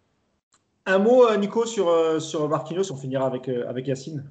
[0.86, 2.92] Un mot, euh, Nico, sur, euh, sur Marquinhos.
[2.92, 4.30] On finira avec, euh, avec Yacine.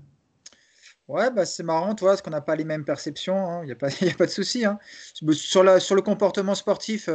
[1.08, 3.36] Ouais, bah c'est marrant, toi, parce qu'on n'a pas les mêmes perceptions.
[3.36, 3.64] Il hein.
[3.64, 4.64] n'y a, pas, a pas de souci.
[4.64, 4.78] Hein.
[5.14, 7.08] Sur, sur le comportement sportif,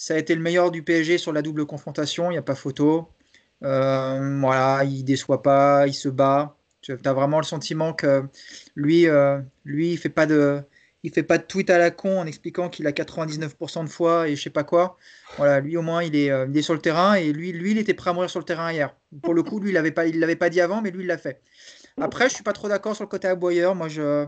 [0.00, 2.54] Ça a été le meilleur du PSG sur la double confrontation, il n'y a pas
[2.54, 3.08] photo.
[3.64, 6.56] Euh, voilà, il déçoit pas, il se bat.
[6.80, 8.24] Tu as vraiment le sentiment que
[8.76, 10.62] lui, euh, lui, il fait pas de,
[11.04, 14.28] il fait pas de tweet à la con en expliquant qu'il a 99% de foi
[14.28, 14.96] et je sais pas quoi.
[15.36, 17.70] Voilà, lui au moins il est, euh, il est, sur le terrain et lui, lui,
[17.70, 18.94] il était prêt à mourir sur le terrain hier.
[19.22, 21.06] Pour le coup, lui, il l'avait pas, il l'avait pas dit avant, mais lui, il
[21.06, 21.40] l'a fait.
[22.00, 23.74] Après, je suis pas trop d'accord sur le côté aboyeur.
[23.74, 24.26] Moi, je,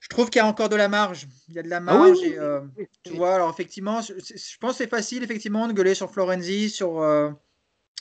[0.00, 1.26] je trouve qu'il y a encore de la marge.
[1.48, 2.18] Il y a de la Ah marge.
[2.22, 5.66] oui, et, euh, oui, tu vois, alors effectivement, je, je pense que c'est facile effectivement
[5.68, 7.30] de gueuler sur Florenzi, sur, euh,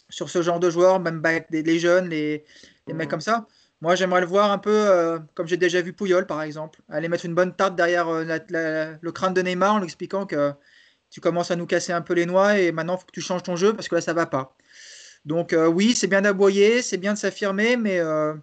[0.10, 2.44] sur ce genre de joueurs, même avec des, les jeunes, les,
[2.88, 3.48] les mecs comme ça.
[3.82, 6.82] Moi, j'aimerais le voir un peu euh, comme j'ai déjà vu Pouyol, par exemple.
[6.90, 9.86] Aller mettre une bonne tarte derrière euh, la- la- le crâne de Neymar en lui
[9.86, 10.52] expliquant que
[11.10, 13.22] tu commences à nous casser un peu les noix et maintenant, il faut que tu
[13.22, 14.56] changes ton jeu parce que là, ça va pas.
[15.26, 18.34] Donc, euh, oui, c'est bien d'aboyer, c'est bien de s'affirmer, mais euh,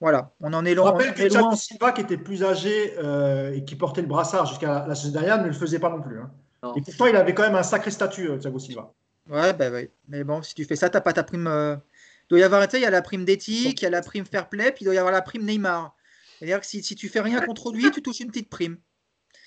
[0.00, 0.90] voilà, on en est Je loin.
[0.90, 1.26] on rappelle que.
[1.28, 4.94] Thiago Silva, qui était plus âgé euh, et qui portait le brassard jusqu'à la, la
[4.94, 6.18] saison dernière, ne le faisait pas non plus.
[6.20, 6.30] hein.
[6.62, 6.74] Non.
[6.76, 8.92] Et pourtant, il avait quand même un sacré statut, Thiago Silva.
[9.28, 9.90] Ouais, bah oui.
[10.08, 11.78] Mais bon, si tu fais ça, t'as pas ta prime.
[12.24, 13.90] Il doit y avoir, tu sais, il y a la prime d'éthique, il y a
[13.90, 15.94] la prime fair play, puis il doit y avoir la prime Neymar.
[16.38, 18.78] C'est-à-dire que si, si tu fais rien contre lui, tu touches une petite prime.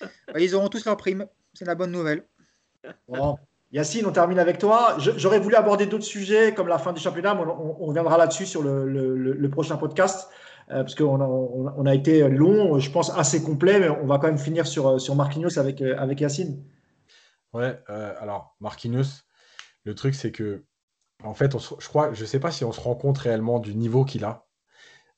[0.32, 1.26] Bah, ils auront tous leur prime.
[1.54, 2.24] C'est la bonne nouvelle.
[3.08, 3.36] Bon.
[3.72, 4.96] Yacine, on termine avec toi.
[4.98, 8.16] J'aurais voulu aborder d'autres sujets comme la fin du championnat, mais on, on- on reviendra
[8.16, 10.28] là-dessus sur le, le- le- le prochain podcast,
[10.70, 14.06] euh, parce qu'on a, on, on a été long, je pense assez complet, mais on
[14.06, 16.62] va quand même finir sur, sur Marquinhos avec, euh, avec Yacine.
[17.52, 19.22] Ouais, euh, alors Marquinhos,
[19.84, 20.62] le truc c'est que,
[21.24, 23.58] en fait, on se- je crois, je sais pas si on se rend compte réellement
[23.58, 24.46] du niveau qu'il a.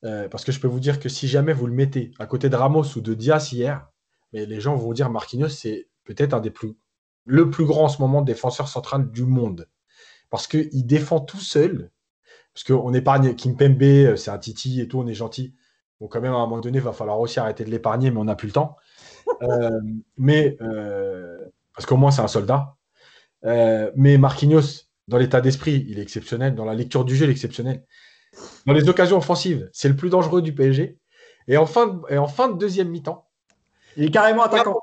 [0.05, 2.49] Euh, parce que je peux vous dire que si jamais vous le mettez à côté
[2.49, 3.87] de Ramos ou de Diaz hier,
[4.33, 6.75] mais les gens vont vous dire Marquinhos, c'est peut-être un des plus,
[7.25, 9.69] le plus grand en ce moment défenseur central du monde.
[10.29, 11.91] Parce qu'il défend tout seul.
[12.53, 15.55] Parce qu'on épargne Kimpembe, euh, c'est un titi et tout, on est gentil.
[16.01, 18.19] Bon, quand même, à un moment donné, il va falloir aussi arrêter de l'épargner, mais
[18.19, 18.77] on n'a plus le temps.
[19.43, 19.69] Euh,
[20.17, 21.37] mais euh,
[21.75, 22.75] parce qu'au moins, c'est un soldat.
[23.43, 26.55] Mais Marquinhos, dans l'état d'esprit, il est exceptionnel.
[26.55, 27.83] Dans la lecture du jeu, il est exceptionnel.
[28.65, 30.97] Dans les occasions offensives, c'est le plus dangereux du PSG.
[31.49, 33.27] Et en fin de, et en fin de deuxième mi-temps,
[33.97, 34.79] Il est carrément attaquant.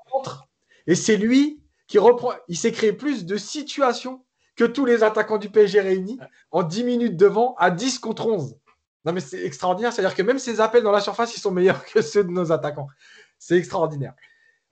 [0.87, 2.33] Et c'est lui qui reprend.
[2.49, 4.23] Il s'est créé plus de situations
[4.55, 6.19] que tous les attaquants du PSG réunis
[6.51, 8.59] en 10 minutes devant à 10 contre 11.
[9.07, 9.95] Non, mais c'est extraordinaire.
[9.95, 12.53] C'est-à-dire que même ses appels dans la surface, ils sont meilleurs que ceux de nos
[12.53, 12.89] attaquants.
[13.39, 14.13] C'est extraordinaire.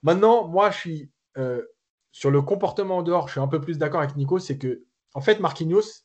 [0.03, 1.63] Maintenant, moi, je suis euh,
[2.11, 4.37] sur le comportement en dehors, je suis un peu plus d'accord avec Nico.
[4.37, 4.83] C'est que,
[5.17, 6.03] en fait, Marquinhos,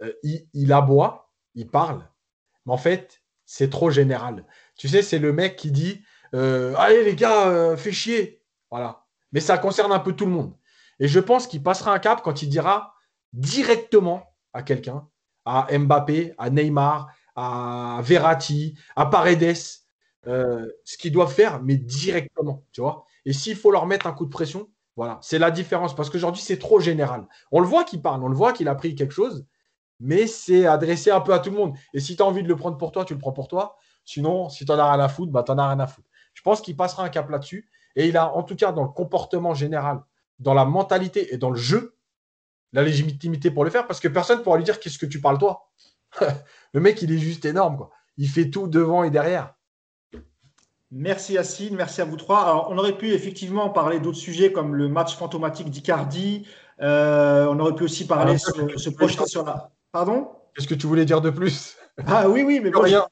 [0.00, 0.14] euh,
[0.54, 2.08] il, aboie, il parle,
[2.64, 4.46] mais en fait, c'est trop général.
[4.78, 6.02] Tu sais, c'est le mec qui dit
[6.34, 8.42] euh, Allez, les gars, euh, fais chier.
[8.70, 9.04] Voilà.
[9.32, 10.54] Mais ça concerne un peu tout le monde.
[11.00, 12.94] Et je pense qu'il passera un cap quand il dira
[13.34, 15.06] directement à quelqu'un,
[15.44, 19.54] à Mbappé, à Neymar, à Verratti, à Paredes,
[20.24, 23.04] ce qu'ils doivent faire, mais directement, tu vois.
[23.26, 25.96] Et s'il faut leur mettre un coup de pression, voilà, c'est la différence.
[25.96, 27.26] Parce qu'aujourd'hui, c'est trop général.
[27.52, 29.46] On le voit qu'il parle, on le voit qu'il a pris quelque chose,
[29.98, 31.74] mais c'est adressé un peu à tout le monde.
[31.94, 33.78] Et si tu as envie de le prendre pour toi, tu le prends pour toi.
[34.04, 36.06] Sinon, si tu en as rien à foutre, bah, tu en as rien à foutre.
[36.34, 37.70] Je pense qu'il passera un cap là-dessus.
[37.96, 40.02] Et il a, en tout cas, dans le comportement général,
[40.38, 41.96] dans la mentalité et dans le jeu,
[42.74, 45.22] la légitimité pour le faire, parce que personne ne pourra lui dire qu'est-ce que tu
[45.22, 45.70] parles toi.
[46.74, 47.78] le mec, il est juste énorme.
[47.78, 47.90] Quoi.
[48.18, 49.54] Il fait tout devant et derrière.
[50.92, 52.40] Merci Yacine, merci à vous trois.
[52.42, 56.46] Alors, on aurait pu effectivement parler d'autres sujets comme le match fantomatique d'Icardi.
[56.82, 59.70] Euh, on aurait pu aussi parler, Alors, sur, se projeter sur la.
[59.92, 60.28] Pardon?
[60.54, 61.76] Qu'est-ce que tu voulais dire de plus?
[62.06, 63.06] Ah oui, oui, mais bon, Rien.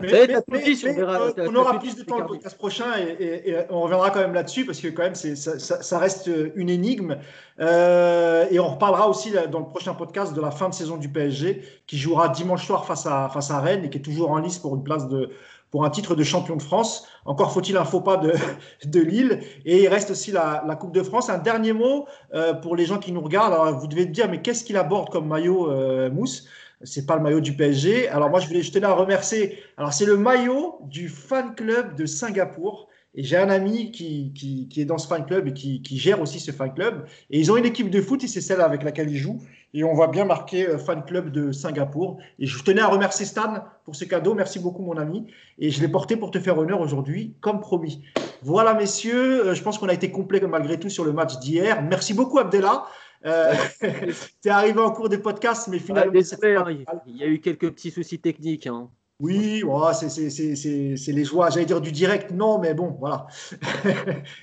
[0.00, 2.56] Mais, mais- t'as tout mais- dit, on verra, euh, aura plus de temps le podcast
[2.56, 5.58] prochain et, et- et on reviendra quand même là-dessus parce que quand même c'est, ça,
[5.58, 7.18] ça- ça reste euh, une énigme.
[7.60, 11.10] Euh, et on reparlera aussi dans le prochain podcast de la fin de saison du
[11.10, 14.38] PSG qui jouera dimanche soir face à, face à Rennes et qui est toujours en
[14.38, 15.30] lice pour une place de
[15.70, 17.06] pour un titre de champion de France.
[17.24, 18.32] Encore faut-il un faux pas de,
[18.84, 19.40] de Lille.
[19.64, 21.30] Et il reste aussi la, la Coupe de France.
[21.30, 23.54] Un dernier mot euh, pour les gens qui nous regardent.
[23.54, 26.46] Alors, vous devez dire, mais qu'est-ce qu'il aborde comme maillot, euh, Mousse?
[26.82, 28.08] C'est pas le maillot du PSG.
[28.08, 29.58] Alors moi, je, voulais, je tenais à remercier.
[29.76, 32.88] Alors c'est le maillot du fan club de Singapour.
[33.14, 35.98] Et j'ai un ami qui, qui, qui, est dans ce fan club et qui, qui,
[35.98, 37.06] gère aussi ce fan club.
[37.28, 39.42] Et ils ont une équipe de foot et c'est celle avec laquelle ils jouent.
[39.72, 42.18] Et on voit bien marqué euh, fan club de Singapour.
[42.38, 44.34] Et je tenais à remercier Stan pour ce cadeau.
[44.34, 45.26] Merci beaucoup, mon ami.
[45.58, 48.04] Et je l'ai porté pour te faire honneur aujourd'hui, comme promis.
[48.42, 49.46] Voilà, messieurs.
[49.46, 51.82] Euh, Je pense qu'on a été complet malgré tout sur le match d'hier.
[51.82, 52.86] Merci beaucoup, Abdella.
[53.26, 56.12] Euh, tu es arrivé en cours des podcasts, mais finalement.
[56.14, 58.66] Ah, hein, il y a eu quelques petits soucis techniques.
[58.66, 58.90] Hein.
[59.20, 63.26] Oui, oh, c'est les joies, j'allais dire du direct, non, mais bon, voilà.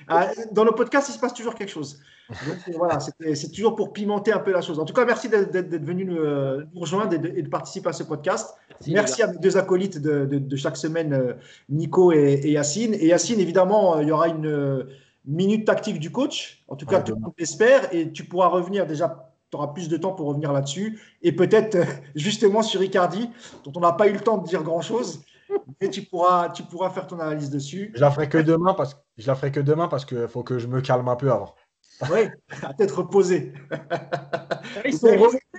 [0.52, 2.00] Dans le podcast, il se passe toujours quelque chose.
[2.28, 4.78] Donc voilà, c'est toujours pour pimenter un peu la chose.
[4.78, 7.92] En tout cas, merci d'être venu nous, nous rejoindre et de, et de, participer à
[7.92, 8.54] ce podcast.
[8.70, 11.36] Merci, merci à mes deux acolytes de, de, de chaque semaine,
[11.68, 12.94] Nico et, et, Yacine.
[12.94, 14.86] Et Yacine, évidemment, il y aura une
[15.28, 16.64] minutes tactiques du coach.
[16.66, 17.94] En tout cas, Ouais, tout le monde l'espère.
[17.94, 21.00] Et tu pourras revenir déjà, tu auras plus de temps pour revenir là-dessus.
[21.22, 21.84] Et peut-être euh,
[22.16, 23.30] justement sur Icardi,
[23.64, 25.22] dont on n'a pas eu le temps de dire grand-chose.
[25.80, 27.92] Mais tu pourras, tu pourras faire ton analyse dessus.
[27.94, 30.42] Je la ferai que demain parce que je la ferai que demain parce qu'il faut
[30.42, 31.54] que je me calme un peu avant.
[32.10, 32.28] Oui,
[32.62, 33.52] à tête reposée.
[34.84, 35.08] Ils sont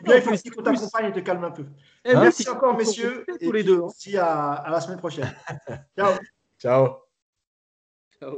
[0.04, 1.66] bien, il faut aussi qu'on t'accompagne et te calme un peu.
[2.06, 3.26] Eh, Hein Merci merci encore, messieurs.
[3.42, 3.78] Et tous les deux.
[3.80, 3.88] hein.
[3.88, 5.30] Merci à, à la semaine prochaine.
[5.98, 6.14] Ciao.
[6.60, 6.88] Ciao.
[8.20, 8.38] Ciao.